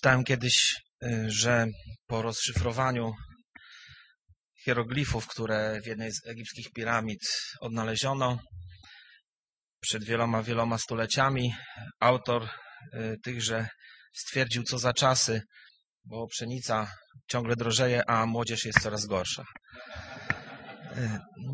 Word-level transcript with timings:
Czytałem 0.00 0.24
kiedyś, 0.24 0.76
y, 1.04 1.30
że 1.30 1.66
po 2.06 2.22
rozszyfrowaniu 2.22 3.12
hieroglifów, 4.64 5.26
które 5.26 5.80
w 5.80 5.86
jednej 5.86 6.12
z 6.12 6.26
egipskich 6.26 6.66
piramid 6.74 7.20
odnaleziono 7.60 8.38
przed 9.80 10.04
wieloma, 10.04 10.42
wieloma 10.42 10.78
stuleciami, 10.78 11.54
autor 12.00 12.48
y, 12.94 13.16
tychże 13.22 13.68
stwierdził, 14.12 14.62
co 14.62 14.78
za 14.78 14.92
czasy, 14.92 15.42
bo 16.04 16.26
pszenica 16.26 16.92
ciągle 17.30 17.56
drożeje, 17.56 18.10
a 18.10 18.26
młodzież 18.26 18.64
jest 18.64 18.80
coraz 18.80 19.06
gorsza. 19.06 19.44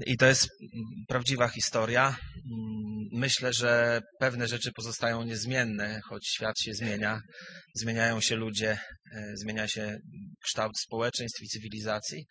I 0.06 0.16
to 0.16 0.26
jest 0.26 0.48
prawdziwa 1.08 1.48
historia. 1.48 2.16
Myślę, 3.12 3.52
że 3.52 4.00
pewne 4.20 4.48
rzeczy 4.48 4.72
pozostają 4.72 5.24
niezmienne, 5.24 6.00
choć 6.08 6.28
świat 6.28 6.60
się 6.60 6.74
zmienia. 6.74 7.20
Zmieniają 7.74 8.20
się 8.20 8.36
ludzie, 8.36 8.78
zmienia 9.34 9.68
się 9.68 9.98
kształt 10.44 10.78
społeczeństw 10.78 11.42
i 11.42 11.48
cywilizacji, 11.48 12.24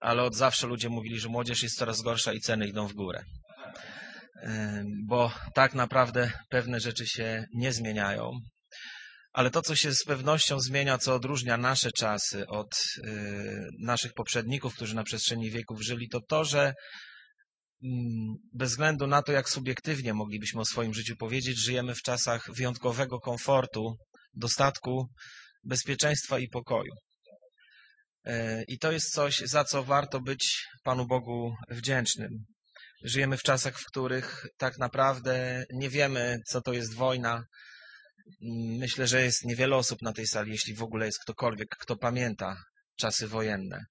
ale 0.00 0.22
od 0.22 0.36
zawsze 0.36 0.66
ludzie 0.66 0.88
mówili, 0.88 1.20
że 1.20 1.28
młodzież 1.28 1.62
jest 1.62 1.78
coraz 1.78 2.02
gorsza 2.02 2.32
i 2.32 2.40
ceny 2.40 2.68
idą 2.68 2.88
w 2.88 2.94
górę. 2.94 3.24
Bo 5.06 5.32
tak 5.54 5.74
naprawdę 5.74 6.32
pewne 6.50 6.80
rzeczy 6.80 7.06
się 7.06 7.44
nie 7.54 7.72
zmieniają. 7.72 8.30
Ale 9.34 9.50
to, 9.50 9.62
co 9.62 9.76
się 9.76 9.94
z 9.94 10.04
pewnością 10.04 10.60
zmienia, 10.60 10.98
co 10.98 11.14
odróżnia 11.14 11.56
nasze 11.56 11.90
czasy 11.96 12.46
od 12.46 12.70
naszych 13.80 14.12
poprzedników, 14.12 14.74
którzy 14.74 14.94
na 14.94 15.04
przestrzeni 15.04 15.50
wieków 15.50 15.82
żyli, 15.82 16.08
to 16.08 16.20
to, 16.28 16.44
że 16.44 16.74
bez 18.52 18.70
względu 18.70 19.06
na 19.06 19.22
to, 19.22 19.32
jak 19.32 19.48
subiektywnie 19.48 20.14
moglibyśmy 20.14 20.60
o 20.60 20.64
swoim 20.64 20.94
życiu 20.94 21.16
powiedzieć, 21.16 21.58
żyjemy 21.58 21.94
w 21.94 22.02
czasach 22.02 22.48
wyjątkowego 22.56 23.20
komfortu, 23.20 23.96
dostatku, 24.34 25.08
bezpieczeństwa 25.64 26.38
i 26.38 26.48
pokoju. 26.48 26.92
I 28.68 28.78
to 28.78 28.92
jest 28.92 29.10
coś, 29.12 29.38
za 29.38 29.64
co 29.64 29.84
warto 29.84 30.20
być 30.20 30.66
Panu 30.84 31.06
Bogu 31.06 31.54
wdzięcznym. 31.70 32.30
Żyjemy 33.04 33.36
w 33.36 33.42
czasach, 33.42 33.78
w 33.78 33.86
których 33.86 34.46
tak 34.58 34.78
naprawdę 34.78 35.64
nie 35.72 35.90
wiemy, 35.90 36.38
co 36.46 36.60
to 36.60 36.72
jest 36.72 36.94
wojna. 36.94 37.44
Myślę, 38.78 39.06
że 39.06 39.22
jest 39.22 39.44
niewiele 39.44 39.76
osób 39.76 40.02
na 40.02 40.12
tej 40.12 40.26
sali, 40.26 40.52
jeśli 40.52 40.74
w 40.74 40.82
ogóle 40.82 41.06
jest 41.06 41.18
ktokolwiek, 41.22 41.68
kto 41.80 41.96
pamięta 41.96 42.56
czasy 42.98 43.28
wojenne. 43.28 43.84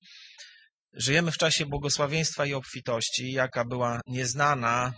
Żyjemy 0.93 1.31
w 1.31 1.37
czasie 1.37 1.65
błogosławieństwa 1.65 2.45
i 2.45 2.53
obfitości, 2.53 3.31
jaka 3.31 3.65
była 3.65 4.01
nieznana 4.07 4.93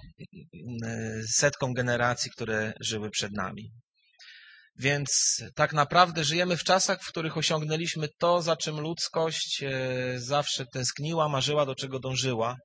setkom 1.33 1.73
generacji, 1.73 2.31
które 2.31 2.73
żyły 2.81 3.09
przed 3.09 3.31
nami. 3.31 3.71
Więc 4.79 5.09
tak 5.55 5.73
naprawdę 5.73 6.23
żyjemy 6.23 6.57
w 6.57 6.63
czasach, 6.63 7.03
w 7.03 7.07
których 7.07 7.37
osiągnęliśmy 7.37 8.07
to, 8.19 8.41
za 8.41 8.55
czym 8.55 8.79
ludzkość 8.79 9.63
zawsze 10.15 10.65
tęskniła, 10.65 11.29
marzyła, 11.29 11.65
do 11.65 11.75
czego 11.75 11.99
dążyła. 11.99 12.55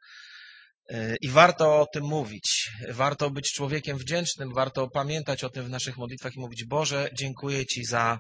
I 1.20 1.28
warto 1.28 1.80
o 1.80 1.86
tym 1.86 2.04
mówić. 2.04 2.70
Warto 2.88 3.30
być 3.30 3.52
człowiekiem 3.52 3.98
wdzięcznym, 3.98 4.54
warto 4.54 4.88
pamiętać 4.88 5.44
o 5.44 5.50
tym 5.50 5.64
w 5.64 5.70
naszych 5.70 5.96
modlitwach 5.96 6.36
i 6.36 6.40
mówić: 6.40 6.64
Boże, 6.64 7.08
dziękuję 7.18 7.66
Ci 7.66 7.84
za 7.84 8.18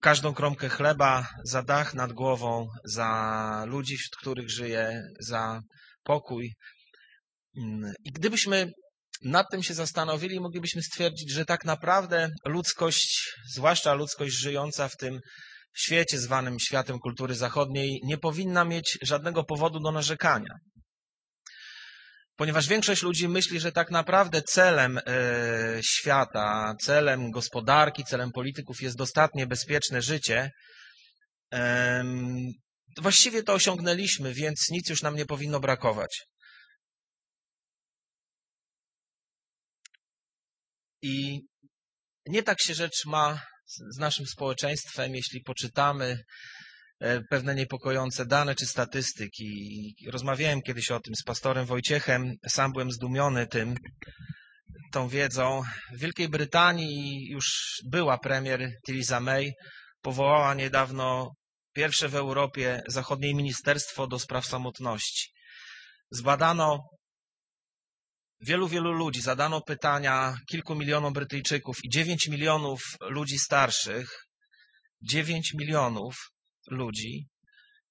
każdą 0.00 0.34
kromkę 0.34 0.68
chleba, 0.68 1.26
za 1.44 1.62
dach 1.62 1.94
nad 1.94 2.12
głową, 2.12 2.66
za 2.84 3.64
ludzi, 3.66 3.96
wśród 3.96 4.16
których 4.20 4.50
żyję, 4.50 5.02
za 5.20 5.60
pokój. 6.02 6.52
I 8.04 8.12
gdybyśmy 8.12 8.70
nad 9.24 9.46
tym 9.50 9.62
się 9.62 9.74
zastanowili, 9.74 10.40
moglibyśmy 10.40 10.82
stwierdzić, 10.82 11.32
że 11.32 11.44
tak 11.44 11.64
naprawdę 11.64 12.28
ludzkość, 12.44 13.32
zwłaszcza 13.54 13.94
ludzkość 13.94 14.34
żyjąca 14.34 14.88
w 14.88 14.96
tym 14.96 15.20
świecie 15.76 16.18
zwanym 16.18 16.58
światem 16.60 16.98
kultury 16.98 17.34
zachodniej, 17.34 18.00
nie 18.04 18.18
powinna 18.18 18.64
mieć 18.64 18.98
żadnego 19.02 19.44
powodu 19.44 19.80
do 19.80 19.92
narzekania. 19.92 20.54
Ponieważ 22.38 22.68
większość 22.68 23.02
ludzi 23.02 23.28
myśli, 23.28 23.60
że 23.60 23.72
tak 23.72 23.90
naprawdę 23.90 24.42
celem 24.42 25.00
świata, 25.82 26.74
celem 26.82 27.30
gospodarki, 27.30 28.04
celem 28.04 28.30
polityków 28.32 28.82
jest 28.82 28.96
dostatnie 28.96 29.46
bezpieczne 29.46 30.02
życie, 30.02 30.50
właściwie 32.98 33.42
to 33.42 33.52
osiągnęliśmy, 33.52 34.34
więc 34.34 34.66
nic 34.70 34.88
już 34.90 35.02
nam 35.02 35.16
nie 35.16 35.26
powinno 35.26 35.60
brakować. 35.60 36.26
I 41.02 41.40
nie 42.26 42.42
tak 42.42 42.58
się 42.62 42.74
rzecz 42.74 43.06
ma 43.06 43.42
z 43.66 43.98
naszym 43.98 44.26
społeczeństwem, 44.26 45.14
jeśli 45.14 45.42
poczytamy 45.42 46.24
pewne 47.30 47.54
niepokojące 47.54 48.26
dane 48.26 48.54
czy 48.54 48.66
statystyki. 48.66 49.94
Rozmawiałem 50.10 50.62
kiedyś 50.62 50.90
o 50.90 51.00
tym 51.00 51.14
z 51.14 51.22
pastorem 51.22 51.66
Wojciechem, 51.66 52.34
sam 52.48 52.72
byłem 52.72 52.92
zdumiony 52.92 53.46
tym, 53.46 53.74
tą 54.92 55.08
wiedzą. 55.08 55.62
W 55.94 55.98
Wielkiej 55.98 56.28
Brytanii 56.28 57.28
już 57.30 57.78
była 57.90 58.18
premier 58.18 58.70
Theresa 58.86 59.20
May, 59.20 59.52
powołała 60.00 60.54
niedawno 60.54 61.34
pierwsze 61.74 62.08
w 62.08 62.14
Europie 62.14 62.82
zachodniej 62.88 63.34
Ministerstwo 63.34 64.06
do 64.06 64.18
Spraw 64.18 64.46
Samotności. 64.46 65.32
Zbadano 66.10 66.78
wielu, 68.40 68.68
wielu 68.68 68.92
ludzi, 68.92 69.20
zadano 69.20 69.60
pytania 69.60 70.34
kilku 70.50 70.74
milionom 70.74 71.12
Brytyjczyków 71.12 71.76
i 71.84 71.88
9 71.88 72.28
milionów 72.28 72.80
ludzi 73.00 73.38
starszych, 73.38 74.08
9 75.02 75.54
milionów 75.54 76.14
ludzi 76.70 77.26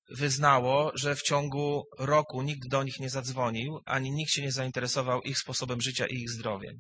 wyznało, 0.09 0.91
że 0.95 1.15
w 1.15 1.21
ciągu 1.21 1.83
roku 1.99 2.41
nikt 2.41 2.69
do 2.69 2.83
nich 2.83 2.99
nie 2.99 3.09
zadzwonił, 3.09 3.79
ani 3.85 4.11
nikt 4.11 4.31
się 4.31 4.41
nie 4.41 4.51
zainteresował 4.51 5.21
ich 5.21 5.37
sposobem 5.37 5.81
życia 5.81 6.05
i 6.07 6.15
ich 6.15 6.29
zdrowiem. 6.29 6.75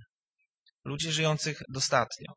Ludzi 0.85 1.11
żyjących 1.11 1.61
dostatnio. 1.69 2.33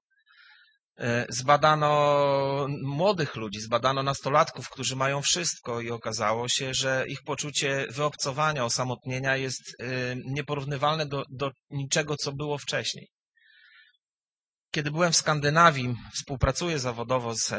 Zbadano 1.28 2.66
młodych 2.82 3.36
ludzi, 3.36 3.60
zbadano 3.60 4.02
nastolatków, 4.02 4.68
którzy 4.68 4.96
mają 4.96 5.22
wszystko 5.22 5.80
i 5.80 5.90
okazało 5.90 6.48
się, 6.48 6.74
że 6.74 7.04
ich 7.08 7.22
poczucie 7.22 7.86
wyobcowania, 7.90 8.64
osamotnienia 8.64 9.36
jest 9.36 9.76
nieporównywalne 10.26 11.06
do, 11.06 11.22
do 11.30 11.50
niczego, 11.70 12.16
co 12.16 12.32
było 12.32 12.58
wcześniej. 12.58 13.08
Kiedy 14.70 14.90
byłem 14.90 15.12
w 15.12 15.16
Skandynawii, 15.16 15.94
współpracuję 16.14 16.78
zawodowo 16.78 17.34
z 17.34 17.52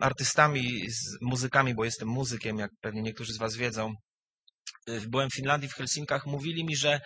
artystami, 0.00 0.90
z 0.90 1.18
muzykami, 1.20 1.74
bo 1.74 1.84
jestem 1.84 2.08
muzykiem, 2.08 2.58
jak 2.58 2.70
pewnie 2.80 3.02
niektórzy 3.02 3.32
z 3.32 3.38
Was 3.38 3.56
wiedzą. 3.56 3.94
Byłem 5.08 5.30
w 5.30 5.34
Finlandii, 5.34 5.68
w 5.68 5.74
Helsinkach. 5.74 6.26
Mówili 6.26 6.64
mi, 6.64 6.76
że 6.76 7.00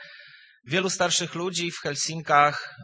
wielu 0.67 0.91
starszych 0.91 1.34
ludzi 1.34 1.71
w 1.71 1.81
Helsinkach 1.83 2.75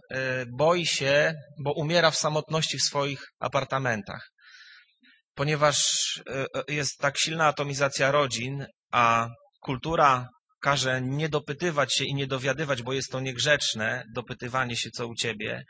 boi 0.59 0.87
się, 0.87 1.35
bo 1.65 1.73
umiera 1.73 2.11
w 2.11 2.17
samotności 2.17 2.79
w 2.79 2.83
swoich 2.83 3.27
apartamentach. 3.39 4.31
Ponieważ 5.35 5.87
jest 6.69 6.99
tak 6.99 7.19
silna 7.19 7.47
atomizacja 7.47 8.11
rodzin, 8.11 8.67
a 8.93 9.29
kultura 9.61 10.29
każe 10.61 11.01
nie 11.03 11.29
dopytywać 11.29 11.95
się 11.95 12.05
i 12.05 12.15
nie 12.15 12.27
dowiadywać, 12.27 12.83
bo 12.83 12.93
jest 12.93 13.11
to 13.11 13.21
niegrzeczne, 13.21 14.05
dopytywanie 14.15 14.77
się, 14.77 14.91
co 14.91 15.07
u 15.07 15.15
ciebie, 15.15 15.63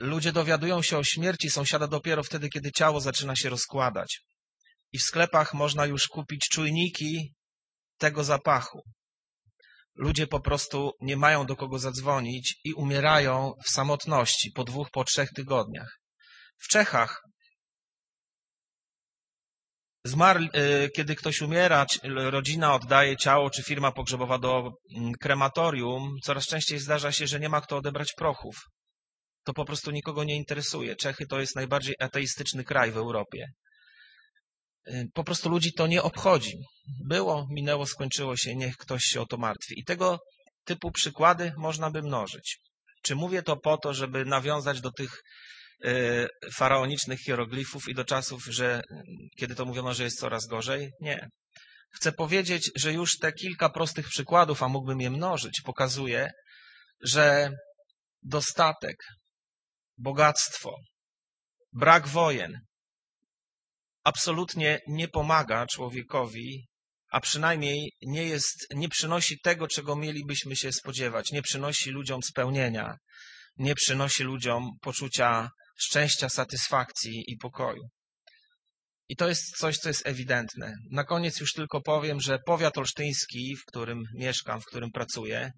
Ludzie 0.00 0.32
dowiadują 0.32 0.82
się 0.82 0.98
o 0.98 1.04
śmierci 1.04 1.50
sąsiada 1.50 1.86
dopiero 1.86 2.22
wtedy, 2.22 2.48
kiedy 2.48 2.72
ciało 2.72 3.00
zaczyna 3.00 3.36
się 3.36 3.48
rozkładać. 3.48 4.20
I 4.92 4.98
w 4.98 5.02
sklepach 5.02 5.54
można 5.54 5.86
już 5.86 6.08
kupić 6.08 6.48
czujniki 6.52 7.34
tego 7.98 8.24
zapachu. 8.24 8.82
Ludzie 9.94 10.26
po 10.26 10.40
prostu 10.40 10.92
nie 11.00 11.16
mają 11.16 11.46
do 11.46 11.56
kogo 11.56 11.78
zadzwonić 11.78 12.54
i 12.64 12.74
umierają 12.74 13.52
w 13.66 13.70
samotności 13.70 14.50
po 14.54 14.64
dwóch, 14.64 14.90
po 14.90 15.04
trzech 15.04 15.30
tygodniach. 15.30 15.98
W 16.58 16.68
Czechach 16.68 17.22
zmarł, 20.04 20.44
kiedy 20.96 21.14
ktoś 21.14 21.40
umiera, 21.40 21.86
rodzina 22.04 22.74
oddaje 22.74 23.16
ciało, 23.16 23.50
czy 23.50 23.62
firma 23.62 23.92
pogrzebowa 23.92 24.38
do 24.38 24.70
krematorium, 25.20 26.14
coraz 26.24 26.46
częściej 26.46 26.78
zdarza 26.78 27.12
się, 27.12 27.26
że 27.26 27.40
nie 27.40 27.48
ma 27.48 27.60
kto 27.60 27.76
odebrać 27.76 28.12
prochów 28.16 28.56
to 29.46 29.52
po 29.52 29.64
prostu 29.64 29.90
nikogo 29.90 30.24
nie 30.24 30.36
interesuje. 30.36 30.96
Czechy 30.96 31.26
to 31.26 31.40
jest 31.40 31.56
najbardziej 31.56 31.94
ateistyczny 32.00 32.64
kraj 32.64 32.92
w 32.92 32.96
Europie. 32.96 33.46
Po 35.14 35.24
prostu 35.24 35.48
ludzi 35.48 35.72
to 35.72 35.86
nie 35.86 36.02
obchodzi. 36.02 36.52
Było, 37.08 37.46
minęło, 37.50 37.86
skończyło 37.86 38.36
się, 38.36 38.56
niech 38.56 38.76
ktoś 38.76 39.02
się 39.02 39.20
o 39.20 39.26
to 39.26 39.36
martwi. 39.36 39.80
I 39.80 39.84
tego 39.84 40.18
typu 40.64 40.90
przykłady 40.90 41.52
można 41.56 41.90
by 41.90 42.02
mnożyć. 42.02 42.58
Czy 43.02 43.14
mówię 43.14 43.42
to 43.42 43.56
po 43.56 43.78
to, 43.78 43.94
żeby 43.94 44.24
nawiązać 44.24 44.80
do 44.80 44.90
tych 44.90 45.22
faraonicznych 46.54 47.20
hieroglifów 47.20 47.88
i 47.88 47.94
do 47.94 48.04
czasów, 48.04 48.44
że 48.44 48.82
kiedy 49.38 49.54
to 49.54 49.64
mówiono, 49.64 49.94
że 49.94 50.04
jest 50.04 50.20
coraz 50.20 50.46
gorzej? 50.46 50.90
Nie. 51.00 51.28
Chcę 51.90 52.12
powiedzieć, 52.12 52.70
że 52.76 52.92
już 52.92 53.18
te 53.18 53.32
kilka 53.32 53.68
prostych 53.68 54.08
przykładów, 54.08 54.62
a 54.62 54.68
mógłbym 54.68 55.00
je 55.00 55.10
mnożyć, 55.10 55.60
pokazuje, 55.64 56.30
że 57.02 57.50
dostatek, 58.22 58.96
bogactwo, 59.98 60.76
brak 61.72 62.08
wojen 62.08 62.60
absolutnie 64.04 64.80
nie 64.86 65.08
pomaga 65.08 65.66
człowiekowi, 65.66 66.66
a 67.10 67.20
przynajmniej 67.20 67.92
nie 68.02 68.24
jest, 68.24 68.66
nie 68.74 68.88
przynosi 68.88 69.40
tego, 69.40 69.68
czego 69.68 69.96
mielibyśmy 69.96 70.56
się 70.56 70.72
spodziewać, 70.72 71.32
nie 71.32 71.42
przynosi 71.42 71.90
ludziom 71.90 72.22
spełnienia, 72.22 72.96
nie 73.56 73.74
przynosi 73.74 74.22
ludziom 74.22 74.70
poczucia 74.80 75.50
szczęścia, 75.78 76.28
satysfakcji 76.28 77.24
i 77.26 77.36
pokoju. 77.36 77.82
I 79.08 79.16
to 79.16 79.28
jest 79.28 79.56
coś, 79.56 79.76
co 79.76 79.88
jest 79.88 80.06
ewidentne. 80.06 80.74
Na 80.90 81.04
koniec 81.04 81.40
już 81.40 81.52
tylko 81.52 81.80
powiem, 81.80 82.20
że 82.20 82.38
powiat 82.38 82.78
olsztyński, 82.78 83.56
w 83.56 83.64
którym 83.64 84.02
mieszkam, 84.14 84.60
w 84.60 84.64
którym 84.64 84.90
pracuję, 84.90 85.52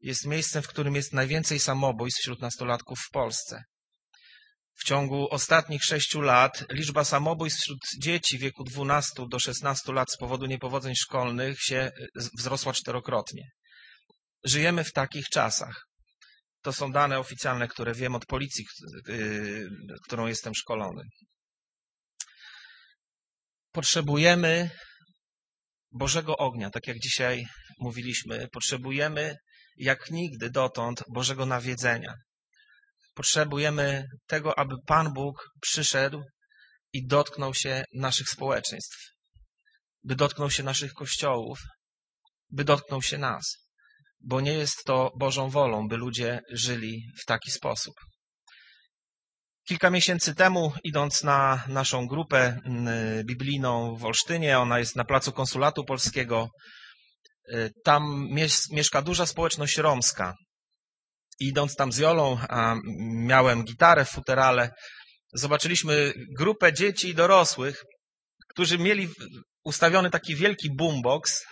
jest 0.00 0.26
miejscem, 0.26 0.62
w 0.62 0.68
którym 0.68 0.94
jest 0.94 1.12
najwięcej 1.12 1.60
samobójstw 1.60 2.20
wśród 2.20 2.40
nastolatków 2.40 2.98
w 2.98 3.10
Polsce. 3.10 3.62
W 4.76 4.84
ciągu 4.84 5.28
ostatnich 5.30 5.84
sześciu 5.84 6.20
lat 6.20 6.64
liczba 6.70 7.04
samobójstw 7.04 7.60
wśród 7.60 7.78
dzieci 8.00 8.38
w 8.38 8.40
wieku 8.40 8.64
12 8.64 9.12
do 9.30 9.38
16 9.38 9.92
lat 9.92 10.10
z 10.10 10.16
powodu 10.16 10.46
niepowodzeń 10.46 10.94
szkolnych 10.96 11.62
się 11.62 11.90
wzrosła 12.38 12.72
czterokrotnie. 12.72 13.50
Żyjemy 14.44 14.84
w 14.84 14.92
takich 14.92 15.28
czasach. 15.28 15.86
To 16.62 16.72
są 16.72 16.92
dane 16.92 17.18
oficjalne, 17.18 17.68
które 17.68 17.94
wiem 17.94 18.14
od 18.14 18.26
policji, 18.26 18.64
yy, 19.08 19.68
którą 20.04 20.26
jestem 20.26 20.54
szkolony. 20.54 21.02
Potrzebujemy 23.72 24.70
Bożego 25.92 26.36
ognia, 26.36 26.70
tak 26.70 26.86
jak 26.86 26.98
dzisiaj 26.98 27.46
mówiliśmy. 27.80 28.48
Potrzebujemy 28.52 29.36
jak 29.76 30.10
nigdy 30.10 30.50
dotąd 30.50 31.02
Bożego 31.14 31.46
nawiedzenia. 31.46 32.14
Potrzebujemy 33.16 34.04
tego, 34.26 34.58
aby 34.58 34.74
Pan 34.86 35.12
Bóg 35.12 35.48
przyszedł 35.60 36.22
i 36.92 37.06
dotknął 37.06 37.54
się 37.54 37.84
naszych 37.94 38.28
społeczeństw, 38.28 38.98
by 40.04 40.14
dotknął 40.14 40.50
się 40.50 40.62
naszych 40.62 40.92
kościołów, 40.92 41.58
by 42.50 42.64
dotknął 42.64 43.02
się 43.02 43.18
nas, 43.18 43.44
bo 44.20 44.40
nie 44.40 44.52
jest 44.52 44.84
to 44.84 45.10
Bożą 45.18 45.50
wolą, 45.50 45.88
by 45.88 45.96
ludzie 45.96 46.40
żyli 46.52 47.02
w 47.22 47.24
taki 47.24 47.50
sposób. 47.50 47.94
Kilka 49.68 49.90
miesięcy 49.90 50.34
temu, 50.34 50.72
idąc 50.84 51.22
na 51.22 51.64
naszą 51.68 52.06
grupę 52.06 52.60
mm, 52.64 53.26
biblijną 53.26 53.96
w 53.96 54.04
Olsztynie, 54.04 54.58
ona 54.58 54.78
jest 54.78 54.96
na 54.96 55.04
placu 55.04 55.32
konsulatu 55.32 55.84
polskiego, 55.84 56.48
y, 57.48 57.70
tam 57.84 58.28
mieszka 58.72 59.02
duża 59.02 59.26
społeczność 59.26 59.78
romska. 59.78 60.34
Idąc 61.40 61.76
tam 61.76 61.92
z 61.92 61.98
Jolą, 61.98 62.38
miałem 63.14 63.64
gitarę 63.64 64.04
w 64.04 64.10
futerale, 64.10 64.70
zobaczyliśmy 65.34 66.12
grupę 66.38 66.72
dzieci 66.72 67.08
i 67.08 67.14
dorosłych, 67.14 67.82
którzy 68.48 68.78
mieli 68.78 69.08
ustawiony 69.64 70.10
taki 70.10 70.34
wielki 70.36 70.68
boombox, 70.76 71.44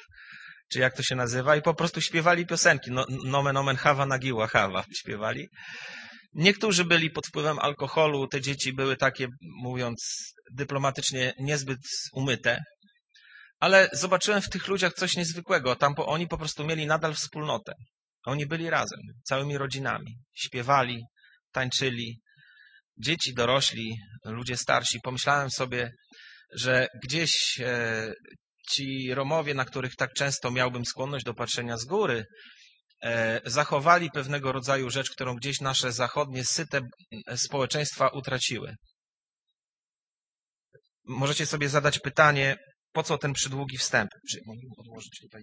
czy 0.73 0.79
jak 0.79 0.97
to 0.97 1.03
się 1.03 1.15
nazywa, 1.15 1.57
i 1.57 1.63
po 1.63 1.75
prostu 1.75 2.01
śpiewali 2.01 2.47
piosenki. 2.47 2.91
No, 2.91 3.07
nomen 3.25 3.57
omen 3.57 3.77
hawa 3.77 4.07
nagiła 4.07 4.47
hawa 4.47 4.85
śpiewali. 4.97 5.49
Niektórzy 6.35 6.85
byli 6.85 7.11
pod 7.11 7.27
wpływem 7.27 7.59
alkoholu, 7.59 8.29
te 8.29 8.41
dzieci 8.41 8.73
były 8.73 8.97
takie, 8.97 9.27
mówiąc 9.63 9.99
dyplomatycznie, 10.53 11.33
niezbyt 11.39 11.79
umyte, 12.13 12.59
ale 13.61 13.89
zobaczyłem 13.93 14.43
w 14.43 14.49
tych 14.49 14.69
ludziach 14.69 14.93
coś 14.93 15.17
niezwykłego. 15.17 15.77
Tam 15.77 15.95
po, 15.95 16.07
oni 16.07 16.29
po 16.29 16.39
prostu 16.39 16.65
mieli 16.65 16.87
nadal 16.87 17.15
wspólnotę. 17.15 17.73
Oni 18.25 18.47
byli 18.47 18.71
razem, 18.71 19.01
całymi 19.23 19.59
rodzinami. 19.59 20.17
Śpiewali, 20.35 21.03
tańczyli. 21.53 22.21
Dzieci, 22.99 23.35
dorośli, 23.35 23.97
ludzie 24.25 24.57
starsi. 24.57 24.99
Pomyślałem 25.03 25.51
sobie, 25.51 25.91
że 26.57 26.89
gdzieś 27.03 27.61
e, 27.61 28.13
ci 28.71 29.15
Romowie, 29.15 29.55
na 29.55 29.65
których 29.65 29.97
tak 29.97 30.13
często 30.13 30.51
miałbym 30.51 30.85
skłonność 30.85 31.25
do 31.25 31.35
patrzenia 31.35 31.77
z 31.77 31.85
góry, 31.85 32.25
E, 33.05 33.41
zachowali 33.45 34.11
pewnego 34.11 34.53
rodzaju 34.53 34.91
rzecz, 34.91 35.11
którą 35.11 35.35
gdzieś 35.35 35.61
nasze 35.61 35.93
zachodnie, 35.93 36.45
syte 36.45 36.81
społeczeństwa 37.37 38.09
utraciły. 38.09 38.75
Możecie 41.05 41.47
sobie 41.47 41.69
zadać 41.69 41.99
pytanie, 41.99 42.57
po 42.93 43.03
co 43.03 43.19
ten 43.19 43.33
przydługi 43.33 43.79
wstęp? 43.79 44.11
Mogę 44.47 44.61
odłożyć 44.77 45.21
tutaj? 45.21 45.43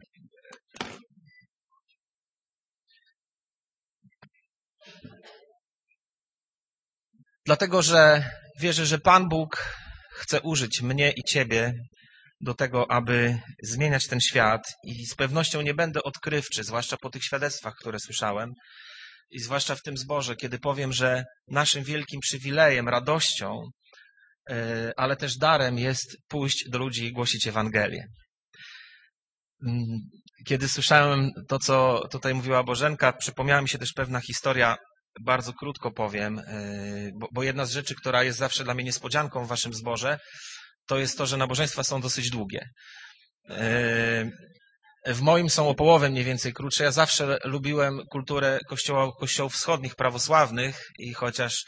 Dlatego, 7.51 7.81
że 7.81 8.24
wierzę, 8.59 8.86
że 8.86 9.00
Pan 9.00 9.30
Bóg 9.30 9.75
chce 10.12 10.42
użyć 10.42 10.81
mnie 10.81 11.12
i 11.12 11.24
Ciebie 11.24 11.74
do 12.42 12.53
tego, 12.53 12.92
aby 12.92 13.39
zmieniać 13.63 14.07
ten 14.07 14.19
świat 14.19 14.62
i 14.83 15.06
z 15.06 15.15
pewnością 15.15 15.62
nie 15.62 15.74
będę 15.74 16.03
odkrywczy, 16.03 16.63
zwłaszcza 16.63 16.98
po 17.01 17.09
tych 17.09 17.24
świadectwach, 17.24 17.74
które 17.80 18.00
słyszałem 18.00 18.50
i 19.31 19.39
zwłaszcza 19.39 19.75
w 19.75 19.81
tym 19.81 19.98
zborze, 19.98 20.36
kiedy 20.36 20.59
powiem, 20.59 20.94
że 20.94 21.24
naszym 21.48 21.83
wielkim 21.83 22.19
przywilejem, 22.19 22.89
radością, 22.89 23.57
e, 24.50 24.92
ale 24.98 25.15
też 25.15 25.38
darem 25.38 25.77
jest 25.77 26.18
pójść 26.27 26.69
do 26.69 26.77
ludzi 26.77 27.06
i 27.06 27.13
głosić 27.13 27.48
Ewangelię. 27.48 28.03
Mm, 29.68 30.00
kiedy 30.48 30.69
słyszałem 30.69 31.30
to, 31.48 31.59
co 31.59 32.07
tutaj 32.12 32.33
mówiła 32.33 32.63
Bożenka, 32.63 33.13
przypomniała 33.13 33.62
mi 33.62 33.69
się 33.69 33.77
też 33.77 33.94
pewna 33.94 34.19
historia, 34.19 34.77
bardzo 35.19 35.53
krótko 35.53 35.91
powiem, 35.91 36.39
e, 36.39 36.43
bo 37.31 37.43
jedna 37.43 37.65
z 37.65 37.71
rzeczy, 37.71 37.95
która 37.95 38.23
jest 38.23 38.39
zawsze 38.39 38.63
dla 38.63 38.73
mnie 38.73 38.83
niespodzianką 38.83 39.45
w 39.45 39.47
waszym 39.47 39.73
zborze, 39.73 40.19
to 40.87 40.99
jest 40.99 41.17
to, 41.17 41.25
że 41.25 41.37
nabożeństwa 41.37 41.83
są 41.83 42.01
dosyć 42.01 42.29
długie. 42.29 42.69
E, 43.49 44.31
w 45.07 45.21
moim 45.21 45.49
są 45.49 45.69
o 45.69 45.75
połowę 45.75 46.09
mniej 46.09 46.23
więcej 46.23 46.53
krótsze. 46.53 46.83
Ja 46.83 46.91
zawsze 46.91 47.37
lubiłem 47.43 48.01
kulturę 48.11 48.59
kościoła, 48.67 49.11
kościołów 49.19 49.53
wschodnich, 49.53 49.95
prawosławnych 49.95 50.87
i 50.99 51.13
chociaż 51.13 51.65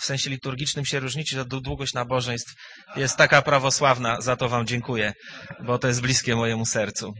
w 0.00 0.04
sensie 0.04 0.30
liturgicznym 0.30 0.84
się 0.84 1.00
różnicie, 1.00 1.44
to 1.44 1.60
długość 1.60 1.94
nabożeństw 1.94 2.52
jest 2.96 3.16
taka 3.16 3.42
prawosławna, 3.42 4.20
za 4.20 4.36
to 4.36 4.48
Wam 4.48 4.66
dziękuję, 4.66 5.12
bo 5.64 5.78
to 5.78 5.88
jest 5.88 6.00
bliskie 6.00 6.36
mojemu 6.36 6.66
sercu. 6.66 7.12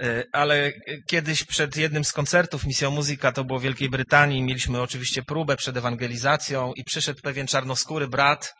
E, 0.00 0.24
ale 0.32 0.72
kiedyś 1.08 1.44
przed 1.44 1.76
jednym 1.76 2.04
z 2.04 2.12
koncertów 2.12 2.64
Misją 2.64 2.90
Muzyka, 2.90 3.32
to 3.32 3.44
było 3.44 3.58
w 3.58 3.62
Wielkiej 3.62 3.90
Brytanii, 3.90 4.42
mieliśmy 4.42 4.80
oczywiście 4.80 5.22
próbę 5.22 5.56
przed 5.56 5.76
ewangelizacją 5.76 6.72
i 6.76 6.84
przyszedł 6.84 7.20
pewien 7.22 7.46
czarnoskóry 7.46 8.08
brat, 8.08 8.54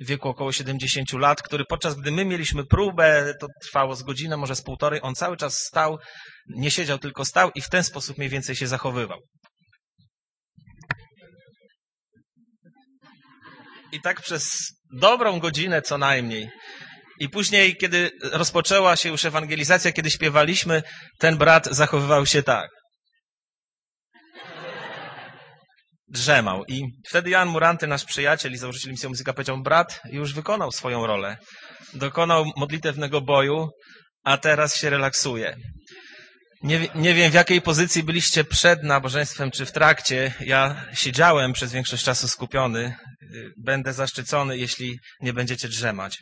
w 0.00 0.06
wieku 0.06 0.28
około 0.28 0.52
70 0.52 1.12
lat, 1.12 1.42
który 1.42 1.64
podczas 1.64 1.94
gdy 1.94 2.12
my 2.12 2.24
mieliśmy 2.24 2.66
próbę, 2.66 3.34
to 3.40 3.46
trwało 3.62 3.96
z 3.96 4.02
godzinę, 4.02 4.36
może 4.36 4.56
z 4.56 4.62
półtorej, 4.62 5.00
on 5.02 5.14
cały 5.14 5.36
czas 5.36 5.58
stał, 5.58 5.98
nie 6.48 6.70
siedział, 6.70 6.98
tylko 6.98 7.24
stał 7.24 7.50
i 7.54 7.60
w 7.60 7.68
ten 7.68 7.84
sposób 7.84 8.18
mniej 8.18 8.30
więcej 8.30 8.56
się 8.56 8.66
zachowywał. 8.66 9.18
I 13.92 14.00
tak 14.00 14.20
przez 14.20 14.52
dobrą 14.92 15.40
godzinę 15.40 15.82
co 15.82 15.98
najmniej. 15.98 16.50
I 17.20 17.28
później, 17.28 17.76
kiedy 17.76 18.10
rozpoczęła 18.22 18.96
się 18.96 19.08
już 19.08 19.24
ewangelizacja, 19.24 19.92
kiedy 19.92 20.10
śpiewaliśmy, 20.10 20.82
ten 21.18 21.36
brat 21.36 21.66
zachowywał 21.70 22.26
się 22.26 22.42
tak. 22.42 22.70
drzemał. 26.12 26.64
I 26.68 26.82
wtedy 27.08 27.30
Jan 27.30 27.48
Muranty, 27.48 27.86
nasz 27.86 28.04
przyjaciel 28.04 28.52
i 28.52 28.56
założyciel 28.56 28.90
misji 28.90 29.08
muzyka, 29.08 29.32
powiedział, 29.32 29.62
brat 29.62 30.00
już 30.04 30.34
wykonał 30.34 30.72
swoją 30.72 31.06
rolę. 31.06 31.36
Dokonał 31.94 32.44
modlitewnego 32.56 33.20
boju, 33.20 33.68
a 34.24 34.36
teraz 34.38 34.76
się 34.76 34.90
relaksuje. 34.90 35.56
Nie, 36.62 36.88
nie 36.94 37.14
wiem, 37.14 37.30
w 37.30 37.34
jakiej 37.34 37.62
pozycji 37.62 38.02
byliście 38.02 38.44
przed 38.44 38.82
nabożeństwem, 38.82 39.50
czy 39.50 39.66
w 39.66 39.72
trakcie. 39.72 40.34
Ja 40.40 40.86
siedziałem 40.94 41.52
przez 41.52 41.72
większość 41.72 42.04
czasu 42.04 42.28
skupiony. 42.28 42.96
Będę 43.56 43.92
zaszczycony, 43.92 44.58
jeśli 44.58 44.98
nie 45.20 45.32
będziecie 45.32 45.68
drzemać. 45.68 46.18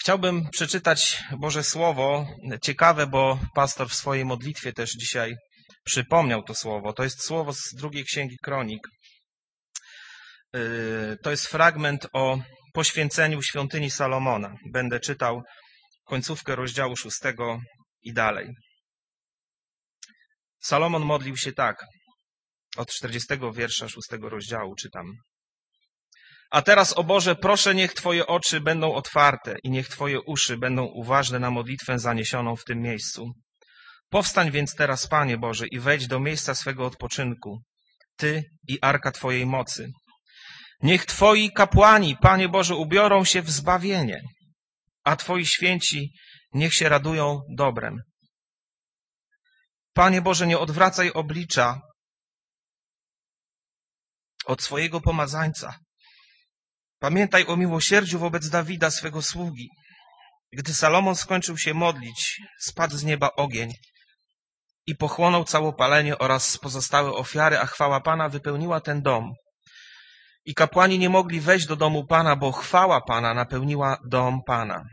Chciałbym 0.00 0.50
przeczytać 0.50 1.22
Boże 1.38 1.64
Słowo, 1.64 2.26
ciekawe, 2.62 3.06
bo 3.06 3.40
pastor 3.54 3.88
w 3.88 3.94
swojej 3.94 4.24
modlitwie 4.24 4.72
też 4.72 4.90
dzisiaj 4.90 5.34
przypomniał 5.84 6.42
to 6.42 6.54
słowo. 6.54 6.92
To 6.92 7.04
jest 7.04 7.24
słowo 7.24 7.52
z 7.52 7.74
drugiej 7.76 8.04
księgi 8.04 8.36
kronik. 8.42 8.88
Yy, 10.52 11.16
to 11.22 11.30
jest 11.30 11.46
fragment 11.46 12.06
o 12.12 12.38
poświęceniu 12.72 13.42
świątyni 13.42 13.90
Salomona. 13.90 14.54
Będę 14.72 15.00
czytał 15.00 15.42
końcówkę 16.04 16.56
rozdziału 16.56 16.96
szóstego 16.96 17.60
i 18.02 18.12
dalej. 18.12 18.48
Salomon 20.66 21.02
modlił 21.02 21.36
się 21.36 21.52
tak. 21.52 21.84
Od 22.76 22.90
40 22.90 23.28
wiersza 23.54 23.88
szóstego 23.88 24.28
rozdziału 24.28 24.74
czytam. 24.74 25.12
A 26.50 26.62
teraz, 26.62 26.92
o 26.92 27.04
Boże, 27.04 27.36
proszę, 27.36 27.74
niech 27.74 27.94
Twoje 27.94 28.26
oczy 28.26 28.60
będą 28.60 28.94
otwarte 28.94 29.56
i 29.62 29.70
niech 29.70 29.88
Twoje 29.88 30.20
uszy 30.20 30.56
będą 30.56 30.84
uważne 30.84 31.38
na 31.38 31.50
modlitwę 31.50 31.98
zaniesioną 31.98 32.56
w 32.56 32.64
tym 32.64 32.82
miejscu. 32.82 33.32
Powstań 34.08 34.50
więc 34.50 34.74
teraz, 34.74 35.06
Panie 35.08 35.38
Boże, 35.38 35.66
i 35.66 35.78
wejdź 35.78 36.06
do 36.06 36.20
miejsca 36.20 36.54
swego 36.54 36.86
odpoczynku, 36.86 37.62
Ty 38.16 38.42
i 38.68 38.78
arka 38.80 39.12
Twojej 39.12 39.46
mocy. 39.46 39.90
Niech 40.82 41.06
Twoi 41.06 41.52
kapłani, 41.52 42.16
Panie 42.16 42.48
Boże, 42.48 42.74
ubiorą 42.74 43.24
się 43.24 43.42
w 43.42 43.50
zbawienie, 43.50 44.20
a 45.04 45.16
Twoi 45.16 45.46
święci 45.46 46.12
niech 46.52 46.74
się 46.74 46.88
radują 46.88 47.40
dobrem. 47.56 47.96
Panie 49.96 50.22
Boże, 50.22 50.46
nie 50.46 50.58
odwracaj 50.58 51.12
oblicza 51.12 51.80
od 54.46 54.62
swojego 54.62 55.00
pomazańca. 55.00 55.78
Pamiętaj 56.98 57.46
o 57.46 57.56
miłosierdziu 57.56 58.18
wobec 58.18 58.48
Dawida, 58.48 58.90
swego 58.90 59.22
sługi. 59.22 59.68
Gdy 60.52 60.74
Salomon 60.74 61.16
skończył 61.16 61.58
się 61.58 61.74
modlić, 61.74 62.40
spadł 62.60 62.96
z 62.96 63.04
nieba 63.04 63.30
ogień 63.36 63.72
i 64.86 64.96
pochłonął 64.96 65.44
całopalenie 65.44 66.18
oraz 66.18 66.58
pozostałe 66.58 67.12
ofiary, 67.12 67.58
a 67.58 67.66
chwała 67.66 68.00
Pana 68.00 68.28
wypełniła 68.28 68.80
ten 68.80 69.02
dom. 69.02 69.32
I 70.44 70.54
kapłani 70.54 70.98
nie 70.98 71.08
mogli 71.08 71.40
wejść 71.40 71.66
do 71.66 71.76
domu 71.76 72.06
Pana, 72.06 72.36
bo 72.36 72.52
chwała 72.52 73.00
Pana 73.00 73.34
napełniła 73.34 73.98
dom 74.08 74.40
Pana. 74.46 74.84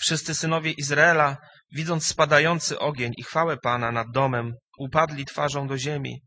Wszyscy 0.00 0.34
synowie 0.34 0.72
Izraela, 0.72 1.36
widząc 1.72 2.06
spadający 2.06 2.78
ogień 2.78 3.12
i 3.16 3.22
chwałę 3.22 3.56
Pana 3.56 3.92
nad 3.92 4.10
domem, 4.10 4.54
upadli 4.78 5.24
twarzą 5.24 5.68
do 5.68 5.78
ziemi 5.78 6.20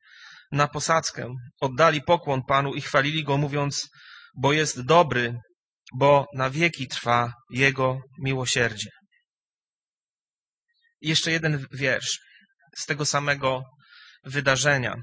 na 0.52 0.68
posadzkę, 0.68 1.34
oddali 1.62 2.02
pokłon 2.02 2.42
Panu 2.48 2.74
i 2.74 2.82
chwalili 2.82 3.24
Go, 3.24 3.38
mówiąc, 3.38 3.90
bo 4.38 4.54
jest 4.54 4.82
dobry, 4.82 5.40
bo 5.94 6.26
na 6.34 6.50
wieki 6.50 6.88
trwa 6.88 7.34
Jego 7.50 8.00
miłosierdzie. 8.20 8.90
I 11.02 11.10
jeszcze 11.10 11.32
jeden 11.32 11.66
wiersz 11.72 12.20
z 12.78 12.86
tego 12.86 13.06
samego 13.06 13.64
wydarzenia. 14.24 14.96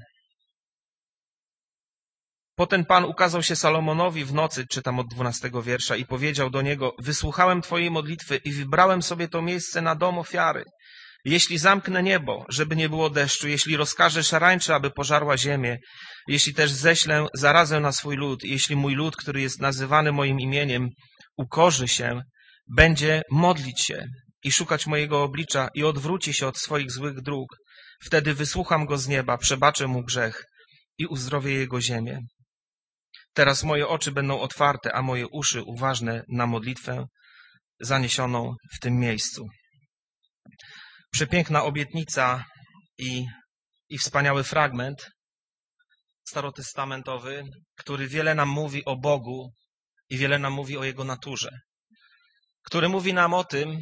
Potem 2.61 2.85
Pan 2.85 3.05
ukazał 3.05 3.43
się 3.43 3.55
Salomonowi 3.55 4.25
w 4.25 4.33
nocy, 4.33 4.67
czytam 4.67 4.99
od 4.99 5.07
dwunastego 5.07 5.63
wiersza, 5.63 5.95
i 5.95 6.05
powiedział 6.05 6.49
do 6.49 6.61
niego, 6.61 6.95
wysłuchałem 6.99 7.61
Twojej 7.61 7.91
modlitwy 7.91 8.37
i 8.37 8.51
wybrałem 8.51 9.01
sobie 9.01 9.27
to 9.27 9.41
miejsce 9.41 9.81
na 9.81 9.95
dom 9.95 10.19
ofiary. 10.19 10.63
Jeśli 11.25 11.57
zamknę 11.57 12.03
niebo, 12.03 12.45
żeby 12.49 12.75
nie 12.75 12.89
było 12.89 13.09
deszczu, 13.09 13.47
jeśli 13.47 13.77
rozkażę 13.77 14.23
szarańczy, 14.23 14.73
aby 14.73 14.91
pożarła 14.91 15.37
ziemię, 15.37 15.77
jeśli 16.27 16.53
też 16.53 16.71
ześlę 16.71 17.25
zarazę 17.33 17.79
na 17.79 17.91
swój 17.91 18.15
lud, 18.15 18.43
jeśli 18.43 18.75
mój 18.75 18.95
lud, 18.95 19.15
który 19.15 19.41
jest 19.41 19.59
nazywany 19.59 20.11
moim 20.11 20.39
imieniem, 20.39 20.89
ukorzy 21.37 21.87
się, 21.87 22.21
będzie 22.75 23.21
modlić 23.31 23.81
się 23.81 24.05
i 24.43 24.51
szukać 24.51 24.87
mojego 24.87 25.23
oblicza 25.23 25.69
i 25.73 25.83
odwróci 25.83 26.33
się 26.33 26.47
od 26.47 26.57
swoich 26.57 26.91
złych 26.91 27.21
dróg, 27.21 27.47
wtedy 28.03 28.33
wysłucham 28.33 28.85
go 28.85 28.97
z 28.97 29.07
nieba, 29.07 29.37
przebaczę 29.37 29.87
mu 29.87 30.03
grzech 30.03 30.43
i 30.97 31.05
uzdrowię 31.05 31.53
jego 31.53 31.81
ziemię. 31.81 32.19
Teraz 33.33 33.63
moje 33.63 33.87
oczy 33.87 34.11
będą 34.11 34.39
otwarte, 34.39 34.93
a 34.93 35.01
moje 35.01 35.27
uszy 35.27 35.63
uważne 35.63 36.23
na 36.29 36.47
modlitwę 36.47 37.05
zaniesioną 37.79 38.55
w 38.75 38.79
tym 38.79 38.99
miejscu. 38.99 39.47
Przepiękna 41.11 41.63
obietnica 41.63 42.45
i, 42.97 43.25
i 43.89 43.97
wspaniały 43.97 44.43
fragment 44.43 45.09
starotestamentowy, 46.27 47.43
który 47.77 48.07
wiele 48.07 48.35
nam 48.35 48.49
mówi 48.49 48.85
o 48.85 48.95
Bogu 48.97 49.51
i 50.09 50.17
wiele 50.17 50.39
nam 50.39 50.53
mówi 50.53 50.77
o 50.77 50.83
Jego 50.83 51.03
naturze. 51.03 51.49
Który 52.63 52.89
mówi 52.89 53.13
nam 53.13 53.33
o 53.33 53.43
tym 53.43 53.81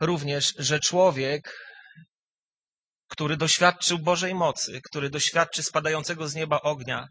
również, 0.00 0.54
że 0.58 0.80
człowiek, 0.80 1.54
który 3.08 3.36
doświadczył 3.36 3.98
Bożej 3.98 4.34
mocy, 4.34 4.80
który 4.84 5.10
doświadczy 5.10 5.62
spadającego 5.62 6.28
z 6.28 6.34
nieba 6.34 6.60
ognia, 6.60 7.06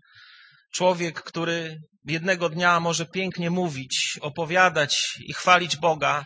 człowiek, 0.76 1.24
który 1.24 1.78
jednego 2.06 2.50
dnia 2.50 2.80
może 2.80 3.06
pięknie 3.06 3.50
mówić, 3.50 4.18
opowiadać 4.22 5.18
i 5.28 5.34
chwalić 5.34 5.78
Boga, 5.78 6.26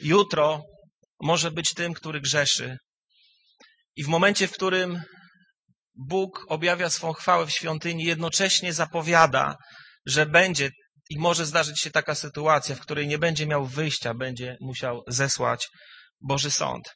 jutro 0.00 0.62
może 1.20 1.50
być 1.50 1.74
tym, 1.74 1.94
który 1.94 2.20
grzeszy. 2.20 2.76
I 3.96 4.04
w 4.04 4.08
momencie, 4.08 4.48
w 4.48 4.52
którym 4.52 5.02
Bóg 5.94 6.46
objawia 6.48 6.90
swą 6.90 7.12
chwałę 7.12 7.46
w 7.46 7.50
świątyni, 7.50 8.04
jednocześnie 8.04 8.72
zapowiada, 8.72 9.56
że 10.06 10.26
będzie 10.26 10.70
i 11.10 11.18
może 11.18 11.46
zdarzyć 11.46 11.80
się 11.80 11.90
taka 11.90 12.14
sytuacja, 12.14 12.74
w 12.74 12.80
której 12.80 13.08
nie 13.08 13.18
będzie 13.18 13.46
miał 13.46 13.66
wyjścia, 13.66 14.14
będzie 14.14 14.56
musiał 14.60 15.02
zesłać 15.08 15.68
Boży 16.20 16.50
Sąd. 16.50 16.94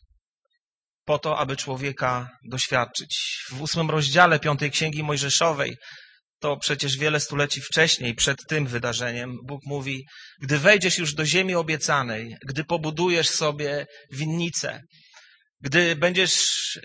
Po 1.04 1.18
to, 1.18 1.38
aby 1.38 1.56
człowieka 1.56 2.30
doświadczyć. 2.50 3.38
W 3.50 3.62
ósmym 3.62 3.90
rozdziale 3.90 4.38
piątej 4.38 4.70
Księgi 4.70 5.02
Mojżeszowej, 5.02 5.76
to 6.44 6.56
przecież 6.56 6.96
wiele 6.96 7.20
stuleci 7.20 7.60
wcześniej, 7.60 8.14
przed 8.14 8.38
tym 8.48 8.66
wydarzeniem, 8.66 9.36
Bóg 9.46 9.60
mówi, 9.66 10.06
gdy 10.42 10.58
wejdziesz 10.58 10.98
już 10.98 11.14
do 11.14 11.26
ziemi 11.26 11.54
obiecanej, 11.54 12.36
gdy 12.48 12.64
pobudujesz 12.64 13.28
sobie 13.28 13.86
winnicę, 14.12 14.82
gdy 15.60 15.96
będziesz 15.96 16.32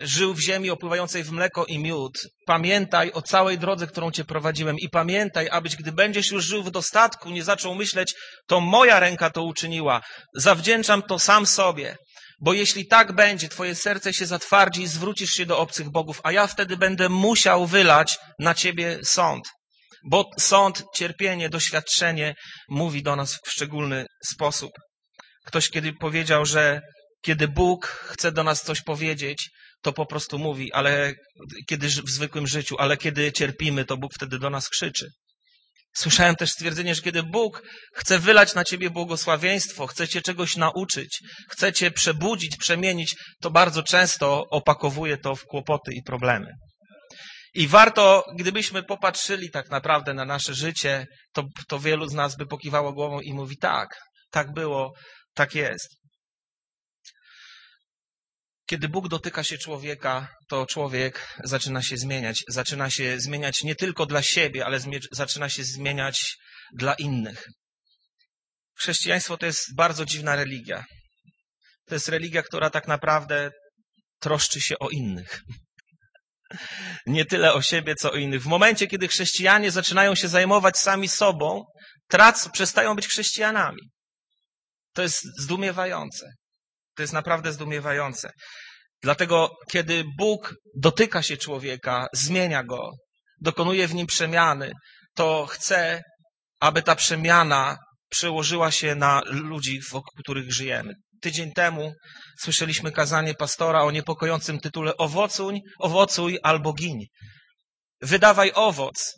żył 0.01 0.34
w 0.34 0.39
ziemi 0.39 0.70
opływającej 0.70 1.24
w 1.24 1.32
mleko 1.32 1.66
i 1.66 1.80
miód, 1.80 2.18
pamiętaj 2.46 3.12
o 3.12 3.22
całej 3.22 3.58
drodze, 3.58 3.88
którą 3.88 4.12
cię 4.12 4.25
prowadziłem 4.25 4.75
i 4.80 4.89
pamiętaj, 4.89 5.50
abyś, 5.51 5.75
gdy 5.75 5.92
będziesz 5.92 6.32
już 6.32 6.46
żył 6.46 6.63
w 6.63 6.72
dostatku, 6.72 7.30
nie 7.30 7.44
zaczął 7.44 7.75
myśleć, 7.75 8.13
to 8.48 8.62
moja 8.62 9.00
ręka 9.00 9.30
to 9.30 9.44
uczyniła. 9.44 10.01
Zawdzięczam 10.36 11.01
to 11.01 11.20
sam 11.20 11.46
sobie. 11.46 11.98
Bo 12.41 12.53
jeśli 12.53 12.88
tak 12.88 13.15
będzie, 13.15 13.50
twoje 13.50 13.75
serce 13.75 14.13
się 14.13 14.25
zatwardzi 14.25 14.81
i 14.81 14.88
zwrócisz 14.88 15.31
się 15.31 15.46
do 15.46 15.60
obcych 15.60 15.89
bogów, 15.89 16.22
a 16.24 16.31
ja 16.31 16.48
wtedy 16.48 16.77
będę 16.77 17.10
musiał 17.10 17.65
wylać 17.67 18.17
na 18.39 18.53
ciebie 18.53 19.00
sąd. 19.03 19.50
Bo 20.10 20.29
sąd, 20.39 20.84
cierpienie, 20.96 21.50
doświadczenie 21.50 22.36
mówi 22.69 23.03
do 23.03 23.15
nas 23.15 23.39
w 23.46 23.51
szczególny 23.51 24.05
sposób. 24.25 24.72
Ktoś 25.46 25.69
kiedy 25.69 25.93
powiedział, 25.93 26.46
że 26.46 26.81
kiedy 27.22 27.48
Bóg 27.48 27.88
chce 27.88 28.31
do 28.31 28.43
nas 28.43 28.63
coś 28.63 28.81
powiedzieć, 28.81 29.50
to 29.81 29.93
po 29.93 30.05
prostu 30.05 30.39
mówi, 30.39 30.74
ale 30.74 31.13
kiedy 31.69 31.88
w 31.88 32.10
zwykłym 32.10 32.48
życiu, 32.48 32.75
ale 32.79 32.98
kiedy 32.98 33.31
cierpimy, 33.31 33.86
to 33.86 33.98
Bóg 33.98 34.12
wtedy 34.13 34.39
do 34.39 34.50
nas 34.50 34.69
krzyczy. 34.69 35.08
Słyszałem 35.93 36.36
też 36.36 36.51
stwierdzenie, 36.51 36.96
że 36.96 37.01
kiedy 37.01 37.24
Bóg 37.24 37.62
chce 37.93 38.19
wylać 38.19 38.55
na 38.55 38.63
ciebie 38.63 38.89
błogosławieństwo, 38.89 39.88
chce 39.88 40.08
cię 40.08 40.22
czegoś 40.22 40.55
nauczyć, 40.55 41.19
chce 41.50 41.74
cię 41.74 41.91
przebudzić, 41.91 42.58
przemienić, 42.58 43.15
to 43.41 43.51
bardzo 43.51 43.84
często 43.84 44.43
opakowuje 44.51 45.17
to 45.17 45.36
w 45.36 45.46
kłopoty 45.46 45.91
i 45.93 46.03
problemy. 46.03 46.48
I 47.53 47.67
warto, 47.67 48.25
gdybyśmy 48.38 48.84
popatrzyli 48.84 49.51
tak 49.51 49.69
naprawdę 49.69 50.13
na 50.13 50.25
nasze 50.25 50.53
życie, 50.53 51.05
to, 51.34 51.43
to 51.67 51.79
wielu 51.79 52.08
z 52.08 52.13
nas 52.13 52.38
by 52.38 52.46
pokiwało 52.46 52.93
głową 52.93 53.19
i 53.19 53.34
mówi 53.34 53.58
tak, 53.58 53.88
tak 54.31 54.53
było, 54.53 54.93
tak 55.34 55.55
jest. 55.55 55.99
Kiedy 58.70 58.90
Bóg 58.90 59.08
dotyka 59.08 59.44
się 59.44 59.58
człowieka, 59.58 60.36
to 60.48 60.66
człowiek 60.66 61.38
zaczyna 61.44 61.82
się 61.82 61.98
zmieniać. 61.98 62.44
Zaczyna 62.48 62.90
się 62.90 63.20
zmieniać 63.20 63.64
nie 63.64 63.76
tylko 63.76 64.06
dla 64.06 64.22
siebie, 64.22 64.66
ale 64.66 64.80
zaczyna 65.12 65.50
się 65.50 65.64
zmieniać 65.64 66.38
dla 66.74 66.94
innych. 66.94 67.48
Chrześcijaństwo 68.80 69.38
to 69.38 69.46
jest 69.46 69.76
bardzo 69.76 70.06
dziwna 70.06 70.36
religia. 70.36 70.86
To 71.86 71.96
jest 71.96 72.10
religia, 72.10 72.44
która 72.44 72.70
tak 72.70 72.88
naprawdę 72.88 73.52
troszczy 74.20 74.62
się 74.62 74.76
o 74.80 74.90
innych. 74.90 75.42
Nie 77.06 77.26
tyle 77.26 77.54
o 77.54 77.62
siebie, 77.62 77.96
co 77.96 78.12
o 78.12 78.16
innych. 78.16 78.44
W 78.44 78.48
momencie, 78.48 78.88
kiedy 78.88 79.08
chrześcijanie 79.08 79.72
zaczynają 79.72 80.16
się 80.16 80.28
zajmować 80.28 80.78
sami 80.78 81.10
sobą, 81.10 81.64
trac 82.08 82.50
przestają 82.50 82.96
być 82.96 83.08
chrześcijanami. 83.08 83.82
To 84.94 85.02
jest 85.02 85.22
zdumiewające. 85.40 86.34
To 87.00 87.03
jest 87.03 87.13
naprawdę 87.13 87.53
zdumiewające. 87.53 88.32
Dlatego, 89.01 89.50
kiedy 89.72 90.03
Bóg 90.18 90.56
dotyka 90.75 91.24
się 91.24 91.38
człowieka, 91.38 92.08
zmienia 92.13 92.63
go, 92.63 92.91
dokonuje 93.41 93.88
w 93.88 93.94
nim 93.94 94.08
przemiany, 94.08 94.72
to 95.15 95.46
chce, 95.46 96.03
aby 96.60 96.82
ta 96.82 96.96
przemiana 96.96 97.77
przełożyła 98.10 98.72
się 98.72 98.96
na 98.96 99.22
ludzi, 99.25 99.79
wokół 99.91 100.12
których 100.24 100.53
żyjemy. 100.53 100.94
Tydzień 101.22 101.51
temu 101.51 101.94
słyszeliśmy 102.41 102.91
kazanie 102.91 103.34
pastora 103.34 103.84
o 103.84 103.91
niepokojącym 103.91 104.60
tytule 104.60 104.98
Owocuj, 104.98 105.62
owocuj 105.79 106.39
albo 106.44 106.74
giń. 106.74 107.06
Wydawaj 108.01 108.51
owoc, 108.56 109.13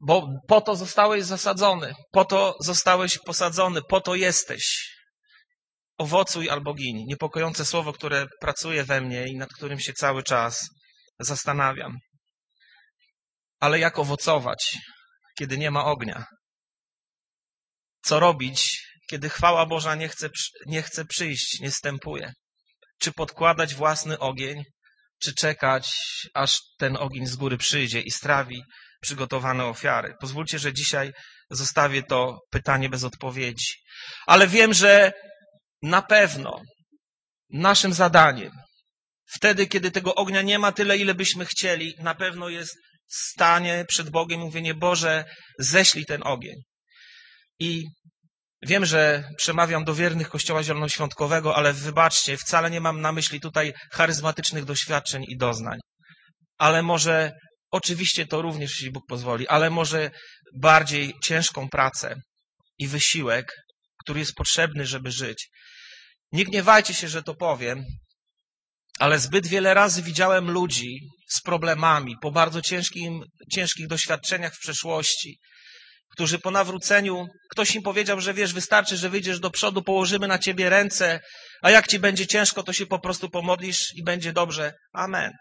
bo 0.00 0.28
po 0.48 0.60
to 0.60 0.76
zostałeś 0.76 1.24
zasadzony, 1.24 1.94
po 2.12 2.24
to 2.24 2.54
zostałeś 2.60 3.18
posadzony, 3.18 3.80
po 3.88 4.00
to 4.00 4.14
jesteś 4.14 4.92
owocuj 6.02 6.50
albo 6.50 6.74
gin. 6.74 6.96
Niepokojące 7.06 7.64
słowo, 7.64 7.92
które 7.92 8.26
pracuje 8.40 8.84
we 8.84 9.00
mnie 9.00 9.28
i 9.28 9.36
nad 9.36 9.52
którym 9.52 9.80
się 9.80 9.92
cały 9.92 10.22
czas 10.22 10.68
zastanawiam. 11.20 11.98
Ale 13.60 13.78
jak 13.78 13.98
owocować, 13.98 14.78
kiedy 15.38 15.58
nie 15.58 15.70
ma 15.70 15.84
ognia? 15.84 16.24
Co 18.04 18.20
robić, 18.20 18.86
kiedy 19.10 19.28
chwała 19.28 19.66
Boża 19.66 19.94
nie 19.94 20.08
chce, 20.08 20.28
nie 20.66 20.82
chce 20.82 21.04
przyjść, 21.04 21.60
nie 21.60 21.70
stępuje? 21.70 22.32
Czy 23.00 23.12
podkładać 23.12 23.74
własny 23.74 24.18
ogień, 24.18 24.64
czy 25.22 25.34
czekać, 25.34 25.92
aż 26.34 26.60
ten 26.78 26.96
ogień 26.96 27.26
z 27.26 27.36
góry 27.36 27.58
przyjdzie 27.58 28.00
i 28.00 28.10
strawi 28.10 28.62
przygotowane 29.00 29.64
ofiary. 29.64 30.14
Pozwólcie, 30.20 30.58
że 30.58 30.72
dzisiaj 30.72 31.12
zostawię 31.50 32.02
to 32.02 32.38
pytanie 32.50 32.88
bez 32.88 33.04
odpowiedzi. 33.04 33.74
Ale 34.26 34.46
wiem, 34.46 34.74
że 34.74 35.12
na 35.82 36.02
pewno 36.02 36.62
naszym 37.50 37.92
zadaniem, 37.92 38.50
wtedy, 39.34 39.66
kiedy 39.66 39.90
tego 39.90 40.14
ognia 40.14 40.42
nie 40.42 40.58
ma 40.58 40.72
tyle, 40.72 40.96
ile 40.96 41.14
byśmy 41.14 41.46
chcieli, 41.46 41.94
na 41.98 42.14
pewno 42.14 42.48
jest 42.48 42.76
stanie 43.08 43.84
przed 43.88 44.10
Bogiem 44.10 44.40
i 44.40 44.44
mówienie, 44.44 44.74
Boże, 44.74 45.24
ześlij 45.58 46.06
ten 46.06 46.22
ogień. 46.24 46.54
I 47.58 47.84
wiem, 48.62 48.86
że 48.86 49.28
przemawiam 49.36 49.84
do 49.84 49.94
wiernych 49.94 50.28
Kościoła 50.28 50.62
Zielonoświątkowego, 50.62 51.56
ale 51.56 51.72
wybaczcie, 51.72 52.36
wcale 52.36 52.70
nie 52.70 52.80
mam 52.80 53.00
na 53.00 53.12
myśli 53.12 53.40
tutaj 53.40 53.74
charyzmatycznych 53.92 54.64
doświadczeń 54.64 55.24
i 55.28 55.36
doznań. 55.36 55.78
Ale 56.58 56.82
może, 56.82 57.32
oczywiście 57.70 58.26
to 58.26 58.42
również, 58.42 58.70
jeśli 58.70 58.90
Bóg 58.90 59.04
pozwoli, 59.08 59.48
ale 59.48 59.70
może 59.70 60.10
bardziej 60.60 61.14
ciężką 61.24 61.68
pracę 61.68 62.14
i 62.78 62.88
wysiłek, 62.88 63.52
który 64.04 64.20
jest 64.20 64.34
potrzebny, 64.34 64.86
żeby 64.86 65.10
żyć. 65.10 65.48
Nie 66.32 66.44
gniewajcie 66.44 66.94
się, 66.94 67.08
że 67.08 67.22
to 67.22 67.34
powiem, 67.34 67.84
ale 68.98 69.18
zbyt 69.18 69.46
wiele 69.46 69.74
razy 69.74 70.02
widziałem 70.02 70.50
ludzi 70.50 71.00
z 71.28 71.40
problemami, 71.42 72.16
po 72.22 72.30
bardzo 72.30 72.62
ciężkim, 72.62 73.24
ciężkich 73.52 73.86
doświadczeniach 73.86 74.54
w 74.54 74.58
przeszłości, 74.58 75.38
którzy 76.12 76.38
po 76.38 76.50
nawróceniu, 76.50 77.26
ktoś 77.50 77.74
im 77.74 77.82
powiedział, 77.82 78.20
że 78.20 78.34
wiesz, 78.34 78.52
wystarczy, 78.52 78.96
że 78.96 79.10
wyjdziesz 79.10 79.40
do 79.40 79.50
przodu, 79.50 79.82
położymy 79.82 80.28
na 80.28 80.38
ciebie 80.38 80.68
ręce, 80.68 81.20
a 81.62 81.70
jak 81.70 81.88
ci 81.88 81.98
będzie 81.98 82.26
ciężko, 82.26 82.62
to 82.62 82.72
się 82.72 82.86
po 82.86 82.98
prostu 82.98 83.30
pomodlisz 83.30 83.94
i 83.94 84.02
będzie 84.04 84.32
dobrze. 84.32 84.72
Amen. 84.92 85.32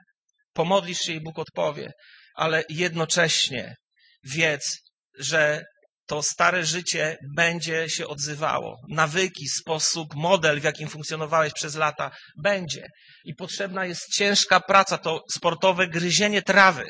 Pomodlisz 0.53 0.99
się 0.99 1.13
i 1.13 1.21
Bóg 1.21 1.39
odpowie. 1.39 1.91
Ale 2.35 2.63
jednocześnie 2.69 3.75
wiedz, 4.23 4.77
że 5.19 5.63
to 6.11 6.23
stare 6.23 6.65
życie 6.65 7.17
będzie 7.35 7.89
się 7.89 8.07
odzywało. 8.07 8.77
Nawyki, 8.89 9.47
sposób, 9.47 10.15
model, 10.15 10.61
w 10.61 10.63
jakim 10.63 10.87
funkcjonowałeś 10.87 11.53
przez 11.53 11.75
lata, 11.75 12.11
będzie. 12.43 12.87
I 13.25 13.35
potrzebna 13.35 13.85
jest 13.85 14.13
ciężka 14.15 14.59
praca, 14.59 14.97
to 14.97 15.23
sportowe 15.33 15.87
gryzienie 15.87 16.41
trawy. 16.41 16.89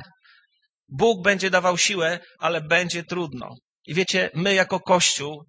Bóg 0.89 1.23
będzie 1.23 1.49
dawał 1.49 1.77
siłę, 1.77 2.19
ale 2.39 2.61
będzie 2.61 3.03
trudno. 3.03 3.49
I 3.85 3.93
wiecie, 3.93 4.29
my 4.33 4.53
jako 4.53 4.79
Kościół 4.79 5.43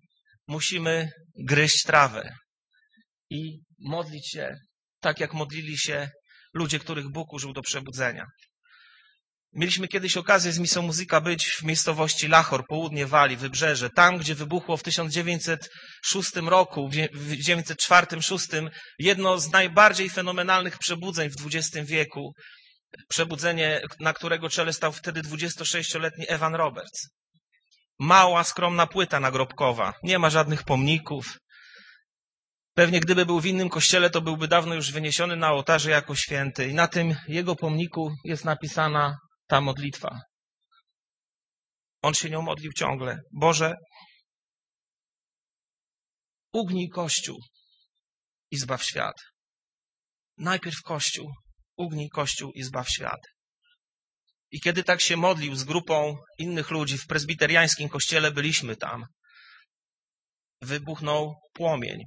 musimy 0.46 1.10
gryźć 1.44 1.82
trawę 1.82 2.34
i 3.30 3.58
modlić 3.80 4.30
się 4.30 4.56
tak, 5.00 5.20
jak 5.20 5.34
modlili 5.34 5.78
się 5.78 6.10
ludzie, 6.54 6.78
których 6.78 7.08
Bóg 7.08 7.32
użył 7.32 7.52
do 7.52 7.62
przebudzenia. 7.62 8.24
Mieliśmy 9.54 9.88
kiedyś 9.88 10.16
okazję 10.16 10.52
z 10.52 10.58
Misą 10.58 10.82
Muzyka 10.82 11.20
być 11.20 11.46
w 11.46 11.62
miejscowości 11.62 12.28
Lachor, 12.28 12.66
południe 12.66 13.06
Walii, 13.06 13.36
wybrzeże, 13.36 13.90
tam, 13.90 14.18
gdzie 14.18 14.34
wybuchło 14.34 14.76
w 14.76 14.82
1906 14.82 16.36
roku, 16.36 16.88
w 17.12 17.32
1904-1906 17.32 18.70
jedno 18.98 19.38
z 19.38 19.50
najbardziej 19.50 20.10
fenomenalnych 20.10 20.78
przebudzeń 20.78 21.30
w 21.30 21.46
XX 21.46 21.88
wieku. 21.90 22.32
Przebudzenie, 23.08 23.80
na 24.00 24.12
którego 24.12 24.48
czele 24.48 24.72
stał 24.72 24.92
wtedy 24.92 25.22
26-letni 25.22 26.24
Evan 26.28 26.54
Roberts. 26.54 27.08
Mała, 27.98 28.44
skromna 28.44 28.86
płyta 28.86 29.20
nagrobkowa, 29.20 29.92
nie 30.02 30.18
ma 30.18 30.30
żadnych 30.30 30.62
pomników. 30.62 31.38
Pewnie 32.74 33.00
gdyby 33.00 33.26
był 33.26 33.40
w 33.40 33.46
innym 33.46 33.68
kościele, 33.68 34.10
to 34.10 34.20
byłby 34.20 34.48
dawno 34.48 34.74
już 34.74 34.92
wyniesiony 34.92 35.36
na 35.36 35.52
ołtarze 35.52 35.90
jako 35.90 36.14
święty. 36.14 36.68
I 36.68 36.74
na 36.74 36.88
tym 36.88 37.16
jego 37.28 37.56
pomniku 37.56 38.12
jest 38.24 38.44
napisana 38.44 39.16
ta 39.52 39.60
modlitwa. 39.60 40.20
On 42.02 42.14
się 42.14 42.30
nią 42.30 42.42
modlił 42.42 42.72
ciągle. 42.72 43.18
Boże, 43.32 43.74
ugnij 46.52 46.88
Kościół 46.88 47.38
i 48.50 48.56
zbaw 48.56 48.84
świat. 48.84 49.16
Najpierw 50.36 50.82
Kościół, 50.84 51.32
ugnij 51.76 52.08
Kościół 52.08 52.52
i 52.54 52.62
zbaw 52.62 52.88
świat. 52.88 53.20
I 54.50 54.60
kiedy 54.60 54.84
tak 54.84 55.00
się 55.00 55.16
modlił 55.16 55.54
z 55.54 55.64
grupą 55.64 56.16
innych 56.38 56.70
ludzi 56.70 56.98
w 56.98 57.06
prezbiteriańskim 57.06 57.88
kościele, 57.88 58.30
byliśmy 58.30 58.76
tam, 58.76 59.04
wybuchnął 60.60 61.34
płomień, 61.52 61.98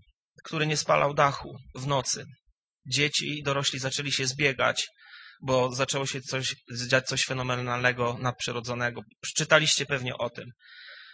który 0.43 0.67
nie 0.67 0.78
spalał 0.78 1.13
dachu 1.13 1.58
w 1.76 1.88
nocy. 1.88 2.26
Dzieci 2.88 3.39
i 3.39 3.43
dorośli 3.43 3.80
zaczęli 3.80 4.12
się 4.12 4.28
zbiegać 4.28 4.88
bo 5.41 5.71
zaczęło 5.71 6.06
się 6.06 6.21
coś, 6.21 6.56
dziać 6.88 7.06
coś 7.06 7.26
fenomenalnego, 7.26 8.17
nadprzyrodzonego. 8.19 9.02
Czytaliście 9.36 9.86
pewnie 9.86 10.17
o 10.17 10.30
tym. 10.30 10.45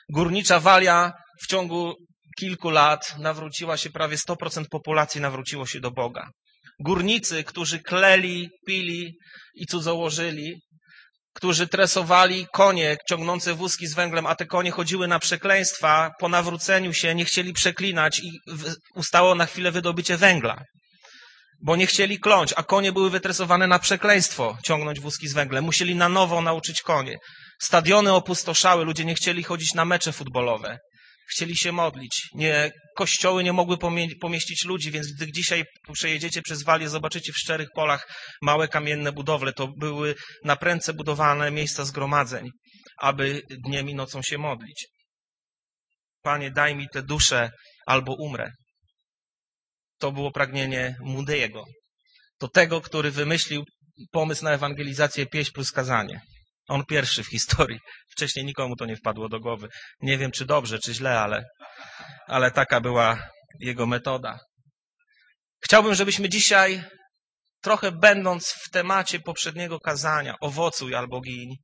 Górnicza 0.10 0.60
Walia 0.60 1.14
w 1.44 1.48
ciągu 1.48 1.96
kilku 2.40 2.70
lat 2.70 3.16
nawróciła 3.20 3.78
się, 3.78 3.90
prawie 3.90 4.18
100% 4.18 4.66
populacji 4.72 5.22
nawróciło 5.22 5.66
się 5.66 5.80
do 5.80 5.92
Boga. 5.92 6.30
Górnicy, 6.80 7.44
którzy 7.44 7.80
kleli, 7.80 8.50
pili 8.66 9.14
i 9.56 9.66
cudzołożyli, 9.66 10.62
którzy 11.34 11.68
tresowali 11.68 12.48
konie 12.54 12.98
ciągnące 13.10 13.54
wózki 13.54 13.88
z 13.88 13.94
węglem, 13.94 14.26
a 14.26 14.36
te 14.36 14.46
konie 14.46 14.72
chodziły 14.72 15.08
na 15.08 15.20
przekleństwa, 15.20 16.12
po 16.20 16.30
nawróceniu 16.30 16.94
się 16.94 17.16
nie 17.16 17.26
chcieli 17.26 17.54
przeklinać 17.54 18.20
i 18.20 18.32
ustało 18.96 19.36
na 19.36 19.46
chwilę 19.46 19.72
wydobycie 19.72 20.18
węgla 20.18 20.64
bo 21.64 21.76
nie 21.76 21.88
chcieli 21.88 22.20
kląć, 22.20 22.54
a 22.56 22.64
konie 22.64 22.92
były 22.92 23.10
wytresowane 23.10 23.68
na 23.68 23.80
przekleństwo 23.80 24.58
ciągnąć 24.64 25.00
wózki 25.00 25.28
z 25.28 25.34
węglem. 25.34 25.64
Musieli 25.64 25.96
na 25.96 26.10
nowo 26.10 26.42
nauczyć 26.42 26.82
konie. 26.82 27.18
Stadiony 27.62 28.14
opustoszały, 28.14 28.86
ludzie 28.86 29.06
nie 29.06 29.16
chcieli 29.16 29.44
chodzić 29.44 29.74
na 29.74 29.86
mecze 29.86 30.12
futbolowe. 30.12 30.80
Chcieli 31.32 31.58
się 31.58 31.72
modlić. 31.72 32.30
Nie, 32.36 32.72
kościoły 32.96 33.44
nie 33.44 33.54
mogły 33.54 33.78
pomieścić 34.22 34.66
ludzi, 34.66 34.92
więc 34.92 35.08
gdy 35.14 35.32
dzisiaj 35.32 35.64
przejedziecie 35.94 36.42
przez 36.42 36.64
Walię, 36.64 36.90
zobaczycie 36.90 37.34
w 37.34 37.38
szczerych 37.38 37.68
polach 37.76 38.08
małe 38.42 38.68
kamienne 38.68 39.12
budowle. 39.12 39.54
To 39.54 39.68
były 39.68 40.16
na 40.44 40.56
prędce 40.56 40.94
budowane 40.94 41.52
miejsca 41.52 41.86
zgromadzeń, 41.86 42.50
aby 42.98 43.42
dniem 43.50 43.90
i 43.90 43.96
nocą 43.96 44.22
się 44.22 44.38
modlić. 44.38 44.88
Panie, 46.22 46.52
daj 46.52 46.76
mi 46.76 46.88
tę 46.94 47.04
duszę, 47.04 47.52
albo 47.86 48.16
umrę. 48.20 48.52
To 50.02 50.12
było 50.12 50.32
pragnienie 50.32 50.96
Moody'ego. 51.06 51.64
To 52.40 52.48
tego, 52.48 52.82
który 52.82 53.12
wymyślił 53.12 53.64
pomysł 54.12 54.44
na 54.44 54.52
ewangelizację 54.52 55.26
pieśń 55.26 55.52
plus 55.52 55.72
kazanie. 55.72 56.22
On 56.68 56.86
pierwszy 56.86 57.24
w 57.24 57.28
historii. 57.28 57.80
Wcześniej 58.10 58.46
nikomu 58.46 58.76
to 58.76 58.86
nie 58.86 58.96
wpadło 58.96 59.30
do 59.30 59.40
głowy. 59.40 59.68
Nie 60.02 60.18
wiem, 60.18 60.32
czy 60.32 60.46
dobrze, 60.46 60.80
czy 60.80 60.94
źle, 60.94 61.20
ale, 61.20 61.44
ale 62.28 62.52
taka 62.52 62.82
była 62.82 63.30
jego 63.60 63.86
metoda. 63.86 64.40
Chciałbym, 65.66 65.96
żebyśmy 65.96 66.30
dzisiaj, 66.30 66.84
trochę 67.62 67.92
będąc 67.92 68.48
w 68.48 68.70
temacie 68.70 69.20
poprzedniego 69.20 69.80
kazania, 69.80 70.36
owocuj 70.42 70.96
albo 70.96 71.22
gin, 71.22 71.56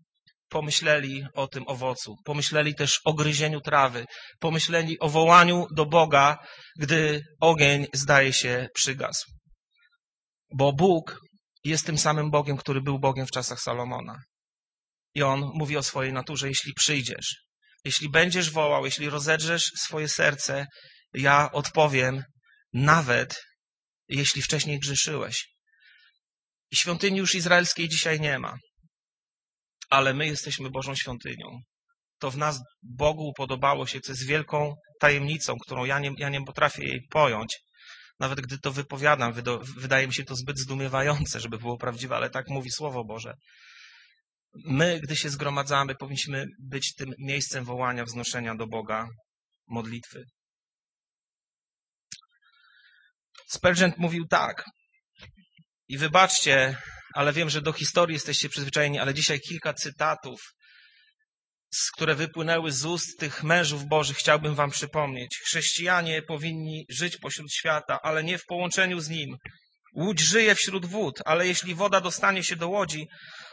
pomyśleli 0.49 1.23
o 1.33 1.47
tym 1.47 1.63
owocu, 1.67 2.15
pomyśleli 2.25 2.75
też 2.75 2.99
o 3.05 3.13
gryzieniu 3.13 3.61
trawy, 3.61 4.05
pomyśleli 4.39 4.99
o 4.99 5.09
wołaniu 5.09 5.65
do 5.75 5.85
Boga, 5.85 6.37
gdy 6.79 7.21
ogień 7.39 7.87
zdaje 7.93 8.33
się 8.33 8.67
przygasł. 8.73 9.25
Bo 10.55 10.73
Bóg 10.73 11.19
jest 11.63 11.85
tym 11.85 11.97
samym 11.97 12.31
Bogiem, 12.31 12.57
który 12.57 12.81
był 12.81 12.99
Bogiem 12.99 13.27
w 13.27 13.31
czasach 13.31 13.61
Salomona. 13.61 14.21
I 15.15 15.23
on 15.23 15.51
mówi 15.53 15.77
o 15.77 15.83
swojej 15.83 16.13
naturze, 16.13 16.47
jeśli 16.47 16.73
przyjdziesz, 16.73 17.35
jeśli 17.85 18.09
będziesz 18.09 18.51
wołał, 18.51 18.85
jeśli 18.85 19.09
rozedrzesz 19.09 19.63
swoje 19.77 20.09
serce, 20.09 20.67
ja 21.13 21.51
odpowiem, 21.51 22.23
nawet 22.73 23.35
jeśli 24.07 24.41
wcześniej 24.41 24.79
grzeszyłeś. 24.79 25.45
I 26.71 26.75
świątyni 26.77 27.17
już 27.17 27.35
izraelskiej 27.35 27.89
dzisiaj 27.89 28.19
nie 28.19 28.39
ma 28.39 28.57
ale 29.89 30.13
my 30.13 30.25
jesteśmy 30.25 30.69
Bożą 30.69 30.95
świątynią. 30.95 31.61
To 32.19 32.31
w 32.31 32.37
nas 32.37 32.59
Bogu 32.83 33.33
podobało 33.37 33.87
się, 33.87 34.01
co 34.01 34.11
jest 34.11 34.27
wielką 34.27 34.75
tajemnicą, 34.99 35.55
którą 35.65 35.85
ja 35.85 35.99
nie, 35.99 36.11
ja 36.17 36.29
nie 36.29 36.45
potrafię 36.45 36.87
jej 36.87 37.01
pojąć. 37.09 37.59
Nawet 38.19 38.41
gdy 38.41 38.59
to 38.59 38.71
wypowiadam, 38.71 39.33
wydaje 39.77 40.07
mi 40.07 40.13
się 40.13 40.23
to 40.23 40.35
zbyt 40.35 40.59
zdumiewające, 40.59 41.39
żeby 41.39 41.57
było 41.57 41.77
prawdziwe, 41.77 42.15
ale 42.15 42.29
tak 42.29 42.45
mówi 42.49 42.71
Słowo 42.71 43.03
Boże. 43.03 43.33
My, 44.65 44.99
gdy 44.99 45.15
się 45.15 45.29
zgromadzamy, 45.29 45.95
powinniśmy 45.95 46.45
być 46.59 46.93
tym 46.93 47.13
miejscem 47.19 47.65
wołania, 47.65 48.05
wznoszenia 48.05 48.55
do 48.55 48.67
Boga, 48.67 49.07
modlitwy. 49.67 50.23
Spurgeon 53.47 53.91
mówił 53.97 54.27
tak. 54.27 54.65
I 55.87 55.97
wybaczcie, 55.97 56.77
ale 57.17 57.33
wiem, 57.33 57.49
że 57.49 57.61
do 57.61 57.73
historii 57.73 58.13
jesteście 58.13 58.49
przyzwyczajeni, 58.49 58.99
ale 58.99 59.13
dzisiaj 59.13 59.39
kilka 59.39 59.73
cytatów, 59.73 60.41
które 61.95 62.15
wypłynęły 62.15 62.71
z 62.71 62.85
ust 62.85 63.19
tych 63.19 63.43
mężów 63.43 63.85
bożych, 63.85 64.17
chciałbym 64.17 64.55
wam 64.55 64.71
przypomnieć. 64.71 65.37
Chrześcijanie 65.45 66.21
powinni 66.21 66.85
żyć 66.89 67.17
pośród 67.17 67.53
świata, 67.53 67.99
ale 68.01 68.23
nie 68.23 68.37
w 68.37 68.45
połączeniu 68.45 68.99
z 68.99 69.09
nim. 69.09 69.37
Łódź 69.95 70.19
żyje 70.19 70.55
wśród 70.55 70.85
wód, 70.85 71.19
ale 71.25 71.47
jeśli 71.47 71.75
woda 71.75 72.01
dostanie 72.01 72.43
się 72.43 72.55
do 72.55 72.69
łodzi, 72.69 73.07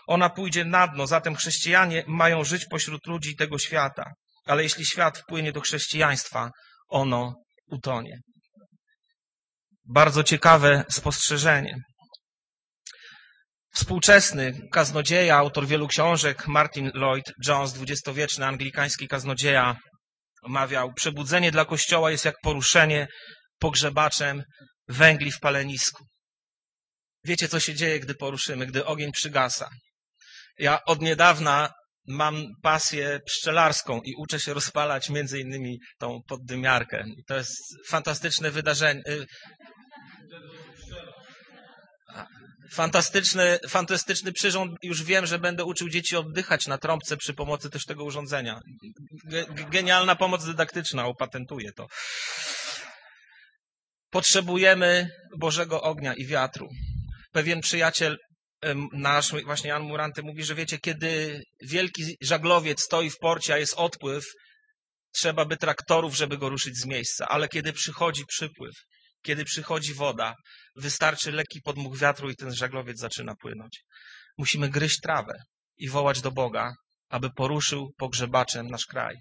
Ona 0.07 0.31
pójdzie 0.31 0.65
na 0.65 0.89
dno, 0.89 1.07
zatem 1.07 1.35
chrześcijanie 1.37 2.05
mają 2.07 2.45
żyć 2.45 2.67
pośród 2.71 3.07
ludzi 3.07 3.37
tego 3.37 3.59
świata. 3.59 4.13
Ale 4.47 4.63
jeśli 4.63 4.87
świat 4.87 5.19
wpłynie 5.19 5.53
do 5.53 5.61
chrześcijaństwa, 5.61 6.51
ono 6.89 7.35
utonie. 7.67 8.19
Bardzo 9.85 10.23
ciekawe 10.23 10.85
spostrzeżenie. 10.91 11.77
Współczesny 13.75 14.69
kaznodzieja, 14.73 15.37
autor 15.37 15.67
wielu 15.67 15.89
książek, 15.89 16.47
Martin 16.47 16.91
Lloyd 16.95 17.33
Jones, 17.47 17.73
dwudziestowieczny 17.73 18.47
anglikański 18.47 19.09
kaznodzieja, 19.09 19.77
mawiał, 20.49 20.93
przebudzenie 20.93 21.51
dla 21.51 21.65
Kościoła 21.65 22.11
jest 22.11 22.25
jak 22.25 22.35
poruszenie 22.43 23.09
pogrzebaczem 23.59 24.43
węgli 24.89 25.31
w 25.31 25.41
palenisku. 25.41 26.05
Wiecie, 27.25 27.49
co 27.49 27.61
się 27.61 27.75
dzieje, 27.75 28.01
gdy 28.01 28.15
poruszymy, 28.15 28.67
gdy 28.67 28.85
ogień 28.85 29.13
przygasa. 29.13 29.69
Ja 30.59 30.79
od 30.87 31.01
niedawna 31.01 31.73
mam 32.09 32.47
pasję 32.63 33.21
pszczelarską 33.27 34.01
i 34.05 34.13
uczę 34.19 34.41
się 34.41 34.55
rozpalać 34.55 35.11
między 35.11 35.41
innymi 35.41 35.79
tą 35.99 36.21
poddymiarkę. 36.29 37.05
To 37.27 37.37
jest 37.37 37.57
fantastyczne 37.89 38.51
wydarzenie. 38.51 39.03
Fantastyczny, 42.73 43.59
fantastyczny 43.69 44.33
przyrząd. 44.33 44.73
Już 44.83 45.03
wiem, 45.03 45.27
że 45.27 45.39
będę 45.39 45.65
uczył 45.65 45.89
dzieci 45.89 46.17
oddychać 46.17 46.67
na 46.67 46.79
trąbce 46.79 47.17
przy 47.17 47.35
pomocy 47.35 47.71
też 47.71 47.85
tego 47.85 48.05
urządzenia. 48.05 48.61
Genialna 49.71 50.17
pomoc 50.17 50.45
dydaktyczna, 50.45 51.07
opatentuję 51.07 51.73
to. 51.73 51.87
Potrzebujemy 54.11 55.09
Bożego 55.39 55.83
ognia 55.83 56.15
i 56.15 56.27
wiatru. 56.27 56.69
Pewien 57.33 57.61
przyjaciel 57.61 58.17
nasz, 58.93 59.33
właśnie 59.45 59.71
Jan 59.71 59.83
Muranty 59.83 60.23
mówi, 60.23 60.45
że 60.45 60.55
wiecie, 60.55 60.79
kiedy 60.79 61.43
wielki 61.69 62.17
żaglowiec 62.23 62.81
stoi 62.83 63.11
w 63.11 63.19
porcie, 63.19 63.55
a 63.55 63.59
jest 63.59 63.75
odpływ, 63.77 64.25
trzeba 65.15 65.45
by 65.45 65.57
traktorów, 65.57 66.17
żeby 66.17 66.39
go 66.39 66.49
ruszyć 66.49 66.77
z 66.77 66.87
miejsca. 66.87 67.29
Ale 67.29 67.49
kiedy 67.49 67.73
przychodzi 67.73 68.25
przypływ, 68.29 68.75
kiedy 69.25 69.45
przychodzi 69.45 69.95
woda, 69.95 70.35
wystarczy 70.77 71.33
lekki 71.33 71.61
podmuch 71.63 71.99
wiatru 71.99 72.31
i 72.31 72.37
ten 72.37 72.55
żaglowiec 72.55 72.99
zaczyna 72.99 73.35
płynąć. 73.35 73.81
Musimy 74.39 74.69
gryźć 74.69 75.01
trawę 75.01 75.33
i 75.77 75.89
wołać 75.89 76.21
do 76.21 76.31
Boga, 76.31 76.73
aby 77.09 77.31
poruszył 77.31 77.93
pogrzebaczem 77.97 78.67
nasz 78.67 78.87
kraj. 78.87 79.17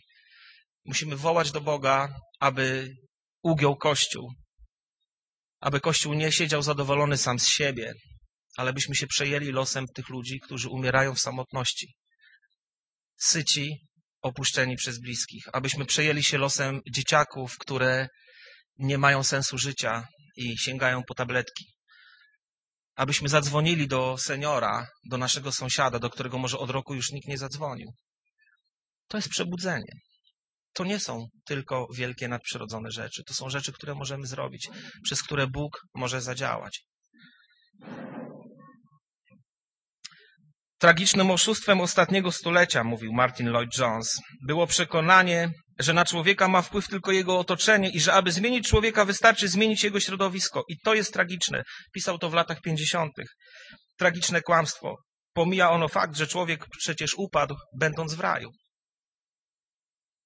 Musimy 0.86 1.16
wołać 1.16 1.52
do 1.52 1.62
Boga, 1.62 2.16
aby 2.39 2.96
ugiął 3.44 3.76
Kościół, 3.76 4.34
aby 5.60 5.80
Kościół 5.80 6.13
nie 6.13 6.32
siedział 6.32 6.62
zadowolony 6.62 7.18
sam 7.18 7.39
z 7.39 7.48
siebie, 7.48 7.94
ale 8.58 8.74
byśmy 8.74 8.96
się 8.96 9.08
przejęli 9.08 9.52
losem 9.52 9.86
tych 9.96 10.10
ludzi, 10.10 10.39
którzy 10.39 10.70
umierają 10.70 11.13
w 11.16 11.20
samotności. 11.20 11.88
Syci, 13.18 13.78
opuszczeni 14.22 14.76
przez 14.76 15.00
bliskich. 15.00 15.44
Abyśmy 15.54 15.86
przejęli 15.86 16.24
się 16.24 16.38
losem 16.38 16.82
dzieciaków, 16.92 17.58
które 17.58 18.08
nie 18.78 18.98
mają 18.98 19.24
sensu 19.24 19.58
życia 19.58 20.08
i 20.38 20.58
sięgają 20.58 21.02
po 21.08 21.14
tabletki. 21.14 21.66
Abyśmy 22.96 23.30
zadzwonili 23.30 23.88
do 23.88 24.18
seniora, 24.18 24.88
do 25.10 25.18
naszego 25.18 25.52
sąsiada, 25.52 26.00
do 26.00 26.10
którego 26.10 26.38
może 26.38 26.58
od 26.58 26.70
roku 26.70 26.94
już 26.94 27.12
nikt 27.12 27.28
nie 27.28 27.38
zadzwonił. 27.38 27.88
To 29.08 29.18
jest 29.18 29.30
przebudzenie. 29.30 29.94
To 30.74 30.84
nie 30.84 31.00
są 31.00 31.28
tylko 31.46 31.88
wielkie 31.96 32.28
nadprzyrodzone 32.28 32.92
rzeczy. 32.92 33.24
To 33.28 33.34
są 33.34 33.50
rzeczy, 33.50 33.74
które 33.74 33.96
możemy 33.96 34.28
zrobić, 34.28 34.70
przez 35.04 35.24
które 35.24 35.48
Bóg 35.48 35.82
może 35.96 36.22
zadziałać. 36.22 36.84
Tragicznym 40.78 41.32
oszustwem 41.32 41.82
ostatniego 41.82 42.32
stulecia, 42.32 42.84
mówił 42.84 43.14
Martin 43.14 43.50
Lloyd 43.50 43.78
Jones, 43.78 44.20
było 44.48 44.68
przekonanie, 44.68 45.52
że 45.80 45.94
na 45.94 46.06
człowieka 46.06 46.48
ma 46.48 46.62
wpływ 46.62 46.88
tylko 46.88 47.12
jego 47.12 47.40
otoczenie 47.40 47.90
i 47.90 48.00
że 48.00 48.14
aby 48.14 48.32
zmienić 48.32 48.68
człowieka 48.68 49.06
wystarczy 49.06 49.48
zmienić 49.48 49.84
jego 49.84 50.00
środowisko. 50.00 50.64
I 50.70 50.80
to 50.84 50.94
jest 50.94 51.14
tragiczne. 51.14 51.64
Pisał 51.94 52.18
to 52.18 52.30
w 52.30 52.34
latach 52.34 52.62
50. 52.62 53.12
Tragiczne 53.98 54.42
kłamstwo. 54.42 54.96
Pomija 55.34 55.72
ono 55.72 55.88
fakt, 55.88 56.18
że 56.18 56.28
człowiek 56.28 56.66
przecież 56.80 57.14
upadł, 57.18 57.56
będąc 57.80 58.14
w 58.14 58.20
raju. 58.20 58.50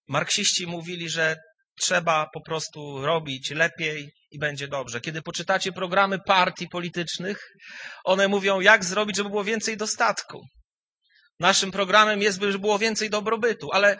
Marksiści 0.07 0.67
mówili, 0.67 1.09
że 1.09 1.35
trzeba 1.79 2.27
po 2.33 2.41
prostu 2.41 3.05
robić 3.05 3.51
lepiej 3.51 4.11
i 4.31 4.39
będzie 4.39 4.67
dobrze. 4.67 5.01
Kiedy 5.01 5.21
poczytacie 5.21 5.71
programy 5.71 6.19
partii 6.19 6.67
politycznych, 6.67 7.39
one 8.03 8.27
mówią, 8.27 8.59
jak 8.59 8.85
zrobić, 8.85 9.17
żeby 9.17 9.29
było 9.29 9.43
więcej 9.43 9.77
dostatku. 9.77 10.41
Naszym 11.39 11.71
programem 11.71 12.21
jest, 12.21 12.41
żeby 12.41 12.59
było 12.59 12.79
więcej 12.79 13.09
dobrobytu, 13.09 13.67
ale 13.73 13.97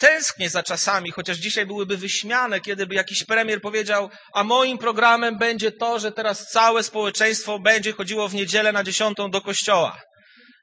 tęsknię 0.00 0.50
za 0.50 0.62
czasami, 0.62 1.10
chociaż 1.10 1.36
dzisiaj 1.36 1.66
byłyby 1.66 1.96
wyśmiane, 1.96 2.60
kiedy 2.60 2.86
by 2.86 2.94
jakiś 2.94 3.24
premier 3.24 3.60
powiedział, 3.60 4.10
a 4.34 4.44
moim 4.44 4.78
programem 4.78 5.38
będzie 5.38 5.72
to, 5.72 5.98
że 5.98 6.12
teraz 6.12 6.46
całe 6.46 6.82
społeczeństwo 6.82 7.58
będzie 7.58 7.92
chodziło 7.92 8.28
w 8.28 8.34
niedzielę 8.34 8.72
na 8.72 8.84
dziesiątą 8.84 9.30
do 9.30 9.40
kościoła 9.40 10.00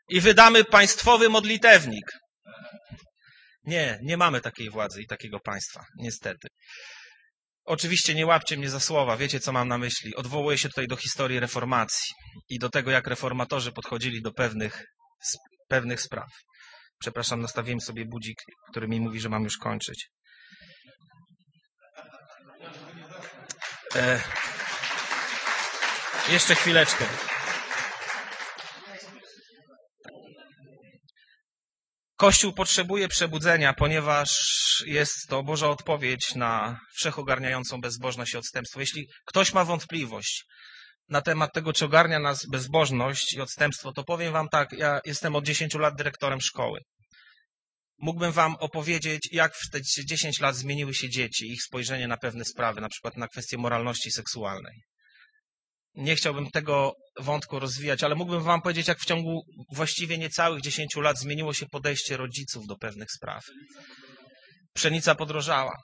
i 0.10 0.22
wydamy 0.22 0.64
państwowy 0.64 1.30
modlitewnik. 1.30 2.06
Nie, 3.64 4.00
nie 4.04 4.18
mamy 4.18 4.42
takiej 4.42 4.70
władzy 4.70 5.02
i 5.02 5.08
takiego 5.08 5.40
państwa, 5.40 5.86
niestety. 5.98 6.48
Oczywiście 7.66 8.16
nie 8.16 8.26
łapcie 8.26 8.58
mnie 8.58 8.70
za 8.70 8.80
słowa, 8.80 9.18
wiecie 9.18 9.40
co 9.40 9.52
mam 9.52 9.68
na 9.68 9.78
myśli. 9.78 10.16
Odwołuję 10.16 10.58
się 10.58 10.70
tutaj 10.70 10.88
do 10.88 10.96
historii 10.96 11.40
reformacji 11.40 12.14
i 12.50 12.60
do 12.60 12.70
tego, 12.70 12.92
jak 12.92 13.08
reformatorzy 13.08 13.72
podchodzili 13.72 14.22
do 14.22 14.32
pewnych, 14.32 14.84
pewnych 15.68 16.02
spraw. 16.02 16.28
Przepraszam, 17.00 17.42
nastawiłem 17.42 17.82
sobie 17.82 18.06
budzik, 18.06 18.38
który 18.70 18.88
mi 18.88 19.00
mówi, 19.00 19.20
że 19.20 19.30
mam 19.30 19.44
już 19.44 19.58
kończyć. 19.58 20.08
E, 23.96 24.22
jeszcze 26.30 26.56
chwileczkę. 26.56 27.06
Kościół 32.18 32.54
potrzebuje 32.54 33.08
przebudzenia, 33.08 33.74
ponieważ 33.74 34.30
jest 34.86 35.28
to 35.30 35.44
Boża 35.44 35.70
odpowiedź 35.70 36.36
na 36.36 36.80
wszechogarniającą 36.96 37.82
bezbożność 37.82 38.34
i 38.34 38.38
odstępstwo. 38.38 38.80
Jeśli 38.80 39.08
ktoś 39.26 39.54
ma 39.54 39.66
wątpliwość 39.66 40.46
na 41.10 41.22
temat 41.22 41.54
tego, 41.54 41.74
czy 41.74 41.86
ogarnia 41.86 42.20
nas 42.20 42.46
bezbożność 42.52 43.34
i 43.34 43.42
odstępstwo, 43.42 43.92
to 43.94 44.04
powiem 44.04 44.34
wam 44.34 44.50
tak, 44.50 44.72
ja 44.72 45.00
jestem 45.06 45.36
od 45.36 45.46
10 45.46 45.74
lat 45.74 45.96
dyrektorem 45.96 46.42
szkoły. 46.42 46.80
Mógłbym 48.00 48.32
wam 48.32 48.56
opowiedzieć, 48.60 49.30
jak 49.32 49.56
w 49.56 49.70
te 49.72 49.80
10 50.06 50.40
lat 50.40 50.56
zmieniły 50.56 50.94
się 50.94 51.10
dzieci, 51.10 51.52
ich 51.52 51.64
spojrzenie 51.64 52.08
na 52.08 52.18
pewne 52.18 52.46
sprawy, 52.46 52.82
na 52.82 52.90
przykład 52.90 53.18
na 53.18 53.28
kwestie 53.28 53.58
moralności 53.58 54.12
seksualnej. 54.12 54.82
Nie 55.96 56.16
chciałbym 56.16 56.50
tego 56.52 56.94
wątku 57.20 57.60
rozwijać, 57.60 58.04
ale 58.04 58.16
mógłbym 58.16 58.44
Wam 58.44 58.62
powiedzieć, 58.62 58.88
jak 58.88 59.00
w 59.00 59.06
ciągu 59.06 59.42
właściwie 59.74 60.18
niecałych 60.18 60.62
10 60.62 60.96
lat 60.96 61.20
zmieniło 61.20 61.54
się 61.54 61.66
podejście 61.66 62.18
rodziców 62.18 62.68
do 62.68 62.76
pewnych 62.76 63.12
spraw. 63.12 63.44
Pszenica 64.74 65.16
podrożała. 65.16 65.76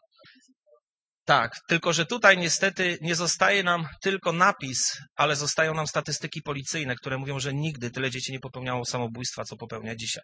Tak, 1.26 1.52
tylko 1.68 1.94
że 1.94 2.06
tutaj 2.06 2.38
niestety 2.38 2.98
nie 3.02 3.16
zostaje 3.16 3.64
nam 3.64 3.88
tylko 4.02 4.32
napis, 4.32 4.98
ale 5.16 5.36
zostają 5.36 5.74
nam 5.74 5.88
statystyki 5.88 6.42
policyjne, 6.42 6.96
które 6.96 7.18
mówią, 7.18 7.40
że 7.40 7.54
nigdy 7.54 7.92
tyle 7.92 8.12
dzieci 8.12 8.32
nie 8.32 8.40
popełniało 8.40 8.86
samobójstwa, 8.86 9.44
co 9.44 9.58
popełnia 9.58 9.96
dzisiaj. 9.96 10.24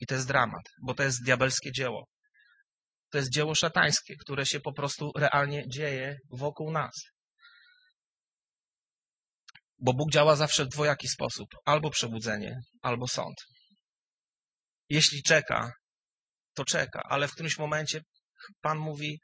I 0.00 0.06
to 0.06 0.14
jest 0.14 0.28
dramat, 0.28 0.62
bo 0.82 0.94
to 0.94 1.02
jest 1.02 1.24
diabelskie 1.24 1.72
dzieło. 1.72 2.04
To 3.10 3.18
jest 3.18 3.30
dzieło 3.30 3.54
szatańskie, 3.54 4.14
które 4.16 4.46
się 4.46 4.60
po 4.60 4.72
prostu 4.72 5.12
realnie 5.16 5.68
dzieje 5.68 6.16
wokół 6.30 6.70
nas. 6.70 6.94
Bo 9.78 9.92
Bóg 9.92 10.12
działa 10.12 10.36
zawsze 10.36 10.64
w 10.64 10.68
dwojaki 10.68 11.08
sposób: 11.08 11.48
albo 11.64 11.90
przebudzenie, 11.90 12.56
albo 12.82 13.08
sąd. 13.08 13.36
Jeśli 14.88 15.22
czeka, 15.22 15.72
to 16.54 16.64
czeka, 16.64 17.02
ale 17.04 17.28
w 17.28 17.32
którymś 17.32 17.58
momencie 17.58 18.00
Pan 18.60 18.78
mówi: 18.78 19.20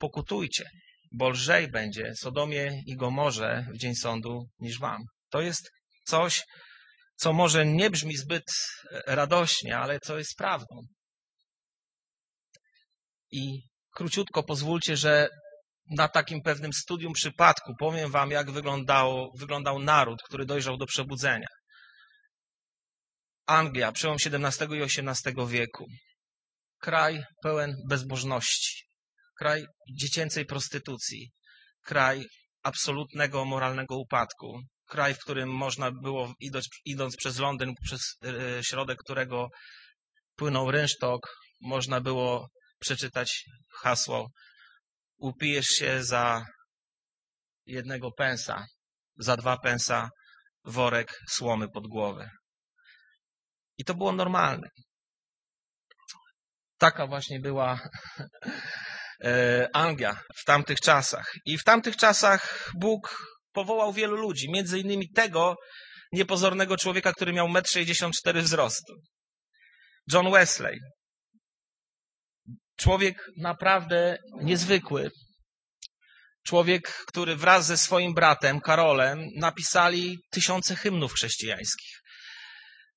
pokutujcie, 0.00 0.64
bo 1.12 1.28
lżej 1.28 1.70
będzie 1.70 2.12
Sodomie 2.14 2.82
i 2.86 2.96
Gomorze 2.96 3.66
w 3.74 3.78
dzień 3.78 3.94
sądu 3.94 4.48
niż 4.58 4.78
wam. 4.78 5.02
To 5.30 5.40
jest 5.40 5.70
coś, 6.04 6.44
co 7.16 7.32
może 7.32 7.66
nie 7.66 7.90
brzmi 7.90 8.16
zbyt 8.16 8.44
radośnie, 9.06 9.78
ale 9.78 9.98
co 10.00 10.18
jest 10.18 10.36
prawdą. 10.38 10.76
I 13.32 13.62
króciutko 13.94 14.42
pozwólcie, 14.42 14.96
że 14.96 15.28
na 15.96 16.08
takim 16.08 16.42
pewnym 16.42 16.72
studium 16.72 17.12
przypadku 17.12 17.72
powiem 17.78 18.10
wam, 18.10 18.30
jak 18.30 18.50
wyglądał, 18.50 19.30
wyglądał 19.38 19.78
naród, 19.78 20.22
który 20.22 20.46
dojrzał 20.46 20.76
do 20.76 20.86
przebudzenia. 20.86 21.46
Anglia, 23.46 23.92
przełom 23.92 24.16
XVII 24.26 24.78
i 24.78 24.82
XVIII 24.82 25.46
wieku. 25.48 25.86
Kraj 26.80 27.22
pełen 27.42 27.76
bezbożności, 27.88 28.89
kraj 29.40 29.66
dziecięcej 29.90 30.46
prostytucji, 30.46 31.30
kraj 31.84 32.24
absolutnego 32.62 33.44
moralnego 33.44 33.96
upadku, 33.96 34.60
kraj, 34.86 35.14
w 35.14 35.18
którym 35.18 35.48
można 35.48 35.90
było, 35.90 36.34
idąc, 36.40 36.68
idąc 36.84 37.16
przez 37.16 37.38
Londyn, 37.38 37.74
przez 37.82 38.00
e, 38.24 38.64
środek 38.64 38.98
którego 39.04 39.48
płynął 40.36 40.70
rynsztok, 40.70 41.20
można 41.60 42.00
było 42.00 42.48
przeczytać 42.78 43.44
hasło 43.82 44.30
upijesz 45.16 45.66
się 45.66 46.04
za 46.04 46.44
jednego 47.66 48.12
pensa, 48.12 48.66
za 49.16 49.36
dwa 49.36 49.56
pensa 49.58 50.10
worek 50.64 51.20
słomy 51.30 51.68
pod 51.68 51.86
głowę. 51.86 52.30
I 53.78 53.84
to 53.84 53.94
było 53.94 54.12
normalne. 54.12 54.68
Taka 56.78 57.06
właśnie 57.06 57.40
była 57.40 57.78
Anglia 59.72 60.20
w 60.36 60.44
tamtych 60.44 60.80
czasach. 60.80 61.34
I 61.46 61.58
w 61.58 61.64
tamtych 61.64 61.96
czasach 61.96 62.70
Bóg 62.74 63.26
powołał 63.52 63.92
wielu 63.92 64.16
ludzi, 64.16 64.50
między 64.50 64.78
innymi 64.78 65.10
tego 65.10 65.56
niepozornego 66.12 66.76
człowieka, 66.76 67.12
który 67.12 67.32
miał 67.32 67.48
1,64 67.48 68.10
m 68.38 68.42
wzrostu. 68.42 68.92
John 70.12 70.30
Wesley. 70.30 70.78
Człowiek 72.76 73.30
naprawdę 73.36 74.18
niezwykły. 74.42 75.10
Człowiek, 76.46 77.04
który 77.06 77.36
wraz 77.36 77.66
ze 77.66 77.76
swoim 77.76 78.14
bratem 78.14 78.60
Karolem 78.60 79.26
napisali 79.36 80.18
tysiące 80.30 80.76
hymnów 80.76 81.12
chrześcijańskich. 81.12 81.99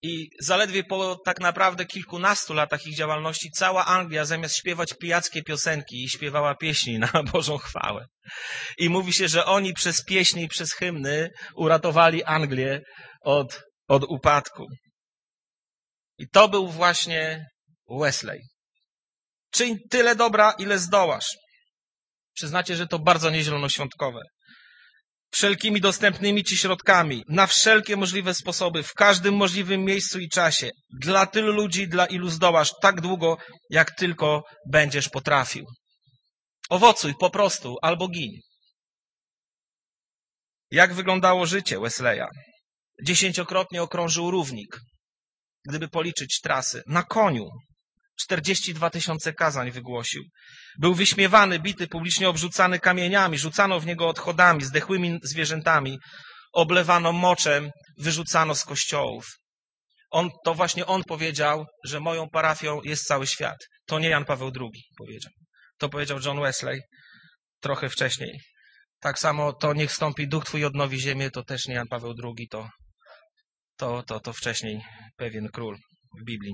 I 0.03 0.29
zaledwie 0.39 0.83
po 0.83 1.19
tak 1.25 1.39
naprawdę 1.39 1.85
kilkunastu 1.85 2.53
latach 2.53 2.87
ich 2.87 2.97
działalności 2.97 3.51
cała 3.51 3.85
Anglia 3.85 4.25
zamiast 4.25 4.57
śpiewać 4.57 4.93
pijackie 4.93 5.43
piosenki 5.43 6.09
śpiewała 6.09 6.55
pieśni 6.55 6.99
na 6.99 7.11
Bożą 7.33 7.57
chwałę. 7.57 8.05
I 8.77 8.89
mówi 8.89 9.13
się, 9.13 9.27
że 9.27 9.45
oni 9.45 9.73
przez 9.73 10.03
pieśni 10.03 10.43
i 10.43 10.47
przez 10.47 10.73
hymny 10.73 11.29
uratowali 11.55 12.23
Anglię 12.23 12.81
od, 13.21 13.63
od 13.87 14.03
upadku. 14.03 14.65
I 16.17 16.27
to 16.29 16.49
był 16.49 16.67
właśnie 16.67 17.45
Wesley. 17.99 18.41
Czyń 19.51 19.77
tyle 19.89 20.15
dobra, 20.15 20.53
ile 20.57 20.79
zdołasz. 20.79 21.37
Przyznacie, 22.33 22.75
że 22.75 22.87
to 22.87 22.99
bardzo 22.99 23.29
niezielonoświątkowe 23.29 24.21
wszelkimi 25.33 25.81
dostępnymi 25.81 26.43
ci 26.43 26.57
środkami, 26.57 27.23
na 27.29 27.47
wszelkie 27.47 27.95
możliwe 27.97 28.33
sposoby, 28.33 28.83
w 28.83 28.93
każdym 28.93 29.35
możliwym 29.35 29.83
miejscu 29.83 30.19
i 30.19 30.29
czasie, 30.29 30.69
dla 30.99 31.25
tylu 31.25 31.51
ludzi, 31.51 31.87
dla 31.87 32.05
ilu 32.05 32.29
zdołasz, 32.29 32.71
tak 32.81 33.01
długo, 33.01 33.37
jak 33.69 33.91
tylko 33.91 34.43
będziesz 34.71 35.09
potrafił. 35.09 35.65
Owocuj 36.69 37.13
po 37.19 37.29
prostu, 37.29 37.75
albo 37.81 38.07
gin. 38.07 38.31
Jak 40.71 40.93
wyglądało 40.93 41.45
życie 41.45 41.79
Wesleya? 41.79 42.27
Dziesięciokrotnie 43.03 43.81
okrążył 43.81 44.31
równik, 44.31 44.79
gdyby 45.67 45.87
policzyć 45.87 46.39
trasy, 46.43 46.83
na 46.87 47.03
koniu, 47.03 47.49
42 48.19 48.89
tysiące 48.89 49.33
kazań 49.33 49.71
wygłosił. 49.71 50.23
Był 50.79 50.93
wyśmiewany, 50.93 51.59
bity, 51.59 51.87
publicznie 51.87 52.29
obrzucany 52.29 52.79
kamieniami, 52.79 53.37
rzucano 53.37 53.79
w 53.79 53.85
niego 53.85 54.07
odchodami, 54.07 54.63
zdechłymi 54.63 55.19
zwierzętami, 55.23 55.99
oblewano 56.53 57.11
moczem, 57.11 57.71
wyrzucano 57.97 58.55
z 58.55 58.65
kościołów. 58.65 59.25
On, 60.11 60.29
to 60.45 60.53
właśnie 60.53 60.85
on 60.85 61.03
powiedział, 61.03 61.65
że 61.85 61.99
moją 61.99 62.29
parafią 62.29 62.81
jest 62.83 63.07
cały 63.07 63.27
świat. 63.27 63.57
To 63.85 63.99
nie 63.99 64.09
Jan 64.09 64.25
Paweł 64.25 64.51
II 64.59 64.83
powiedział. 64.97 65.31
To 65.77 65.89
powiedział 65.89 66.19
John 66.25 66.41
Wesley 66.41 66.81
trochę 67.59 67.89
wcześniej. 67.89 68.39
Tak 68.99 69.19
samo 69.19 69.53
to 69.53 69.73
niech 69.73 69.91
stąpi 69.91 70.27
duch 70.27 70.45
Twój 70.45 70.65
odnowi 70.65 71.01
ziemię, 71.01 71.31
to 71.31 71.43
też 71.43 71.67
nie 71.67 71.75
Jan 71.75 71.87
Paweł 71.87 72.13
II, 72.23 72.47
to, 72.47 72.69
to, 73.77 74.03
to, 74.03 74.19
to 74.19 74.33
wcześniej 74.33 74.81
pewien 75.17 75.49
król 75.53 75.77
w 76.21 76.23
Biblii. 76.25 76.53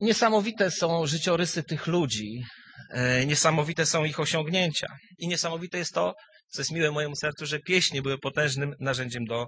Niesamowite 0.00 0.70
są 0.70 1.06
życiorysy 1.06 1.62
tych 1.62 1.86
ludzi, 1.86 2.44
e, 2.90 3.26
niesamowite 3.26 3.86
są 3.86 4.04
ich 4.04 4.20
osiągnięcia. 4.20 4.86
I 5.18 5.28
niesamowite 5.28 5.78
jest 5.78 5.94
to, 5.94 6.14
co 6.48 6.60
jest 6.60 6.72
miłe 6.72 6.90
mojemu 6.90 7.16
sercu, 7.16 7.46
że 7.46 7.58
pieśni 7.58 8.02
były 8.02 8.18
potężnym 8.18 8.74
narzędziem 8.80 9.24
do, 9.24 9.46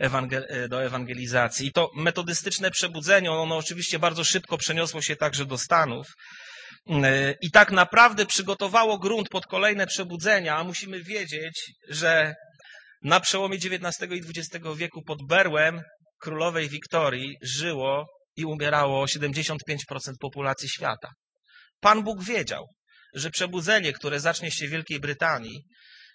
ewangel 0.00 0.46
e, 0.48 0.68
do 0.68 0.84
ewangelizacji. 0.84 1.66
I 1.66 1.72
to 1.72 1.90
metodystyczne 1.96 2.70
przebudzenie, 2.70 3.32
ono 3.32 3.56
oczywiście 3.56 3.98
bardzo 3.98 4.24
szybko 4.24 4.58
przeniosło 4.58 5.02
się 5.02 5.16
także 5.16 5.46
do 5.46 5.58
Stanów. 5.58 6.06
E, 6.90 7.34
I 7.40 7.50
tak 7.50 7.72
naprawdę 7.72 8.26
przygotowało 8.26 8.98
grunt 8.98 9.28
pod 9.28 9.46
kolejne 9.46 9.86
przebudzenia, 9.86 10.56
a 10.56 10.64
musimy 10.64 11.02
wiedzieć, 11.02 11.72
że 11.88 12.34
na 13.02 13.20
przełomie 13.20 13.56
XIX 13.56 14.12
i 14.12 14.22
XX 14.38 14.66
wieku 14.76 15.02
pod 15.02 15.18
berłem 15.26 15.80
królowej 16.20 16.68
Wiktorii 16.68 17.36
żyło 17.42 18.06
i 18.36 18.44
umierało 18.44 19.04
75% 19.04 19.56
populacji 20.20 20.68
świata. 20.68 21.08
Pan 21.80 22.02
Bóg 22.02 22.24
wiedział, 22.24 22.66
że 23.14 23.30
przebudzenie, 23.30 23.92
które 23.92 24.20
zacznie 24.20 24.50
się 24.50 24.66
w 24.66 24.70
Wielkiej 24.70 25.00
Brytanii, 25.00 25.64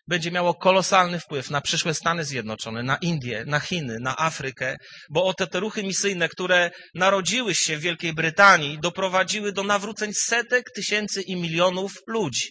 będzie 0.08 0.32
miało 0.32 0.54
kolosalny 0.54 1.20
wpływ 1.20 1.50
na 1.50 1.62
przyszłe 1.62 1.94
Stany 1.94 2.26
Zjednoczone, 2.26 2.84
na 2.84 2.98
Indie, 2.98 3.44
na 3.46 3.60
Chiny, 3.60 3.98
na 4.02 4.18
Afrykę, 4.18 4.78
bo 5.10 5.24
oto 5.24 5.48
te 5.48 5.60
ruchy 5.60 5.84
misyjne, 5.84 6.30
które 6.30 6.72
narodziły 6.96 7.56
się 7.56 7.78
w 7.78 7.82
Wielkiej 7.82 8.14
Brytanii, 8.14 8.80
doprowadziły 8.80 9.52
do 9.52 9.64
nawróceń 9.64 10.12
setek 10.14 10.66
tysięcy 10.76 11.22
i 11.22 11.36
milionów 11.36 11.94
ludzi. 12.08 12.50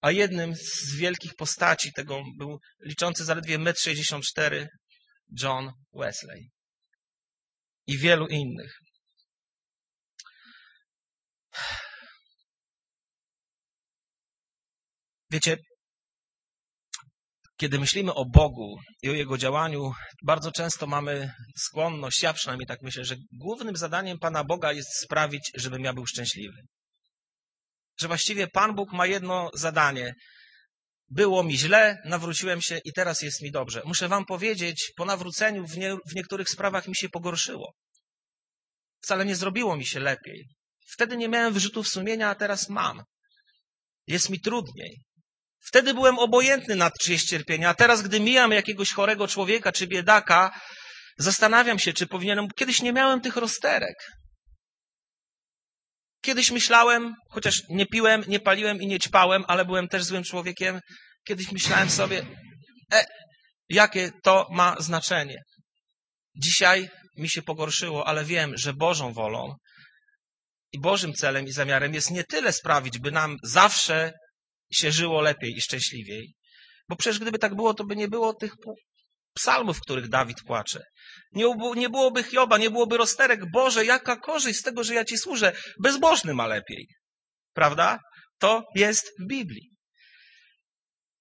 A 0.00 0.10
jednym 0.10 0.54
z 0.56 0.96
wielkich 0.96 1.34
postaci 1.34 1.92
tego 1.92 2.22
był 2.38 2.58
liczący 2.84 3.24
zaledwie 3.24 3.58
1,64 3.58 4.54
m 4.54 4.66
John 5.42 5.70
Wesley 5.94 6.50
i 7.88 7.98
wielu 7.98 8.26
innych. 8.26 8.78
Wiecie, 15.30 15.56
kiedy 17.56 17.78
myślimy 17.78 18.14
o 18.14 18.24
Bogu 18.24 18.76
i 19.02 19.10
o 19.10 19.12
Jego 19.12 19.38
działaniu, 19.38 19.92
bardzo 20.24 20.52
często 20.52 20.86
mamy 20.86 21.32
skłonność, 21.58 22.22
ja 22.22 22.32
przynajmniej 22.32 22.66
tak 22.66 22.82
myślę, 22.82 23.04
że 23.04 23.16
głównym 23.32 23.76
zadaniem 23.76 24.18
Pana 24.18 24.44
Boga 24.44 24.72
jest 24.72 25.02
sprawić, 25.04 25.50
żebym 25.54 25.84
ja 25.84 25.92
był 25.92 26.06
szczęśliwy. 26.06 26.62
Że 28.00 28.08
właściwie 28.08 28.46
Pan 28.46 28.74
Bóg 28.74 28.92
ma 28.92 29.06
jedno 29.06 29.50
zadanie. 29.54 30.14
Było 31.10 31.42
mi 31.42 31.58
źle, 31.58 32.02
nawróciłem 32.04 32.62
się 32.62 32.80
i 32.84 32.92
teraz 32.92 33.22
jest 33.22 33.42
mi 33.42 33.50
dobrze. 33.50 33.82
Muszę 33.84 34.08
Wam 34.08 34.24
powiedzieć, 34.24 34.92
po 34.96 35.04
nawróceniu 35.04 35.66
w, 35.66 35.76
nie, 35.76 35.96
w 36.10 36.14
niektórych 36.14 36.48
sprawach 36.48 36.88
mi 36.88 36.96
się 36.96 37.08
pogorszyło. 37.08 37.72
Wcale 39.00 39.24
nie 39.24 39.36
zrobiło 39.36 39.76
mi 39.76 39.86
się 39.86 40.00
lepiej. 40.00 40.48
Wtedy 40.92 41.16
nie 41.16 41.28
miałem 41.28 41.54
wyrzutów 41.54 41.88
sumienia, 41.88 42.30
a 42.30 42.34
teraz 42.34 42.68
mam. 42.68 43.02
Jest 44.06 44.30
mi 44.30 44.40
trudniej. 44.40 45.02
Wtedy 45.60 45.94
byłem 45.94 46.18
obojętny 46.18 46.76
nad 46.76 46.92
czyjeś 46.98 47.24
cierpienia, 47.24 47.68
a 47.68 47.74
teraz, 47.74 48.02
gdy 48.02 48.20
mijam 48.20 48.52
jakiegoś 48.52 48.92
chorego 48.92 49.28
człowieka 49.28 49.72
czy 49.72 49.86
biedaka, 49.86 50.60
zastanawiam 51.18 51.78
się, 51.78 51.92
czy 51.92 52.06
powinienem. 52.06 52.48
Kiedyś 52.56 52.82
nie 52.82 52.92
miałem 52.92 53.20
tych 53.20 53.36
rozterek. 53.36 53.94
Kiedyś 56.28 56.50
myślałem, 56.50 57.14
chociaż 57.30 57.62
nie 57.68 57.86
piłem, 57.86 58.24
nie 58.28 58.40
paliłem 58.40 58.82
i 58.82 58.86
nie 58.86 58.98
ćpałem, 58.98 59.44
ale 59.46 59.64
byłem 59.64 59.88
też 59.88 60.04
złym 60.04 60.24
człowiekiem, 60.24 60.80
kiedyś 61.28 61.52
myślałem 61.52 61.90
sobie, 61.90 62.26
e, 62.92 63.04
jakie 63.68 64.10
to 64.22 64.46
ma 64.50 64.76
znaczenie. 64.80 65.42
Dzisiaj 66.36 66.88
mi 67.16 67.30
się 67.30 67.42
pogorszyło, 67.42 68.06
ale 68.06 68.24
wiem, 68.24 68.56
że 68.56 68.72
Bożą 68.74 69.12
wolą 69.12 69.54
i 70.72 70.80
Bożym 70.80 71.12
celem 71.12 71.46
i 71.46 71.52
zamiarem 71.52 71.94
jest 71.94 72.10
nie 72.10 72.24
tyle 72.24 72.52
sprawić, 72.52 72.98
by 72.98 73.10
nam 73.10 73.36
zawsze 73.42 74.12
się 74.72 74.92
żyło 74.92 75.20
lepiej 75.20 75.50
i 75.56 75.60
szczęśliwiej, 75.60 76.34
bo 76.88 76.96
przecież 76.96 77.18
gdyby 77.18 77.38
tak 77.38 77.54
było, 77.54 77.74
to 77.74 77.84
by 77.84 77.96
nie 77.96 78.08
było 78.08 78.34
tych 78.34 78.52
psalmów, 79.38 79.76
w 79.76 79.80
których 79.80 80.08
Dawid 80.08 80.42
płacze. 80.46 80.82
Nie, 81.32 81.44
nie 81.76 81.88
byłoby 81.88 82.24
Hioba, 82.24 82.58
nie 82.58 82.70
byłoby 82.70 82.96
rozterek. 82.96 83.40
Boże, 83.52 83.84
jaka 83.84 84.16
korzyść 84.16 84.58
z 84.58 84.62
tego, 84.62 84.84
że 84.84 84.94
ja 84.94 85.04
Ci 85.04 85.18
służę. 85.18 85.52
Bezbożny 85.82 86.34
ma 86.34 86.46
lepiej. 86.46 86.86
Prawda? 87.52 87.98
To 88.38 88.62
jest 88.74 89.12
w 89.20 89.26
Biblii. 89.26 89.70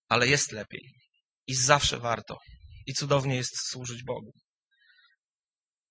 Ale 0.10 0.28
jest 0.28 0.52
lepiej. 0.52 0.82
I 1.48 1.56
zawsze 1.56 2.00
warto. 2.00 2.38
I 2.86 2.94
cudownie 2.94 3.36
jest 3.36 3.70
służyć 3.70 4.04
Bogu 4.04 4.32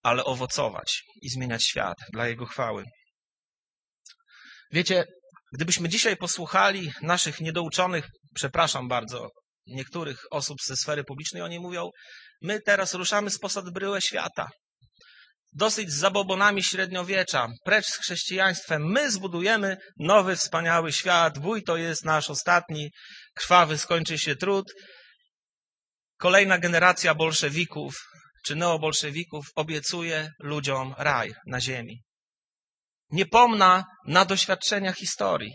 ale 0.06 0.24
owocować 0.24 1.02
i 1.22 1.28
zmieniać 1.28 1.64
świat 1.64 1.96
dla 2.12 2.28
Jego 2.28 2.46
chwały. 2.46 2.84
Wiecie, 4.72 5.04
gdybyśmy 5.54 5.88
dzisiaj 5.88 6.16
posłuchali 6.16 6.92
naszych 7.02 7.40
niedouczonych, 7.40 8.08
przepraszam 8.34 8.88
bardzo, 8.88 9.28
niektórych 9.66 10.18
osób 10.30 10.58
ze 10.66 10.76
sfery 10.76 11.04
publicznej, 11.04 11.42
oni 11.42 11.60
mówią, 11.60 11.90
my 12.42 12.60
teraz 12.60 12.94
ruszamy 12.94 13.30
z 13.30 13.38
bryłę 13.72 14.02
świata. 14.02 14.48
Dosyć 15.52 15.90
z 15.90 15.98
zabobonami 15.98 16.64
średniowiecza, 16.64 17.48
precz 17.64 17.86
z 17.86 17.98
chrześcijaństwem. 17.98 18.82
My 18.82 19.10
zbudujemy 19.10 19.76
nowy, 19.98 20.36
wspaniały 20.36 20.92
świat. 20.92 21.38
Wuj 21.38 21.62
to 21.62 21.76
jest 21.76 22.04
nasz 22.04 22.30
ostatni, 22.30 22.90
krwawy 23.34 23.78
skończy 23.78 24.18
się 24.18 24.36
trud. 24.36 24.72
kolejna 26.18 26.58
generacja 26.58 27.14
bolszewików 27.14 27.94
czy 28.46 28.56
neobolszewików 28.56 29.46
obiecuje 29.56 30.30
ludziom 30.40 30.94
raj 30.98 31.34
na 31.46 31.60
ziemi. 31.60 32.02
Nie 33.10 33.26
pomna 33.26 33.84
na 34.06 34.24
doświadczenia 34.24 34.92
historii 34.92 35.52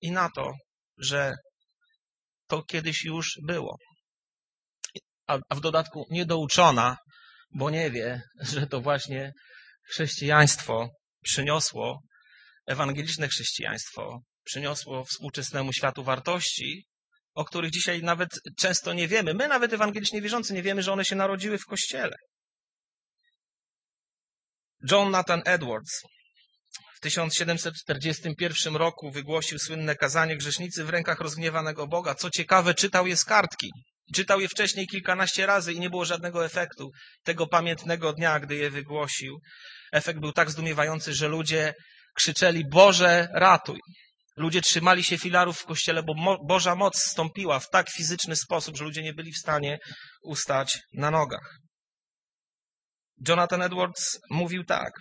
i 0.00 0.10
na 0.10 0.30
to, 0.30 0.52
że 0.98 1.34
to 2.46 2.62
kiedyś 2.62 3.04
już 3.04 3.38
było. 3.46 3.76
A 5.26 5.54
w 5.54 5.60
dodatku 5.60 6.06
niedouczona, 6.10 6.96
bo 7.54 7.70
nie 7.70 7.90
wie, 7.90 8.22
że 8.52 8.66
to 8.66 8.80
właśnie 8.80 9.32
chrześcijaństwo 9.90 10.88
przyniosło, 11.22 12.00
ewangeliczne 12.66 13.28
chrześcijaństwo 13.28 14.20
przyniosło 14.44 15.04
współczesnemu 15.04 15.72
światu 15.72 16.04
wartości, 16.04 16.86
o 17.34 17.44
których 17.44 17.70
dzisiaj 17.70 18.02
nawet 18.02 18.28
często 18.58 18.92
nie 18.92 19.08
wiemy. 19.08 19.34
My, 19.34 19.48
nawet 19.48 19.72
ewangelicznie 19.72 20.22
wierzący, 20.22 20.54
nie 20.54 20.62
wiemy, 20.62 20.82
że 20.82 20.92
one 20.92 21.04
się 21.04 21.16
narodziły 21.16 21.58
w 21.58 21.64
kościele. 21.64 22.16
John 24.90 25.10
Nathan 25.10 25.42
Edwards 25.44 26.02
w 26.96 27.00
1741 27.00 28.76
roku 28.76 29.10
wygłosił 29.10 29.58
słynne 29.58 29.96
kazanie 29.96 30.36
Grzesznicy 30.36 30.84
w 30.84 30.90
rękach 30.90 31.20
rozgniewanego 31.20 31.86
Boga. 31.86 32.14
Co 32.14 32.30
ciekawe, 32.30 32.74
czytał 32.74 33.06
je 33.06 33.16
z 33.16 33.24
kartki. 33.24 33.70
Czytał 34.14 34.40
je 34.40 34.48
wcześniej 34.48 34.86
kilkanaście 34.86 35.46
razy 35.46 35.72
i 35.72 35.80
nie 35.80 35.90
było 35.90 36.04
żadnego 36.04 36.44
efektu 36.44 36.90
tego 37.24 37.46
pamiętnego 37.46 38.12
dnia, 38.12 38.40
gdy 38.40 38.56
je 38.56 38.70
wygłosił. 38.70 39.40
Efekt 39.92 40.20
był 40.20 40.32
tak 40.32 40.50
zdumiewający, 40.50 41.14
że 41.14 41.28
ludzie 41.28 41.74
krzyczeli: 42.14 42.64
Boże, 42.70 43.28
ratuj! 43.32 43.80
Ludzie 44.36 44.60
trzymali 44.60 45.04
się 45.04 45.18
filarów 45.18 45.58
w 45.58 45.64
kościele, 45.64 46.02
bo 46.02 46.14
mo 46.14 46.44
Boża 46.46 46.74
moc 46.74 47.02
stąpiła 47.02 47.58
w 47.58 47.68
tak 47.68 47.90
fizyczny 47.90 48.36
sposób, 48.36 48.76
że 48.76 48.84
ludzie 48.84 49.02
nie 49.02 49.14
byli 49.14 49.32
w 49.32 49.38
stanie 49.38 49.78
ustać 50.22 50.78
na 50.94 51.10
nogach. 51.10 51.58
Jonathan 53.28 53.62
Edwards 53.62 54.20
mówił 54.30 54.64
tak. 54.64 54.92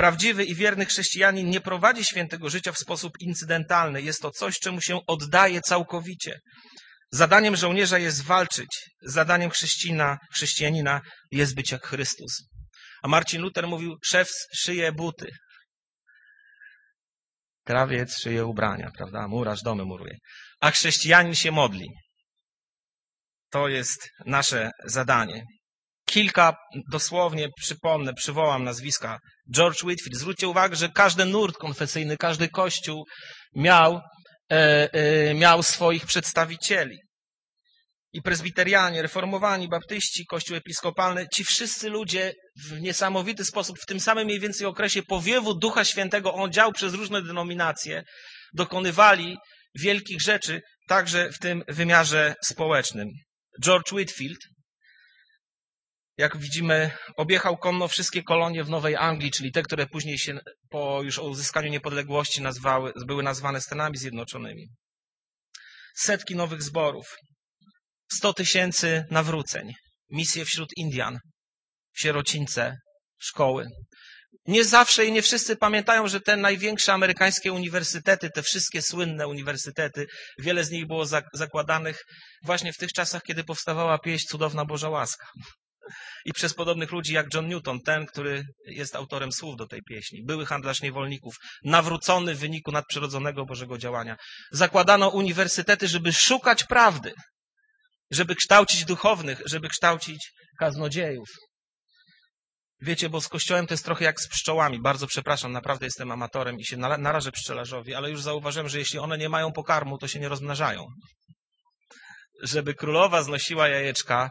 Prawdziwy 0.00 0.44
i 0.44 0.54
wierny 0.54 0.86
chrześcijanin 0.86 1.50
nie 1.50 1.60
prowadzi 1.60 2.04
świętego 2.04 2.50
życia 2.50 2.72
w 2.72 2.78
sposób 2.78 3.12
incydentalny. 3.20 4.02
Jest 4.02 4.22
to 4.22 4.30
coś, 4.30 4.58
czemu 4.58 4.80
się 4.80 5.06
oddaje 5.06 5.60
całkowicie. 5.60 6.40
Zadaniem 7.10 7.56
żołnierza 7.56 7.98
jest 7.98 8.24
walczyć. 8.24 8.90
Zadaniem 9.02 9.50
chrześcijanina, 10.32 11.00
jest 11.30 11.54
być 11.54 11.72
jak 11.72 11.86
Chrystus. 11.86 12.32
A 13.02 13.08
Marcin 13.08 13.42
Luther 13.42 13.66
mówił, 13.68 13.96
szef 14.04 14.28
szyje 14.54 14.92
buty, 14.92 15.26
krawiec 17.64 18.18
szyje 18.22 18.46
ubrania, 18.46 18.90
prawda? 18.96 19.28
Murarz 19.28 19.62
domy 19.62 19.84
muruje. 19.84 20.16
A 20.60 20.70
chrześcijanin 20.70 21.34
się 21.34 21.50
modli. 21.52 21.88
To 23.50 23.68
jest 23.68 24.08
nasze 24.26 24.70
zadanie. 24.84 25.44
Kilka, 26.10 26.56
dosłownie 26.92 27.48
przypomnę, 27.56 28.14
przywołam 28.14 28.64
nazwiska. 28.64 29.18
George 29.54 29.84
Whitfield. 29.84 30.16
Zwróćcie 30.16 30.48
uwagę, 30.48 30.76
że 30.76 30.88
każdy 30.88 31.24
nurt 31.24 31.56
konfesyjny, 31.56 32.16
każdy 32.16 32.48
kościół 32.48 33.04
miał, 33.56 34.00
e, 34.52 34.92
e, 34.92 35.34
miał 35.34 35.62
swoich 35.62 36.06
przedstawicieli 36.06 36.98
i 38.12 38.22
prezbiterianie, 38.22 39.02
reformowani, 39.02 39.68
baptyści, 39.68 40.26
kościół 40.26 40.56
episkopalny, 40.56 41.26
ci 41.34 41.44
wszyscy 41.44 41.88
ludzie 41.88 42.32
w 42.64 42.80
niesamowity 42.80 43.44
sposób, 43.44 43.78
w 43.78 43.86
tym 43.86 44.00
samym 44.00 44.24
mniej 44.24 44.40
więcej 44.40 44.66
okresie 44.66 45.02
powiewu 45.02 45.54
Ducha 45.54 45.84
Świętego, 45.84 46.34
on 46.34 46.52
dział 46.52 46.72
przez 46.72 46.94
różne 46.94 47.22
denominacje, 47.22 48.02
dokonywali 48.54 49.36
wielkich 49.74 50.20
rzeczy, 50.22 50.60
także 50.88 51.30
w 51.32 51.38
tym 51.38 51.62
wymiarze 51.68 52.34
społecznym. 52.44 53.08
George 53.64 53.92
Whitfield, 53.92 54.38
jak 56.16 56.36
widzimy, 56.36 56.90
objechał 57.16 57.56
konno 57.56 57.88
wszystkie 57.88 58.22
kolonie 58.22 58.64
w 58.64 58.68
Nowej 58.68 58.96
Anglii, 58.96 59.30
czyli 59.30 59.52
te, 59.52 59.62
które 59.62 59.86
później 59.86 60.18
się 60.18 60.38
po 60.70 61.02
już 61.02 61.18
uzyskaniu 61.18 61.70
niepodległości 61.70 62.42
nazwały, 62.42 62.92
były 63.06 63.22
nazwane 63.22 63.60
Stanami 63.60 63.96
Zjednoczonymi. 63.96 64.68
Setki 65.96 66.36
nowych 66.36 66.62
zborów, 66.62 67.16
100 68.12 68.32
tysięcy 68.34 69.04
nawróceń, 69.10 69.72
misje 70.10 70.44
wśród 70.44 70.68
Indian, 70.76 71.18
sierocińce, 71.96 72.76
szkoły. 73.18 73.66
Nie 74.46 74.64
zawsze 74.64 75.06
i 75.06 75.12
nie 75.12 75.22
wszyscy 75.22 75.56
pamiętają, 75.56 76.08
że 76.08 76.20
te 76.20 76.36
największe 76.36 76.92
amerykańskie 76.92 77.52
uniwersytety, 77.52 78.30
te 78.34 78.42
wszystkie 78.42 78.82
słynne 78.82 79.28
uniwersytety, 79.28 80.06
wiele 80.38 80.64
z 80.64 80.70
nich 80.70 80.86
było 80.86 81.06
zakładanych 81.34 82.02
właśnie 82.44 82.72
w 82.72 82.76
tych 82.76 82.92
czasach, 82.92 83.22
kiedy 83.22 83.44
powstawała 83.44 83.98
pieśń 83.98 84.26
Cudowna 84.26 84.64
Boża 84.64 84.88
Łaska. 84.88 85.26
I 86.24 86.32
przez 86.32 86.54
podobnych 86.54 86.92
ludzi 86.92 87.14
jak 87.14 87.34
John 87.34 87.48
Newton, 87.48 87.80
ten, 87.80 88.06
który 88.06 88.44
jest 88.66 88.96
autorem 88.96 89.32
słów 89.32 89.56
do 89.56 89.66
tej 89.66 89.82
pieśni, 89.82 90.24
były 90.24 90.46
handlarz 90.46 90.82
niewolników, 90.82 91.34
nawrócony 91.64 92.34
w 92.34 92.38
wyniku 92.38 92.72
nadprzyrodzonego 92.72 93.44
Bożego 93.44 93.78
działania. 93.78 94.16
Zakładano 94.52 95.08
uniwersytety, 95.08 95.88
żeby 95.88 96.12
szukać 96.12 96.64
prawdy, 96.64 97.12
żeby 98.10 98.34
kształcić 98.34 98.84
duchownych, 98.84 99.42
żeby 99.46 99.68
kształcić 99.68 100.30
kaznodziejów. 100.58 101.28
Wiecie, 102.82 103.08
bo 103.08 103.20
z 103.20 103.28
kościołem 103.28 103.66
to 103.66 103.74
jest 103.74 103.84
trochę 103.84 104.04
jak 104.04 104.20
z 104.20 104.28
pszczołami. 104.28 104.80
Bardzo 104.80 105.06
przepraszam, 105.06 105.52
naprawdę 105.52 105.86
jestem 105.86 106.10
amatorem 106.10 106.58
i 106.58 106.64
się 106.64 106.76
narażę 106.76 107.32
pszczelarzowi, 107.32 107.94
ale 107.94 108.10
już 108.10 108.22
zauważyłem, 108.22 108.68
że 108.68 108.78
jeśli 108.78 108.98
one 108.98 109.18
nie 109.18 109.28
mają 109.28 109.52
pokarmu, 109.52 109.98
to 109.98 110.08
się 110.08 110.20
nie 110.20 110.28
rozmnażają. 110.28 110.86
Żeby 112.42 112.74
królowa 112.74 113.22
znosiła 113.22 113.68
jajeczka, 113.68 114.30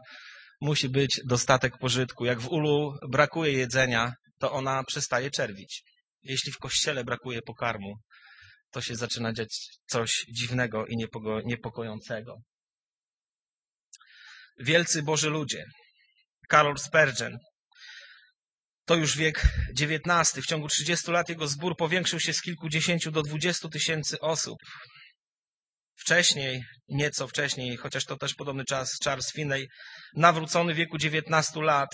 musi 0.61 0.89
być 0.89 1.21
dostatek 1.25 1.77
pożytku. 1.77 2.25
Jak 2.25 2.39
w 2.39 2.47
ulu 2.47 2.97
brakuje 3.09 3.53
jedzenia, 3.53 4.13
to 4.39 4.51
ona 4.51 4.83
przestaje 4.83 5.31
czerwić. 5.31 5.83
Jeśli 6.21 6.51
w 6.51 6.57
kościele 6.57 7.03
brakuje 7.03 7.41
pokarmu, 7.41 7.95
to 8.71 8.81
się 8.81 8.95
zaczyna 8.95 9.33
dziać 9.33 9.49
coś 9.87 10.25
dziwnego 10.33 10.85
i 10.85 10.97
niepokojącego 11.45 12.35
wielcy 14.59 15.03
Boży 15.03 15.29
ludzie. 15.29 15.63
Karol 16.49 16.77
Spurgeon. 16.77 17.37
To 18.85 18.95
już 18.95 19.17
wiek 19.17 19.45
XIX. 19.81 20.45
W 20.45 20.47
ciągu 20.47 20.67
30 20.67 21.11
lat 21.11 21.29
jego 21.29 21.47
zbór 21.47 21.75
powiększył 21.77 22.19
się 22.19 22.33
z 22.33 22.41
kilkudziesięciu 22.41 23.11
do 23.11 23.21
dwudziestu 23.21 23.69
tysięcy 23.69 24.19
osób. 24.19 24.57
Wcześniej, 26.01 26.63
nieco 26.89 27.27
wcześniej, 27.27 27.77
chociaż 27.77 28.05
to 28.05 28.17
też 28.17 28.33
podobny 28.33 28.63
czas, 28.65 28.89
Charles 29.03 29.31
Finney, 29.31 29.67
nawrócony 30.15 30.73
w 30.73 30.77
wieku 30.77 30.97
19 30.97 31.61
lat, 31.61 31.89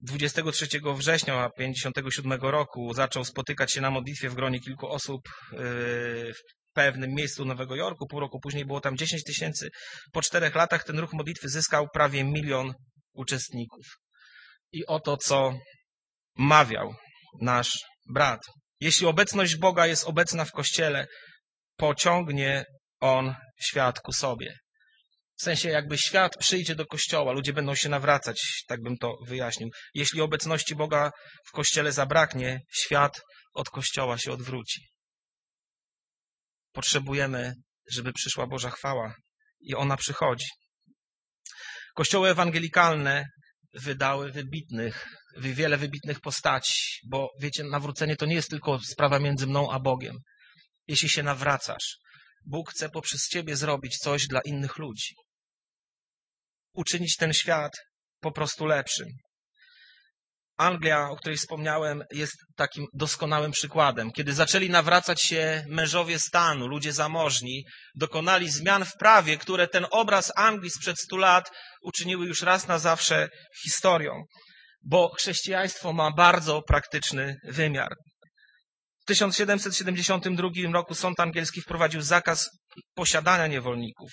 23 0.00 0.66
września 0.96 1.50
57 1.58 2.32
roku 2.32 2.94
zaczął 2.94 3.24
spotykać 3.24 3.72
się 3.72 3.80
na 3.80 3.90
modlitwie 3.90 4.30
w 4.30 4.34
gronie 4.34 4.60
kilku 4.60 4.88
osób 4.88 5.20
yy, 5.52 6.32
pewnym 6.72 7.10
miejscu 7.10 7.44
Nowego 7.44 7.76
Jorku. 7.76 8.06
Pół 8.06 8.20
roku 8.20 8.40
później 8.40 8.66
było 8.66 8.80
tam 8.80 8.96
10 8.96 9.24
tysięcy. 9.24 9.68
Po 10.12 10.22
czterech 10.22 10.54
latach 10.54 10.84
ten 10.84 10.98
ruch 10.98 11.12
modlitwy 11.12 11.48
zyskał 11.48 11.88
prawie 11.94 12.24
milion 12.24 12.74
uczestników. 13.12 13.86
I 14.72 14.86
oto 14.86 15.16
co 15.16 15.54
mawiał 16.36 16.94
nasz 17.40 17.70
brat. 18.14 18.40
Jeśli 18.80 19.06
obecność 19.06 19.56
Boga 19.56 19.86
jest 19.86 20.04
obecna 20.04 20.44
w 20.44 20.52
Kościele, 20.52 21.06
pociągnie 21.80 22.64
On 23.00 23.34
świat 23.60 24.00
ku 24.00 24.12
sobie. 24.12 24.58
W 25.38 25.42
sensie 25.42 25.68
jakby 25.68 25.98
świat 25.98 26.36
przyjdzie 26.36 26.74
do 26.74 26.86
Kościoła, 26.86 27.32
ludzie 27.32 27.52
będą 27.52 27.74
się 27.74 27.88
nawracać, 27.88 28.64
tak 28.68 28.82
bym 28.82 28.96
to 28.96 29.16
wyjaśnił. 29.26 29.68
Jeśli 29.94 30.20
obecności 30.20 30.74
Boga 30.74 31.10
w 31.46 31.50
Kościele 31.50 31.92
zabraknie, 31.92 32.60
świat 32.72 33.20
od 33.54 33.70
Kościoła 33.70 34.18
się 34.18 34.32
odwróci. 34.32 34.80
Potrzebujemy, 36.72 37.54
żeby 37.92 38.12
przyszła 38.12 38.46
Boża 38.46 38.70
chwała 38.70 39.14
i 39.60 39.74
ona 39.74 39.96
przychodzi. 39.96 40.46
Kościoły 41.94 42.30
ewangelikalne 42.30 43.24
wydały 43.74 44.32
wybitnych, 44.32 45.06
wiele 45.36 45.76
wybitnych 45.76 46.20
postaci, 46.20 46.98
bo 47.10 47.28
wiecie, 47.40 47.64
nawrócenie 47.64 48.16
to 48.16 48.26
nie 48.26 48.34
jest 48.34 48.50
tylko 48.50 48.78
sprawa 48.78 49.18
między 49.18 49.46
mną 49.46 49.70
a 49.70 49.80
Bogiem. 49.80 50.16
Jeśli 50.90 51.08
się 51.08 51.22
nawracasz, 51.22 51.96
Bóg 52.46 52.70
chce 52.70 52.88
poprzez 52.88 53.28
ciebie 53.28 53.56
zrobić 53.56 53.96
coś 53.96 54.26
dla 54.26 54.40
innych 54.44 54.78
ludzi. 54.78 55.14
Uczynić 56.74 57.16
ten 57.16 57.32
świat 57.32 57.72
po 58.20 58.32
prostu 58.32 58.66
lepszym. 58.66 59.06
Anglia, 60.56 61.08
o 61.10 61.16
której 61.16 61.36
wspomniałem, 61.36 62.04
jest 62.12 62.36
takim 62.56 62.86
doskonałym 62.94 63.52
przykładem. 63.52 64.10
Kiedy 64.12 64.32
zaczęli 64.32 64.70
nawracać 64.70 65.22
się 65.22 65.64
mężowie 65.68 66.18
stanu, 66.18 66.68
ludzie 66.68 66.92
zamożni, 66.92 67.64
dokonali 67.94 68.50
zmian 68.50 68.84
w 68.84 68.96
prawie, 68.98 69.36
które 69.38 69.68
ten 69.68 69.86
obraz 69.90 70.32
Anglii 70.36 70.70
sprzed 70.70 71.00
stu 71.00 71.16
lat 71.16 71.50
uczyniły 71.82 72.26
już 72.26 72.42
raz 72.42 72.68
na 72.68 72.78
zawsze 72.78 73.28
historią. 73.64 74.24
Bo 74.82 75.14
chrześcijaństwo 75.18 75.92
ma 75.92 76.10
bardzo 76.10 76.62
praktyczny 76.62 77.36
wymiar. 77.44 77.94
W 79.10 79.12
1772 79.12 80.72
roku 80.72 80.94
sąd 80.94 81.20
angielski 81.20 81.60
wprowadził 81.60 82.02
zakaz 82.02 82.50
posiadania 82.94 83.46
niewolników. 83.46 84.10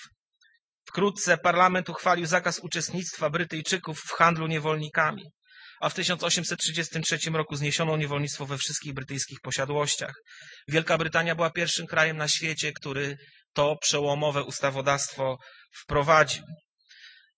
Wkrótce 0.88 1.38
parlament 1.38 1.90
uchwalił 1.90 2.26
zakaz 2.26 2.60
uczestnictwa 2.60 3.30
Brytyjczyków 3.30 4.00
w 4.00 4.12
handlu 4.12 4.48
niewolnikami, 4.48 5.24
a 5.82 5.90
w 5.90 5.94
1833 5.94 7.20
roku 7.34 7.56
zniesiono 7.56 7.98
niewolnictwo 7.98 8.46
we 8.46 8.58
wszystkich 8.58 8.94
brytyjskich 8.94 9.38
posiadłościach. 9.44 10.14
Wielka 10.68 10.98
Brytania 10.98 11.36
była 11.36 11.50
pierwszym 11.50 11.88
krajem 11.88 12.18
na 12.18 12.28
świecie, 12.28 12.72
który 12.74 13.18
to 13.54 13.76
przełomowe 13.82 14.44
ustawodawstwo 14.44 15.38
wprowadził. 15.84 16.44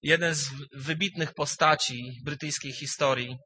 Jeden 0.02 0.36
z 0.36 0.50
wybitnych 0.74 1.34
postaci 1.34 2.12
brytyjskiej 2.24 2.74
historii. 2.74 3.38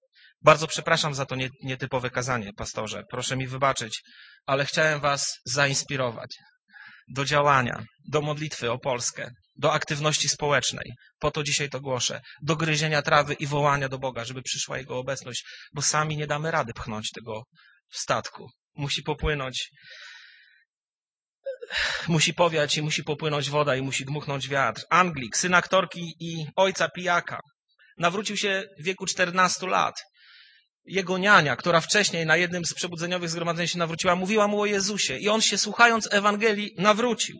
Bardzo 0.44 0.68
przepraszam 0.68 1.14
za 1.14 1.26
to 1.26 1.36
nietypowe 1.64 2.10
kazanie, 2.10 2.54
pastorze. 2.54 3.04
Proszę 3.10 3.38
mi 3.38 3.48
wybaczyć, 3.48 4.02
ale 4.46 4.66
chciałem 4.66 5.00
was 5.00 5.40
zainspirować 5.46 6.36
do 7.08 7.26
działania, 7.26 7.84
do 8.10 8.22
modlitwy 8.22 8.72
o 8.72 8.80
Polskę, 8.80 9.32
do 9.56 9.74
aktywności 9.74 10.30
społecznej. 10.30 10.92
Po 11.20 11.32
to 11.32 11.44
dzisiaj 11.44 11.70
to 11.70 11.82
głoszę. 11.82 12.22
Do 12.42 12.56
gryzienia 12.56 13.02
trawy 13.02 13.34
i 13.34 13.48
wołania 13.48 13.90
do 13.90 14.00
Boga, 14.00 14.26
żeby 14.26 14.42
przyszła 14.42 14.78
Jego 14.78 14.98
obecność, 14.98 15.46
bo 15.74 15.82
sami 15.82 16.18
nie 16.18 16.28
damy 16.28 16.52
rady 16.52 16.74
pchnąć 16.74 17.10
tego 17.12 17.44
w 17.90 17.98
statku. 17.98 18.50
Musi 18.76 19.04
popłynąć, 19.04 19.70
musi 22.08 22.34
powiać 22.34 22.78
i 22.78 22.82
musi 22.82 23.04
popłynąć 23.04 23.50
woda 23.50 23.76
i 23.76 23.82
musi 23.82 24.06
dmuchnąć 24.06 24.48
wiatr. 24.48 24.82
Anglik, 24.90 25.38
syn 25.38 25.54
aktorki 25.54 26.16
i 26.20 26.46
ojca 26.56 26.90
pijaka. 26.90 27.40
Nawrócił 27.98 28.38
się 28.38 28.64
w 28.80 28.84
wieku 28.84 29.06
14 29.06 29.68
lat 29.68 29.96
jego 30.86 31.18
niania, 31.18 31.56
która 31.56 31.82
wcześniej 31.82 32.26
na 32.26 32.38
jednym 32.38 32.66
z 32.66 32.74
przebudzeniowych 32.74 33.30
zgromadzeń 33.30 33.68
się 33.68 33.78
nawróciła, 33.78 34.16
mówiła 34.16 34.48
mu 34.48 34.62
o 34.62 34.66
Jezusie 34.66 35.18
i 35.18 35.30
on 35.30 35.42
się 35.42 35.58
słuchając 35.58 36.14
Ewangelii 36.14 36.76
nawrócił. 36.78 37.38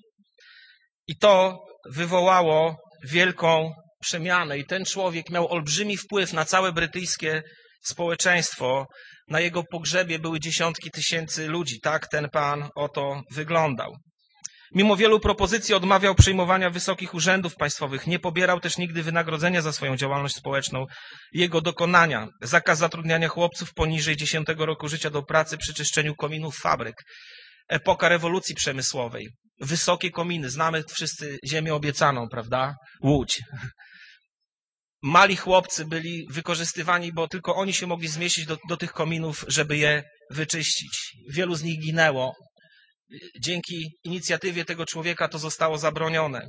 I 1.08 1.18
to 1.18 1.60
wywołało 1.92 2.76
wielką 3.04 3.72
przemianę 4.02 4.58
i 4.58 4.66
ten 4.66 4.86
człowiek 4.86 5.30
miał 5.30 5.52
olbrzymi 5.52 5.98
wpływ 5.98 6.34
na 6.34 6.46
całe 6.46 6.72
brytyjskie 6.72 7.44
społeczeństwo. 7.84 8.86
Na 9.28 9.40
jego 9.40 9.64
pogrzebie 9.72 10.20
były 10.20 10.40
dziesiątki 10.40 10.92
tysięcy 10.92 11.48
ludzi. 11.48 11.80
Tak 11.80 12.08
ten 12.08 12.30
pan 12.30 12.70
oto 12.76 13.22
wyglądał. 13.32 13.92
Mimo 14.76 14.96
wielu 14.96 15.20
propozycji 15.20 15.74
odmawiał 15.74 16.16
przyjmowania 16.16 16.70
wysokich 16.70 17.14
urzędów 17.14 17.56
państwowych, 17.56 18.08
nie 18.08 18.20
pobierał 18.20 18.60
też 18.60 18.78
nigdy 18.78 19.04
wynagrodzenia 19.04 19.62
za 19.62 19.74
swoją 19.74 19.98
działalność 19.98 20.36
społeczną. 20.36 20.86
Jego 21.32 21.62
dokonania, 21.62 22.28
zakaz 22.42 22.80
zatrudniania 22.80 23.28
chłopców 23.28 23.74
poniżej 23.74 24.16
10 24.16 24.48
roku 24.58 24.88
życia 24.88 25.10
do 25.10 25.24
pracy 25.24 25.58
przy 25.58 25.74
czyszczeniu 25.74 26.16
kominów 26.16 26.58
fabryk, 26.58 26.96
epoka 27.70 28.10
rewolucji 28.10 28.56
przemysłowej, 28.56 29.30
wysokie 29.60 30.12
kominy, 30.12 30.50
znamy 30.50 30.84
wszyscy 30.90 31.38
ziemię 31.48 31.74
obiecaną, 31.74 32.28
prawda? 32.30 32.76
Łódź. 33.04 33.42
Mali 35.04 35.36
chłopcy 35.36 35.86
byli 35.86 36.28
wykorzystywani, 36.30 37.14
bo 37.14 37.28
tylko 37.28 37.56
oni 37.56 37.74
się 37.74 37.88
mogli 37.88 38.08
zmieścić 38.08 38.46
do, 38.46 38.58
do 38.70 38.78
tych 38.78 38.94
kominów, 38.94 39.46
żeby 39.48 39.78
je 39.78 40.04
wyczyścić. 40.32 41.12
Wielu 41.30 41.56
z 41.56 41.64
nich 41.64 41.80
ginęło, 41.80 42.34
dzięki 43.40 43.92
inicjatywie 44.04 44.66
tego 44.66 44.86
człowieka 44.86 45.28
to 45.28 45.40
zostało 45.40 45.78
zabronione. 45.78 46.48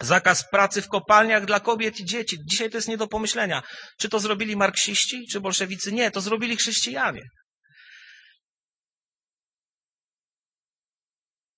Zakaz 0.00 0.50
pracy 0.50 0.82
w 0.82 0.88
kopalniach 0.88 1.46
dla 1.46 1.60
kobiet 1.60 2.00
i 2.00 2.04
dzieci. 2.04 2.36
Dzisiaj 2.50 2.70
to 2.70 2.76
jest 2.76 2.88
nie 2.88 2.96
do 2.96 3.06
pomyślenia. 3.06 3.62
Czy 3.98 4.08
to 4.08 4.20
zrobili 4.20 4.56
marksiści, 4.56 5.26
czy 5.32 5.40
bolszewicy? 5.40 5.92
Nie, 5.92 6.10
to 6.10 6.20
zrobili 6.20 6.56
chrześcijanie. 6.56 7.22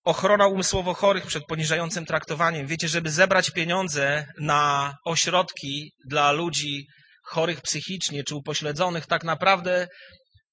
Ochrona 0.04 0.46
umysłowo 0.46 0.94
chorych 0.94 1.26
przed 1.26 1.44
poniżającym 1.46 2.06
traktowaniem. 2.06 2.66
Wiecie, 2.66 2.88
żeby 2.88 3.10
zebrać 3.10 3.50
pieniądze 3.50 4.26
na 4.40 4.94
ośrodki 5.04 5.92
dla 6.08 6.32
ludzi 6.32 6.86
chorych 7.24 7.60
psychicznie 7.60 8.24
czy 8.24 8.34
upośledzonych, 8.34 9.06
tak 9.06 9.24
naprawdę 9.24 9.88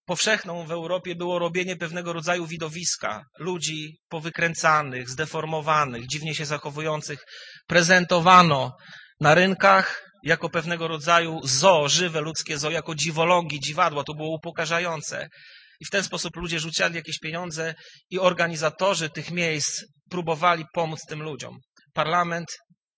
powszechną 0.06 0.66
w 0.66 0.72
Europie 0.72 1.16
było 1.16 1.40
robienie 1.40 1.76
pewnego 1.76 2.14
rodzaju 2.14 2.48
widowiska 2.48 3.24
ludzi 3.40 3.98
powykręcanych, 4.10 5.10
zdeformowanych, 5.10 6.08
dziwnie 6.08 6.36
się 6.36 6.46
zachowujących. 6.46 7.20
Prezentowano 7.68 8.72
na 9.20 9.36
rynkach 9.36 10.02
jako 10.24 10.50
pewnego 10.50 10.88
rodzaju 10.88 11.40
zo, 11.44 11.90
żywe 11.90 12.22
ludzkie 12.22 12.58
zo, 12.58 12.70
jako 12.70 12.96
dziwolągi, 12.96 13.60
dziwadła. 13.60 14.04
To 14.04 14.14
było 14.14 14.36
upokarzające. 14.36 15.30
I 15.80 15.86
w 15.86 15.90
ten 15.90 16.04
sposób 16.04 16.36
ludzie 16.36 16.60
rzucali 16.60 16.96
jakieś 16.96 17.20
pieniądze 17.20 17.76
i 18.10 18.20
organizatorzy 18.20 19.10
tych 19.10 19.32
miejsc 19.32 19.86
próbowali 20.10 20.66
pomóc 20.74 21.00
tym 21.10 21.24
ludziom. 21.24 21.58
Parlament 21.94 22.48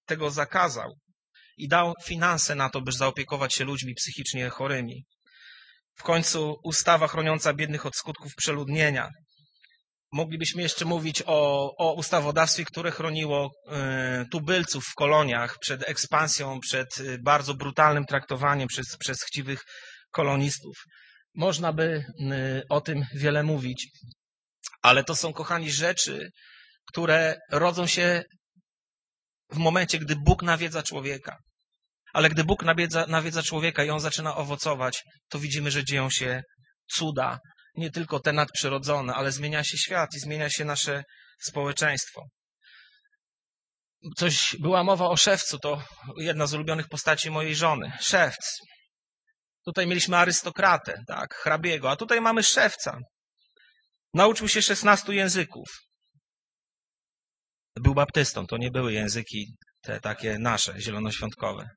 tego 0.05 0.32
zakazał 0.32 0.93
i 1.58 1.68
dał 1.68 1.93
finanse 2.03 2.55
na 2.55 2.70
to, 2.70 2.82
by 2.82 2.91
zaopiekować 2.91 3.53
się 3.53 3.64
ludźmi 3.64 3.93
psychicznie 3.93 4.49
chorymi. 4.49 5.03
W 6.00 6.04
końcu 6.04 6.56
ustawa 6.64 7.08
chroniąca 7.08 7.54
biednych 7.54 7.86
od 7.86 7.95
skutków 7.95 8.36
przeludnienia. 8.36 9.10
Moglibyśmy 10.12 10.62
jeszcze 10.62 10.86
mówić 10.86 11.24
o, 11.26 11.72
o 11.78 11.93
ustawodawstwie, 11.93 12.66
które 12.66 12.91
chroniło 12.91 13.52
y, 14.22 14.26
tubylców 14.32 14.84
w 14.86 14.93
koloniach 14.95 15.58
przed 15.60 15.89
ekspansją, 15.89 16.60
przed 16.60 16.98
y, 17.00 17.18
bardzo 17.24 17.54
brutalnym 17.54 18.06
traktowaniem 18.06 18.68
przez, 18.68 18.98
przez 18.98 19.18
chciwych 19.24 19.64
kolonistów. 20.12 20.76
Można 21.36 21.74
by 21.74 21.84
y, 21.84 22.64
o 22.70 22.82
tym 22.82 23.06
wiele 23.16 23.43
mówić, 23.43 23.88
ale 24.82 25.04
to 25.04 25.16
są, 25.16 25.34
kochani, 25.34 25.72
rzeczy, 25.72 26.30
które 26.88 27.36
rodzą 27.52 27.88
się 27.88 28.24
w 29.52 29.58
momencie, 29.58 30.00
gdy 30.00 30.16
Bóg 30.16 30.43
nawiedza 30.43 30.84
człowieka. 30.84 31.38
Ale 32.14 32.30
gdy 32.30 32.43
Bóg 32.43 32.64
nawiedza, 32.64 33.05
nawiedza 33.08 33.43
człowieka 33.43 33.84
i 33.84 33.89
on 33.89 33.99
zaczyna 33.99 34.36
owocować, 34.36 35.03
to 35.30 35.39
widzimy, 35.39 35.72
że 35.72 35.84
dzieją 35.84 36.10
się 36.10 36.41
cuda. 36.88 37.39
Nie 37.76 37.91
tylko 37.91 38.20
te 38.20 38.34
nadprzyrodzone, 38.34 39.14
ale 39.14 39.32
zmienia 39.32 39.64
się 39.64 39.78
świat 39.78 40.10
i 40.16 40.20
zmienia 40.20 40.49
się 40.49 40.66
nasze 40.66 41.03
społeczeństwo. 41.39 42.22
Coś 44.18 44.55
była 44.60 44.84
mowa 44.84 45.05
o 45.05 45.18
szewcu, 45.18 45.60
to 45.60 45.84
jedna 46.18 46.47
z 46.47 46.53
ulubionych 46.53 46.88
postaci 46.88 47.32
mojej 47.32 47.55
żony. 47.55 47.91
Szewc. 48.01 48.60
Tutaj 49.66 49.88
mieliśmy 49.88 50.18
arystokratę, 50.18 51.03
tak, 51.08 51.36
hrabiego, 51.36 51.91
a 51.91 51.95
tutaj 51.95 52.22
mamy 52.22 52.43
szewca. 52.43 52.99
Nauczył 54.14 54.47
się 54.47 54.62
16 54.62 55.14
języków. 55.14 55.68
Był 57.76 57.93
baptystą, 57.93 58.47
to 58.47 58.58
nie 58.58 58.72
były 58.72 58.93
języki 58.93 59.55
te 59.82 59.99
takie 59.99 60.39
nasze, 60.39 60.82
zielonoświątkowe. 60.82 61.70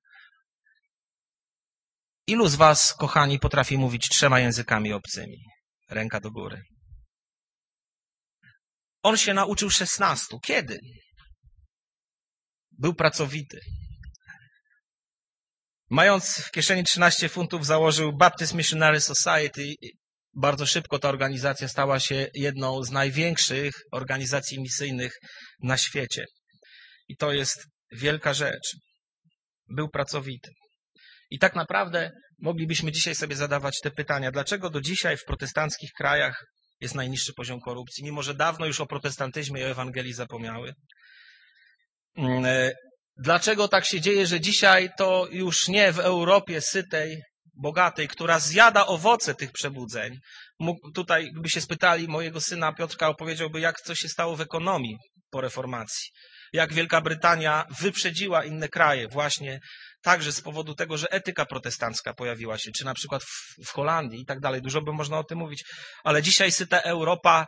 Ilu 2.31 2.49
z 2.49 2.55
Was, 2.55 2.95
kochani, 2.95 3.39
potrafi 3.39 3.78
mówić 3.78 4.09
trzema 4.09 4.41
językami 4.41 4.93
obcymi? 4.93 5.45
Ręka 5.89 6.20
do 6.20 6.31
góry. 6.31 6.62
On 9.03 9.16
się 9.16 9.35
nauczył 9.35 9.70
szesnastu. 9.70 10.41
Kiedy? 10.41 10.78
Był 12.70 12.95
pracowity. 12.95 13.61
Mając 15.91 16.24
w 16.37 16.51
kieszeni 16.51 16.85
13 16.85 17.28
funtów, 17.28 17.66
założył 17.66 18.16
Baptist 18.16 18.55
Missionary 18.55 19.01
Society. 19.01 19.74
Bardzo 20.35 20.66
szybko 20.66 20.99
ta 20.99 21.09
organizacja 21.09 21.68
stała 21.68 22.01
się 22.01 22.28
jedną 22.35 22.83
z 22.83 22.91
największych 22.91 23.74
organizacji 23.93 24.61
misyjnych 24.61 25.12
na 25.62 25.76
świecie. 25.78 26.24
I 27.09 27.16
to 27.16 27.33
jest 27.33 27.66
wielka 27.93 28.35
rzecz. 28.35 28.76
Był 29.68 29.89
pracowity. 29.89 30.51
I 31.31 31.39
tak 31.39 31.55
naprawdę 31.55 32.11
moglibyśmy 32.39 32.93
dzisiaj 32.93 33.14
sobie 33.14 33.37
zadawać 33.37 33.81
te 33.83 33.91
pytania, 33.91 34.31
dlaczego 34.31 34.70
do 34.70 34.81
dzisiaj 34.81 35.16
w 35.16 35.24
protestanckich 35.24 35.91
krajach 35.93 36.45
jest 36.81 36.95
najniższy 36.95 37.33
poziom 37.37 37.61
korupcji, 37.61 38.05
mimo 38.05 38.22
że 38.22 38.35
dawno 38.35 38.66
już 38.66 38.81
o 38.81 38.87
protestantyzmie 38.87 39.61
i 39.61 39.64
o 39.64 39.68
Ewangelii 39.68 40.12
zapomniały. 40.12 40.74
Mm, 42.16 42.45
e, 42.45 42.72
dlaczego 43.16 43.68
tak 43.68 43.85
się 43.85 44.01
dzieje, 44.01 44.26
że 44.26 44.41
dzisiaj 44.41 44.91
to 44.99 45.28
już 45.31 45.68
nie 45.68 45.93
w 45.93 45.99
Europie 45.99 46.61
sytej, 46.61 47.22
bogatej, 47.55 48.09
która 48.09 48.39
zjada 48.39 48.87
owoce 48.87 49.35
tych 49.35 49.53
przebudzeń. 49.53 50.18
Mógł, 50.59 50.91
tutaj, 50.91 51.31
gdyby 51.33 51.49
się 51.49 51.61
spytali 51.61 52.09
mojego 52.09 52.41
syna 52.41 52.72
Piotrka, 52.72 53.09
opowiedziałby, 53.09 53.61
jak 53.61 53.81
coś 53.81 53.99
się 53.99 54.09
stało 54.09 54.37
w 54.37 54.41
ekonomii 54.41 54.97
po 55.31 55.41
reformacji. 55.41 56.11
Jak 56.53 56.73
Wielka 56.73 57.01
Brytania 57.01 57.67
wyprzedziła 57.81 58.45
inne 58.45 58.69
kraje 58.69 59.09
właśnie 59.09 59.61
także 60.03 60.33
z 60.33 60.41
powodu 60.41 60.75
tego, 60.75 60.97
że 60.97 61.11
etyka 61.11 61.47
protestancka 61.47 62.15
pojawiła 62.15 62.59
się, 62.59 62.71
czy 62.73 62.85
na 62.85 62.95
przykład 62.95 63.23
w, 63.25 63.67
w 63.67 63.71
Holandii 63.71 64.21
i 64.21 64.25
tak 64.25 64.41
dalej. 64.41 64.63
Dużo 64.63 64.83
by 64.83 64.93
można 64.93 65.19
o 65.19 65.25
tym 65.25 65.39
mówić, 65.39 65.65
ale 66.05 66.23
dzisiaj 66.23 66.53
syta 66.53 66.81
Europa 66.81 67.47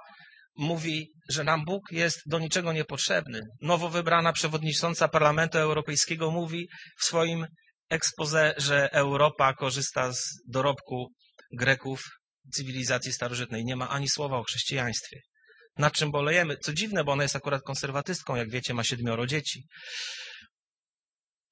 mówi, 0.56 1.12
że 1.30 1.44
nam 1.44 1.64
Bóg 1.64 1.82
jest 1.90 2.20
do 2.26 2.38
niczego 2.38 2.72
niepotrzebny. 2.72 3.40
Nowo 3.60 3.88
wybrana 3.88 4.32
przewodnicząca 4.32 5.08
Parlamentu 5.08 5.58
Europejskiego 5.58 6.30
mówi 6.30 6.68
w 7.00 7.04
swoim 7.04 7.46
ekspoze, 7.90 8.54
że 8.56 8.92
Europa 8.92 9.54
korzysta 9.54 10.12
z 10.12 10.22
dorobku 10.48 11.12
Greków 11.52 12.02
cywilizacji 12.52 13.12
starożytnej. 13.12 13.64
Nie 13.64 13.76
ma 13.76 13.88
ani 13.88 14.08
słowa 14.08 14.38
o 14.38 14.44
chrześcijaństwie. 14.44 15.20
Na 15.78 15.90
czym 15.90 16.10
bolejemy? 16.10 16.56
Co 16.56 16.72
dziwne, 16.72 17.04
bo 17.04 17.12
ona 17.12 17.22
jest 17.22 17.36
akurat 17.36 17.62
konserwatystką, 17.62 18.36
jak 18.36 18.50
wiecie, 18.50 18.74
ma 18.74 18.84
siedmioro 18.84 19.26
dzieci. 19.26 19.62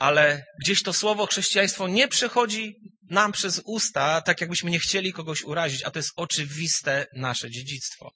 ale 0.01 0.45
gdzieś 0.61 0.83
to 0.83 0.93
słowo 0.93 1.27
chrześcijaństwo 1.27 1.89
nie 1.89 2.09
przechodzi 2.09 2.75
nam 3.11 3.33
przez 3.33 3.62
usta, 3.64 4.23
tak 4.23 4.41
jakbyśmy 4.41 4.71
nie 4.71 4.79
chcieli 4.79 5.12
kogoś 5.12 5.43
urazić, 5.43 5.83
a 5.85 5.91
to 5.91 5.99
jest 5.99 6.12
oczywiste 6.16 7.07
nasze 7.16 7.51
dziedzictwo. 7.51 8.11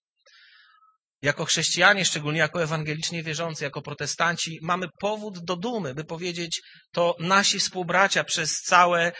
Jako 1.22 1.44
chrześcijanie, 1.44 2.05
szczególnie 2.05 2.38
jako 2.38 2.62
ewangelicznie 2.62 3.22
wierzący, 3.22 3.64
jako 3.64 3.82
protestanci, 3.82 4.59
mamy 4.62 4.86
powód 5.00 5.44
do 5.44 5.57
dumy, 5.57 5.94
by 5.94 6.05
powiedzieć, 6.05 6.61
to 6.92 7.16
nasi 7.18 7.59
współbracia 7.59 8.24
przez 8.24 8.52
całe 8.52 9.12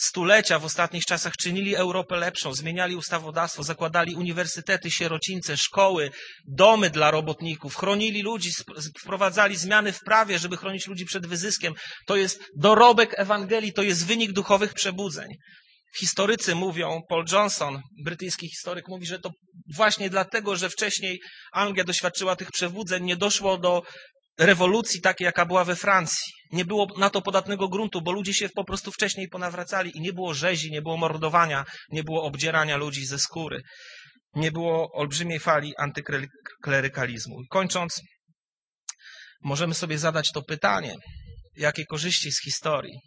stulecia 0.00 0.58
w 0.58 0.64
ostatnich 0.64 1.04
czasach 1.04 1.36
czynili 1.36 1.76
Europę 1.76 2.16
lepszą, 2.16 2.54
zmieniali 2.54 2.96
ustawodawstwo, 2.96 3.62
zakładali 3.62 4.14
uniwersytety, 4.14 4.90
sierocińce, 4.90 5.56
szkoły, 5.56 6.10
domy 6.46 6.90
dla 6.90 7.10
robotników, 7.10 7.76
chronili 7.76 8.22
ludzi, 8.22 8.50
wprowadzali 9.02 9.56
zmiany 9.56 9.92
w 9.92 10.00
prawie, 10.00 10.38
żeby 10.38 10.56
chronić 10.56 10.86
ludzi 10.86 11.04
przed 11.04 11.26
wyzyskiem. 11.26 11.74
To 12.06 12.16
jest 12.16 12.44
dorobek 12.56 13.14
Ewangelii, 13.16 13.72
to 13.72 13.82
jest 13.82 14.06
wynik 14.06 14.32
duchowych 14.32 14.74
przebudzeń. 14.74 15.28
Historycy 15.98 16.54
mówią, 16.54 17.00
Paul 17.08 17.24
Johnson, 17.32 17.82
brytyjski 18.04 18.48
historyk, 18.48 18.88
mówi, 18.88 19.06
że 19.06 19.18
to 19.18 19.30
właśnie 19.74 20.10
dlatego, 20.10 20.56
że 20.56 20.70
wcześniej 20.70 21.20
Anglia 21.52 21.84
doświadczyła 21.84 22.36
tych 22.36 22.50
przebudzeń, 22.50 23.04
nie 23.04 23.16
doszło 23.16 23.58
do 23.58 23.82
rewolucji 24.38 25.00
takiej, 25.00 25.24
jaka 25.24 25.46
była 25.46 25.64
we 25.64 25.76
Francji. 25.76 26.32
Nie 26.52 26.64
było 26.64 26.86
na 26.98 27.10
to 27.10 27.22
podatnego 27.22 27.68
gruntu, 27.68 28.02
bo 28.02 28.12
ludzie 28.12 28.34
się 28.34 28.48
po 28.48 28.64
prostu 28.64 28.92
wcześniej 28.92 29.28
ponawracali 29.28 29.96
i 29.96 30.00
nie 30.00 30.12
było 30.12 30.34
rzezi, 30.34 30.70
nie 30.70 30.82
było 30.82 30.96
mordowania, 30.96 31.64
nie 31.88 32.04
było 32.04 32.22
obdzierania 32.22 32.76
ludzi 32.76 33.06
ze 33.06 33.18
skóry. 33.18 33.62
Nie 34.34 34.52
było 34.52 34.88
olbrzymiej 34.92 35.40
fali 35.40 35.72
antyklerykalizmu. 35.78 37.36
Kończąc, 37.50 38.00
możemy 39.42 39.74
sobie 39.74 39.98
zadać 39.98 40.30
to 40.34 40.42
pytanie, 40.42 40.94
jakie 41.56 41.84
korzyści 41.84 42.32
z 42.32 42.42
historii, 42.42 43.00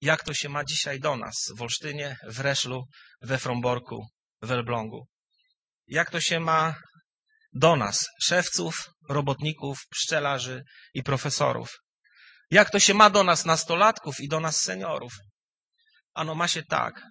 jak 0.00 0.24
to 0.24 0.34
się 0.34 0.48
ma 0.48 0.64
dzisiaj 0.64 1.00
do 1.00 1.16
nas 1.16 1.34
w 1.56 1.62
Olsztynie, 1.62 2.16
w 2.28 2.40
Reszlu, 2.40 2.84
we 3.22 3.38
Fromborku, 3.38 4.06
w 4.42 4.52
Elblągu. 4.52 5.06
Jak 5.86 6.10
to 6.10 6.20
się 6.20 6.40
ma 6.40 6.74
do 7.52 7.76
nas, 7.76 8.06
szewców, 8.22 8.90
robotników, 9.08 9.78
pszczelarzy 9.90 10.62
i 10.94 11.02
profesorów. 11.02 11.68
Jak 12.50 12.70
to 12.70 12.80
się 12.80 12.94
ma 12.94 13.10
do 13.10 13.24
nas, 13.24 13.44
nastolatków 13.44 14.20
i 14.20 14.28
do 14.28 14.40
nas, 14.40 14.60
seniorów? 14.60 15.12
Ano 16.14 16.34
ma 16.34 16.48
się 16.48 16.62
tak, 16.62 17.02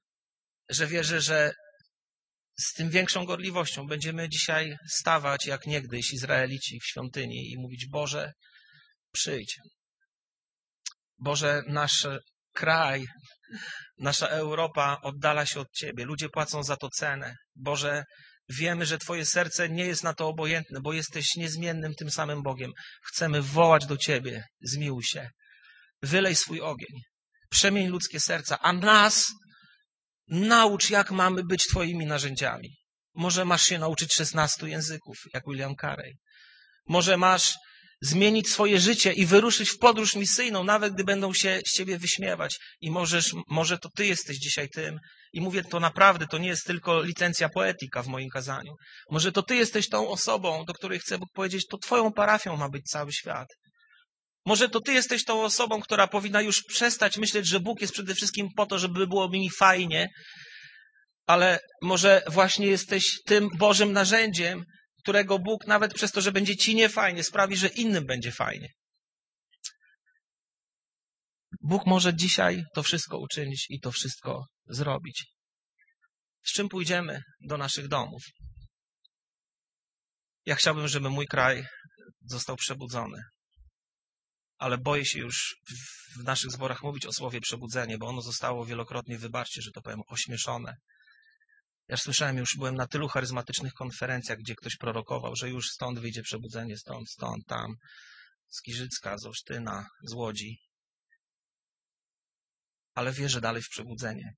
że 0.69 0.88
wierzę, 0.88 1.21
że 1.21 1.53
z 2.59 2.73
tym 2.73 2.89
większą 2.89 3.25
gorliwością 3.25 3.88
będziemy 3.88 4.29
dzisiaj 4.29 4.77
stawać 4.89 5.45
jak 5.45 5.65
niegdyś 5.65 6.13
Izraelici 6.13 6.79
w 6.79 6.88
świątyni 6.88 7.51
i 7.51 7.57
mówić: 7.57 7.88
Boże, 7.89 8.33
przyjdź. 9.11 9.59
Boże, 11.19 11.61
nasz 11.67 12.07
kraj, 12.53 13.05
nasza 13.97 14.27
Europa 14.27 14.97
oddala 15.03 15.45
się 15.45 15.59
od 15.59 15.71
Ciebie. 15.71 16.05
Ludzie 16.05 16.29
płacą 16.29 16.63
za 16.63 16.77
to 16.77 16.89
cenę. 16.89 17.35
Boże, 17.55 18.03
Wiemy, 18.49 18.85
że 18.85 18.97
Twoje 18.97 19.25
serce 19.25 19.69
nie 19.69 19.85
jest 19.85 20.03
na 20.03 20.13
to 20.13 20.27
obojętne, 20.27 20.81
bo 20.81 20.93
jesteś 20.93 21.35
niezmiennym 21.35 21.95
tym 21.95 22.11
samym 22.11 22.43
Bogiem. 22.43 22.71
Chcemy 23.03 23.41
wołać 23.41 23.85
do 23.85 23.97
Ciebie, 23.97 24.43
zmiłuj 24.61 25.03
się. 25.03 25.29
Wylej 26.01 26.35
swój 26.35 26.61
ogień. 26.61 27.01
Przemień 27.49 27.87
ludzkie 27.87 28.19
serca, 28.19 28.59
a 28.59 28.73
nas 28.73 29.25
naucz, 30.27 30.89
jak 30.89 31.11
mamy 31.11 31.43
być 31.43 31.67
Twoimi 31.67 32.05
narzędziami. 32.05 32.69
Może 33.15 33.45
masz 33.45 33.61
się 33.61 33.79
nauczyć 33.79 34.13
szesnastu 34.13 34.67
języków, 34.67 35.17
jak 35.33 35.43
William 35.47 35.75
Carey. 35.81 36.13
Może 36.87 37.17
masz 37.17 37.53
zmienić 38.01 38.49
swoje 38.49 38.79
życie 38.79 39.13
i 39.13 39.25
wyruszyć 39.25 39.69
w 39.69 39.77
podróż 39.77 40.15
misyjną, 40.15 40.63
nawet 40.63 40.93
gdy 40.93 41.03
będą 41.03 41.33
się 41.33 41.61
z 41.67 41.77
ciebie 41.77 41.97
wyśmiewać. 41.97 42.57
I 42.81 42.91
możesz, 42.91 43.31
może 43.49 43.77
to 43.77 43.89
ty 43.95 44.05
jesteś 44.05 44.37
dzisiaj 44.37 44.69
tym. 44.69 44.99
I 45.33 45.41
mówię 45.41 45.63
to 45.63 45.79
naprawdę, 45.79 46.27
to 46.27 46.37
nie 46.37 46.47
jest 46.47 46.65
tylko 46.65 47.01
licencja 47.01 47.49
poetyka 47.49 48.03
w 48.03 48.07
moim 48.07 48.29
kazaniu. 48.29 48.73
Może 49.11 49.31
to 49.31 49.43
ty 49.43 49.55
jesteś 49.55 49.89
tą 49.89 50.09
osobą, 50.09 50.65
do 50.65 50.73
której 50.73 50.99
chcę 50.99 51.17
Bóg 51.17 51.29
powiedzieć, 51.33 51.65
to 51.67 51.77
twoją 51.77 52.11
parafią 52.11 52.57
ma 52.57 52.69
być 52.69 52.83
cały 52.85 53.13
świat. 53.13 53.47
Może 54.45 54.69
to 54.69 54.81
ty 54.81 54.93
jesteś 54.93 55.23
tą 55.23 55.43
osobą, 55.43 55.81
która 55.81 56.07
powinna 56.07 56.41
już 56.41 56.63
przestać 56.63 57.17
myśleć, 57.17 57.47
że 57.47 57.59
Bóg 57.59 57.81
jest 57.81 57.93
przede 57.93 58.15
wszystkim 58.15 58.47
po 58.55 58.65
to, 58.65 58.79
żeby 58.79 59.07
było 59.07 59.29
mi 59.29 59.49
fajnie, 59.59 60.07
ale 61.25 61.59
może 61.81 62.21
właśnie 62.27 62.67
jesteś 62.67 63.03
tym 63.25 63.49
Bożym 63.57 63.91
narzędziem, 63.91 64.63
którego 65.08 65.39
Bóg 65.39 65.68
nawet 65.68 65.93
przez 65.93 66.12
to, 66.12 66.22
że 66.22 66.32
będzie 66.32 66.58
ci 66.58 66.76
niefajnie, 66.76 67.24
sprawi, 67.24 67.55
że 67.58 67.68
innym 67.68 68.05
będzie 68.05 68.32
fajnie. 68.32 68.74
Bóg 71.62 71.86
może 71.86 72.16
dzisiaj 72.16 72.64
to 72.74 72.84
wszystko 72.84 73.20
uczynić 73.20 73.66
i 73.70 73.80
to 73.80 73.91
wszystko 73.91 74.45
zrobić. 74.66 75.26
Z 76.43 76.53
czym 76.53 76.70
pójdziemy 76.70 77.22
do 77.41 77.58
naszych 77.58 77.88
domów? 77.88 78.24
Ja 80.45 80.55
chciałbym, 80.55 80.88
żeby 80.88 81.10
mój 81.10 81.28
kraj 81.28 81.66
został 82.22 82.55
przebudzony. 82.55 83.22
Ale 84.58 84.78
boję 84.78 85.05
się 85.05 85.20
już 85.20 85.55
w 86.20 86.24
naszych 86.24 86.51
zborach 86.51 86.84
mówić 86.84 87.05
o 87.05 87.14
słowie 87.14 87.41
przebudzenie, 87.41 87.97
bo 87.97 88.08
ono 88.08 88.22
zostało 88.22 88.66
wielokrotnie, 88.66 89.18
wybaczcie, 89.18 89.62
że 89.62 89.72
to 89.72 89.82
powiem, 89.82 90.01
ośmieszone. 90.08 90.76
Ja 91.88 91.97
słyszałem, 91.97 92.38
już 92.38 92.49
byłem 92.57 92.75
na 92.75 92.88
tylu 92.88 93.07
charyzmatycznych 93.07 93.73
konferencjach, 93.73 94.38
gdzie 94.38 94.55
ktoś 94.55 94.77
prorokował, 94.77 95.35
że 95.35 95.49
już 95.49 95.69
stąd 95.69 95.99
wyjdzie 95.99 96.21
przebudzenie, 96.21 96.77
stąd, 96.77 97.09
stąd, 97.09 97.45
tam, 97.45 97.75
z 98.49 98.61
Giżycka, 98.63 99.17
z 99.17 99.25
Olsztyna, 99.25 99.85
z 100.03 100.13
Łodzi. 100.13 100.59
Ale 102.93 103.11
wierzę 103.11 103.41
dalej 103.41 103.61
w 103.61 103.69
przebudzenie. 103.69 104.33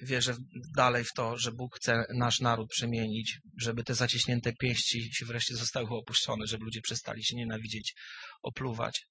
Wierzę 0.00 0.36
dalej 0.76 1.04
w 1.04 1.12
to, 1.12 1.38
że 1.38 1.52
Bóg 1.52 1.76
chce 1.76 2.04
nasz 2.14 2.40
naród 2.40 2.68
przemienić, 2.70 3.38
żeby 3.60 3.84
te 3.84 3.94
zaciśnięte 3.94 4.52
pięści 4.52 5.10
się 5.14 5.26
wreszcie 5.26 5.56
zostały 5.56 5.88
opuszczone, 5.88 6.46
żeby 6.46 6.64
ludzie 6.64 6.80
przestali 6.80 7.24
się 7.24 7.36
nienawidzieć, 7.36 7.94
opluwać, 8.42 9.06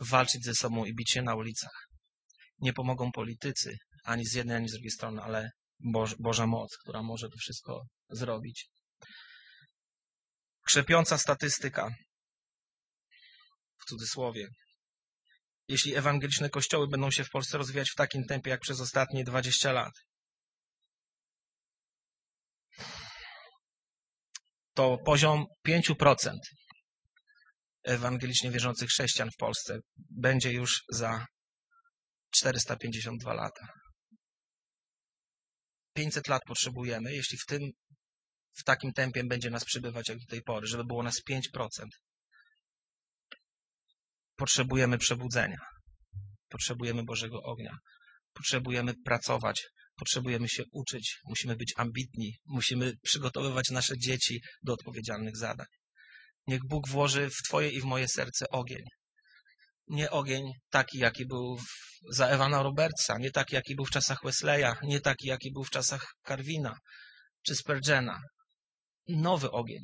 walczyć 0.00 0.44
ze 0.44 0.54
sobą 0.54 0.84
i 0.84 0.94
bić 0.94 1.10
się 1.10 1.22
na 1.22 1.34
ulicach. 1.34 1.88
Nie 2.58 2.72
pomogą 2.72 3.12
politycy, 3.12 3.76
ani 4.04 4.26
z 4.26 4.34
jednej, 4.34 4.56
ani 4.56 4.68
z 4.68 4.72
drugiej 4.72 4.90
strony, 4.90 5.22
ale 5.22 5.50
Boża 6.18 6.46
moc, 6.46 6.76
która 6.76 7.02
może 7.02 7.28
to 7.28 7.36
wszystko 7.38 7.86
zrobić. 8.10 8.66
Krzepiąca 10.66 11.18
statystyka, 11.18 11.90
w 13.82 13.84
cudzysłowie. 13.88 14.48
Jeśli 15.68 15.94
ewangeliczne 15.96 16.50
kościoły 16.50 16.88
będą 16.88 17.10
się 17.10 17.24
w 17.24 17.30
Polsce 17.30 17.58
rozwijać 17.58 17.90
w 17.90 17.94
takim 17.94 18.24
tempie 18.24 18.50
jak 18.50 18.60
przez 18.60 18.80
ostatnie 18.80 19.24
20 19.24 19.72
lat, 19.72 19.92
to 24.74 24.98
poziom 25.04 25.44
5% 25.68 26.38
ewangelicznie 27.84 28.50
wierzących 28.50 28.88
chrześcijan 28.88 29.30
w 29.30 29.36
Polsce 29.36 29.78
będzie 30.10 30.52
już 30.52 30.82
za 30.92 31.26
452 32.34 33.34
lata. 33.34 33.81
500 35.94 36.28
lat 36.28 36.42
potrzebujemy, 36.46 37.14
jeśli 37.14 37.38
w 37.38 37.46
tym, 37.46 37.70
w 38.58 38.64
takim 38.64 38.92
tempie 38.92 39.24
będzie 39.24 39.50
nas 39.50 39.64
przybywać 39.64 40.08
jak 40.08 40.18
do 40.18 40.26
tej 40.26 40.42
pory, 40.42 40.66
żeby 40.66 40.84
było 40.84 41.02
nas 41.02 41.20
5%. 41.30 41.38
Potrzebujemy 44.36 44.98
przebudzenia. 44.98 45.58
Potrzebujemy 46.48 47.04
Bożego 47.04 47.42
ognia. 47.42 47.76
Potrzebujemy 48.32 48.94
pracować. 49.04 49.62
Potrzebujemy 49.96 50.48
się 50.48 50.62
uczyć. 50.72 51.18
Musimy 51.28 51.56
być 51.56 51.72
ambitni. 51.76 52.36
Musimy 52.46 52.92
przygotowywać 53.02 53.70
nasze 53.70 53.98
dzieci 53.98 54.40
do 54.62 54.72
odpowiedzialnych 54.72 55.36
zadań. 55.36 55.66
Niech 56.46 56.60
Bóg 56.68 56.88
włoży 56.88 57.30
w 57.30 57.48
Twoje 57.48 57.70
i 57.70 57.80
w 57.80 57.84
moje 57.84 58.08
serce 58.08 58.46
ogień 58.48 58.82
nie 59.88 60.10
ogień 60.10 60.52
taki, 60.70 60.98
jaki 60.98 61.26
był 61.26 61.58
za 62.10 62.28
Ewana 62.28 62.62
Robertsa, 62.62 63.18
nie 63.18 63.30
taki, 63.30 63.54
jaki 63.54 63.74
był 63.74 63.84
w 63.84 63.90
czasach 63.90 64.18
Wesleya, 64.24 64.74
nie 64.82 65.00
taki, 65.00 65.28
jaki 65.28 65.52
był 65.52 65.64
w 65.64 65.70
czasach 65.70 66.14
Carwina 66.26 66.78
czy 67.42 67.54
Spurgeona. 67.54 68.20
Nowy 69.08 69.50
ogień. 69.50 69.82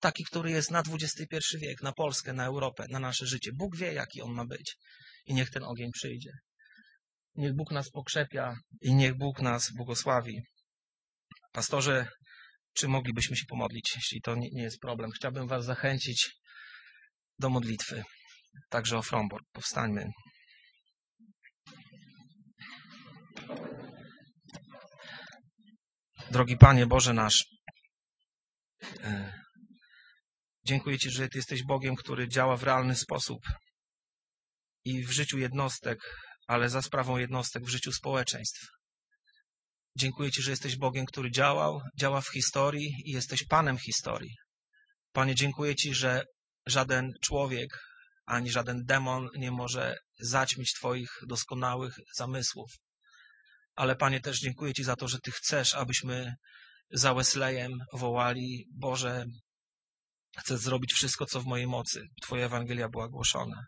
Taki, 0.00 0.24
który 0.24 0.50
jest 0.50 0.70
na 0.70 0.82
XXI 0.88 1.58
wiek, 1.58 1.82
na 1.82 1.92
Polskę, 1.92 2.32
na 2.32 2.44
Europę, 2.44 2.86
na 2.90 2.98
nasze 2.98 3.26
życie. 3.26 3.50
Bóg 3.54 3.76
wie, 3.76 3.92
jaki 3.92 4.22
on 4.22 4.32
ma 4.32 4.44
być. 4.44 4.76
I 5.26 5.34
niech 5.34 5.50
ten 5.50 5.64
ogień 5.64 5.90
przyjdzie. 5.92 6.30
Niech 7.34 7.54
Bóg 7.54 7.70
nas 7.70 7.90
pokrzepia 7.90 8.54
i 8.80 8.94
niech 8.94 9.18
Bóg 9.18 9.40
nas 9.40 9.70
błogosławi. 9.76 10.42
Pastorze, 11.52 12.08
czy 12.72 12.88
moglibyśmy 12.88 13.36
się 13.36 13.44
pomodlić, 13.48 13.92
jeśli 13.96 14.20
to 14.20 14.34
nie 14.34 14.62
jest 14.62 14.78
problem? 14.78 15.10
Chciałbym 15.10 15.48
Was 15.48 15.64
zachęcić 15.64 16.30
do 17.38 17.50
modlitwy 17.50 18.04
także 18.68 18.98
o 18.98 19.02
Fromborg. 19.02 19.44
Powstańmy. 19.52 20.06
Drogi 26.30 26.56
Panie 26.56 26.86
Boże 26.86 27.12
nasz, 27.12 27.44
e, 29.02 29.32
dziękuję 30.66 30.98
Ci, 30.98 31.10
że 31.10 31.28
Ty 31.28 31.38
jesteś 31.38 31.64
Bogiem, 31.64 31.96
który 31.96 32.28
działa 32.28 32.56
w 32.56 32.62
realny 32.62 32.96
sposób 32.96 33.38
i 34.84 35.04
w 35.04 35.10
życiu 35.10 35.38
jednostek, 35.38 35.98
ale 36.46 36.68
za 36.68 36.82
sprawą 36.82 37.16
jednostek 37.16 37.64
w 37.64 37.68
życiu 37.68 37.92
społeczeństw. 37.92 38.66
Dziękuję 39.98 40.30
Ci, 40.30 40.42
że 40.42 40.50
jesteś 40.50 40.76
Bogiem, 40.76 41.06
który 41.06 41.30
działał, 41.30 41.80
działa 41.98 42.20
w 42.20 42.28
historii 42.28 42.94
i 43.04 43.10
jesteś 43.10 43.44
Panem 43.44 43.78
historii. 43.78 44.34
Panie, 45.12 45.34
dziękuję 45.34 45.74
Ci, 45.74 45.94
że 45.94 46.24
żaden 46.66 47.12
człowiek 47.22 47.68
ani 48.30 48.50
żaden 48.50 48.84
demon 48.84 49.28
nie 49.36 49.50
może 49.50 49.96
zaćmić 50.20 50.72
Twoich 50.72 51.10
doskonałych 51.26 51.94
zamysłów. 52.16 52.70
Ale 53.74 53.96
Panie, 53.96 54.20
też 54.20 54.40
dziękuję 54.40 54.74
Ci 54.74 54.84
za 54.84 54.96
to, 54.96 55.08
że 55.08 55.18
Ty 55.18 55.30
chcesz, 55.30 55.74
abyśmy 55.74 56.34
za 56.90 57.14
Wesleyem 57.14 57.72
wołali, 57.92 58.66
Boże, 58.74 59.24
chcę 60.38 60.58
zrobić 60.58 60.92
wszystko, 60.92 61.26
co 61.26 61.40
w 61.40 61.46
mojej 61.46 61.66
mocy. 61.66 62.02
Twoja 62.22 62.46
Ewangelia 62.46 62.88
była 62.88 63.08
głoszona. 63.08 63.66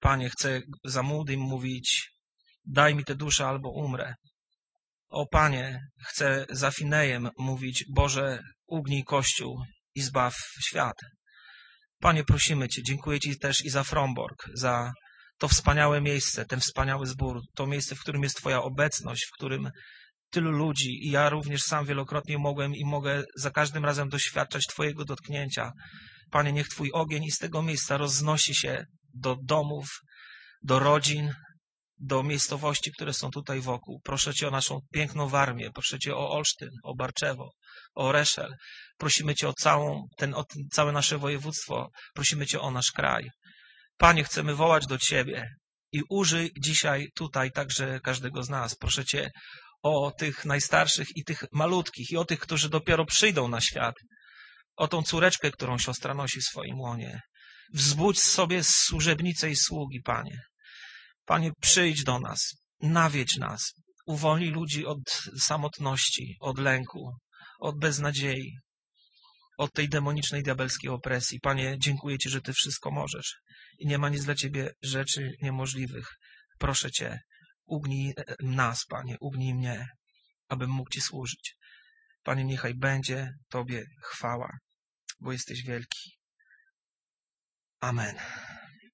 Panie, 0.00 0.30
chcę 0.30 0.60
za 0.84 1.02
młodym 1.02 1.40
mówić, 1.40 2.10
daj 2.64 2.94
mi 2.94 3.04
tę 3.04 3.14
duszę 3.14 3.46
albo 3.46 3.70
umrę. 3.70 4.14
O 5.08 5.26
Panie, 5.26 5.80
chcę 6.06 6.46
za 6.50 6.70
Finejem 6.70 7.30
mówić, 7.38 7.84
Boże, 7.94 8.42
ugnij 8.66 9.04
Kościół 9.04 9.64
i 9.94 10.02
zbaw 10.02 10.34
świat. 10.60 10.96
Panie, 12.00 12.24
prosimy 12.24 12.68
Cię, 12.68 12.82
dziękuję 12.82 13.20
Ci 13.20 13.38
też 13.38 13.64
i 13.64 13.70
za 13.70 13.84
Fromborg, 13.84 14.48
za 14.54 14.92
to 15.38 15.48
wspaniałe 15.48 16.00
miejsce, 16.00 16.44
ten 16.44 16.60
wspaniały 16.60 17.06
zbór, 17.06 17.40
to 17.54 17.66
miejsce, 17.66 17.94
w 17.94 18.00
którym 18.00 18.22
jest 18.22 18.36
Twoja 18.36 18.62
obecność, 18.62 19.24
w 19.24 19.32
którym 19.32 19.70
tylu 20.30 20.50
ludzi 20.50 21.06
i 21.06 21.10
ja 21.10 21.28
również 21.28 21.62
sam 21.62 21.86
wielokrotnie 21.86 22.38
mogłem 22.38 22.74
i 22.74 22.84
mogę 22.84 23.22
za 23.36 23.50
każdym 23.50 23.84
razem 23.84 24.08
doświadczać 24.08 24.66
Twojego 24.66 25.04
dotknięcia. 25.04 25.72
Panie, 26.30 26.52
niech 26.52 26.68
Twój 26.68 26.90
ogień 26.92 27.30
z 27.30 27.38
tego 27.38 27.62
miejsca 27.62 27.96
roznosi 27.96 28.54
się 28.54 28.84
do 29.14 29.36
domów, 29.42 29.86
do 30.62 30.78
rodzin, 30.78 31.34
do 31.98 32.22
miejscowości, 32.22 32.92
które 32.92 33.12
są 33.12 33.30
tutaj 33.30 33.60
wokół. 33.60 34.00
Proszę 34.04 34.34
Cię 34.34 34.48
o 34.48 34.50
naszą 34.50 34.78
piękną 34.92 35.28
Warmię, 35.28 35.70
proszę 35.74 35.98
Cię 35.98 36.14
o 36.14 36.30
Olsztyn, 36.30 36.70
o 36.84 36.94
Barczewo, 36.94 37.50
o 37.98 38.12
Reszel. 38.12 38.54
Prosimy 38.98 39.34
Cię 39.34 39.48
o, 39.48 39.52
całą, 39.52 40.02
ten, 40.16 40.34
o 40.34 40.44
całe 40.72 40.92
nasze 40.92 41.18
województwo, 41.18 41.90
prosimy 42.14 42.46
Cię 42.46 42.60
o 42.60 42.70
nasz 42.70 42.92
kraj. 42.92 43.30
Panie, 43.96 44.24
chcemy 44.24 44.54
wołać 44.54 44.86
do 44.86 44.98
Ciebie 44.98 45.46
i 45.92 46.02
użyj 46.10 46.50
dzisiaj 46.60 47.06
tutaj 47.14 47.50
także 47.52 48.00
każdego 48.00 48.42
z 48.42 48.48
nas. 48.48 48.76
Proszę 48.76 49.04
Cię 49.04 49.30
o 49.82 50.10
tych 50.10 50.44
najstarszych 50.44 51.08
i 51.16 51.24
tych 51.24 51.44
malutkich 51.52 52.10
i 52.10 52.16
o 52.16 52.24
tych, 52.24 52.40
którzy 52.40 52.68
dopiero 52.68 53.04
przyjdą 53.04 53.48
na 53.48 53.60
świat. 53.60 53.94
O 54.76 54.88
tą 54.88 55.02
córeczkę, 55.02 55.50
którą 55.50 55.78
siostra 55.78 56.14
nosi 56.14 56.40
w 56.40 56.44
swoim 56.44 56.80
łonie. 56.80 57.20
Wzbudź 57.74 58.20
sobie 58.20 58.64
służebnicę 58.64 59.50
i 59.50 59.56
sługi, 59.56 60.00
Panie. 60.04 60.40
Panie, 61.24 61.50
przyjdź 61.60 62.04
do 62.04 62.20
nas, 62.20 62.54
nawiedź 62.80 63.36
nas, 63.36 63.72
uwolnij 64.06 64.50
ludzi 64.50 64.86
od 64.86 64.98
samotności, 65.40 66.36
od 66.40 66.58
lęku, 66.58 67.12
od 67.58 67.78
beznadziei, 67.78 68.58
od 69.58 69.72
tej 69.72 69.88
demonicznej, 69.88 70.42
diabelskiej 70.42 70.90
opresji. 70.90 71.40
Panie, 71.40 71.76
dziękuję 71.78 72.18
Ci, 72.18 72.30
że 72.30 72.40
Ty 72.40 72.52
wszystko 72.52 72.90
możesz 72.90 73.36
i 73.78 73.86
nie 73.86 73.98
ma 73.98 74.08
nic 74.08 74.24
dla 74.24 74.34
Ciebie 74.34 74.70
rzeczy 74.82 75.32
niemożliwych. 75.42 76.08
Proszę 76.58 76.90
Cię, 76.90 77.20
ugnij 77.64 78.14
nas, 78.40 78.84
Panie, 78.88 79.16
ugnij 79.20 79.54
mnie, 79.54 79.86
abym 80.48 80.70
mógł 80.70 80.90
Ci 80.90 81.00
służyć. 81.00 81.54
Panie, 82.22 82.44
niechaj 82.44 82.74
będzie 82.74 83.30
Tobie 83.48 83.84
chwała, 84.02 84.58
bo 85.20 85.32
jesteś 85.32 85.62
wielki. 85.62 86.18
Amen. 87.80 88.16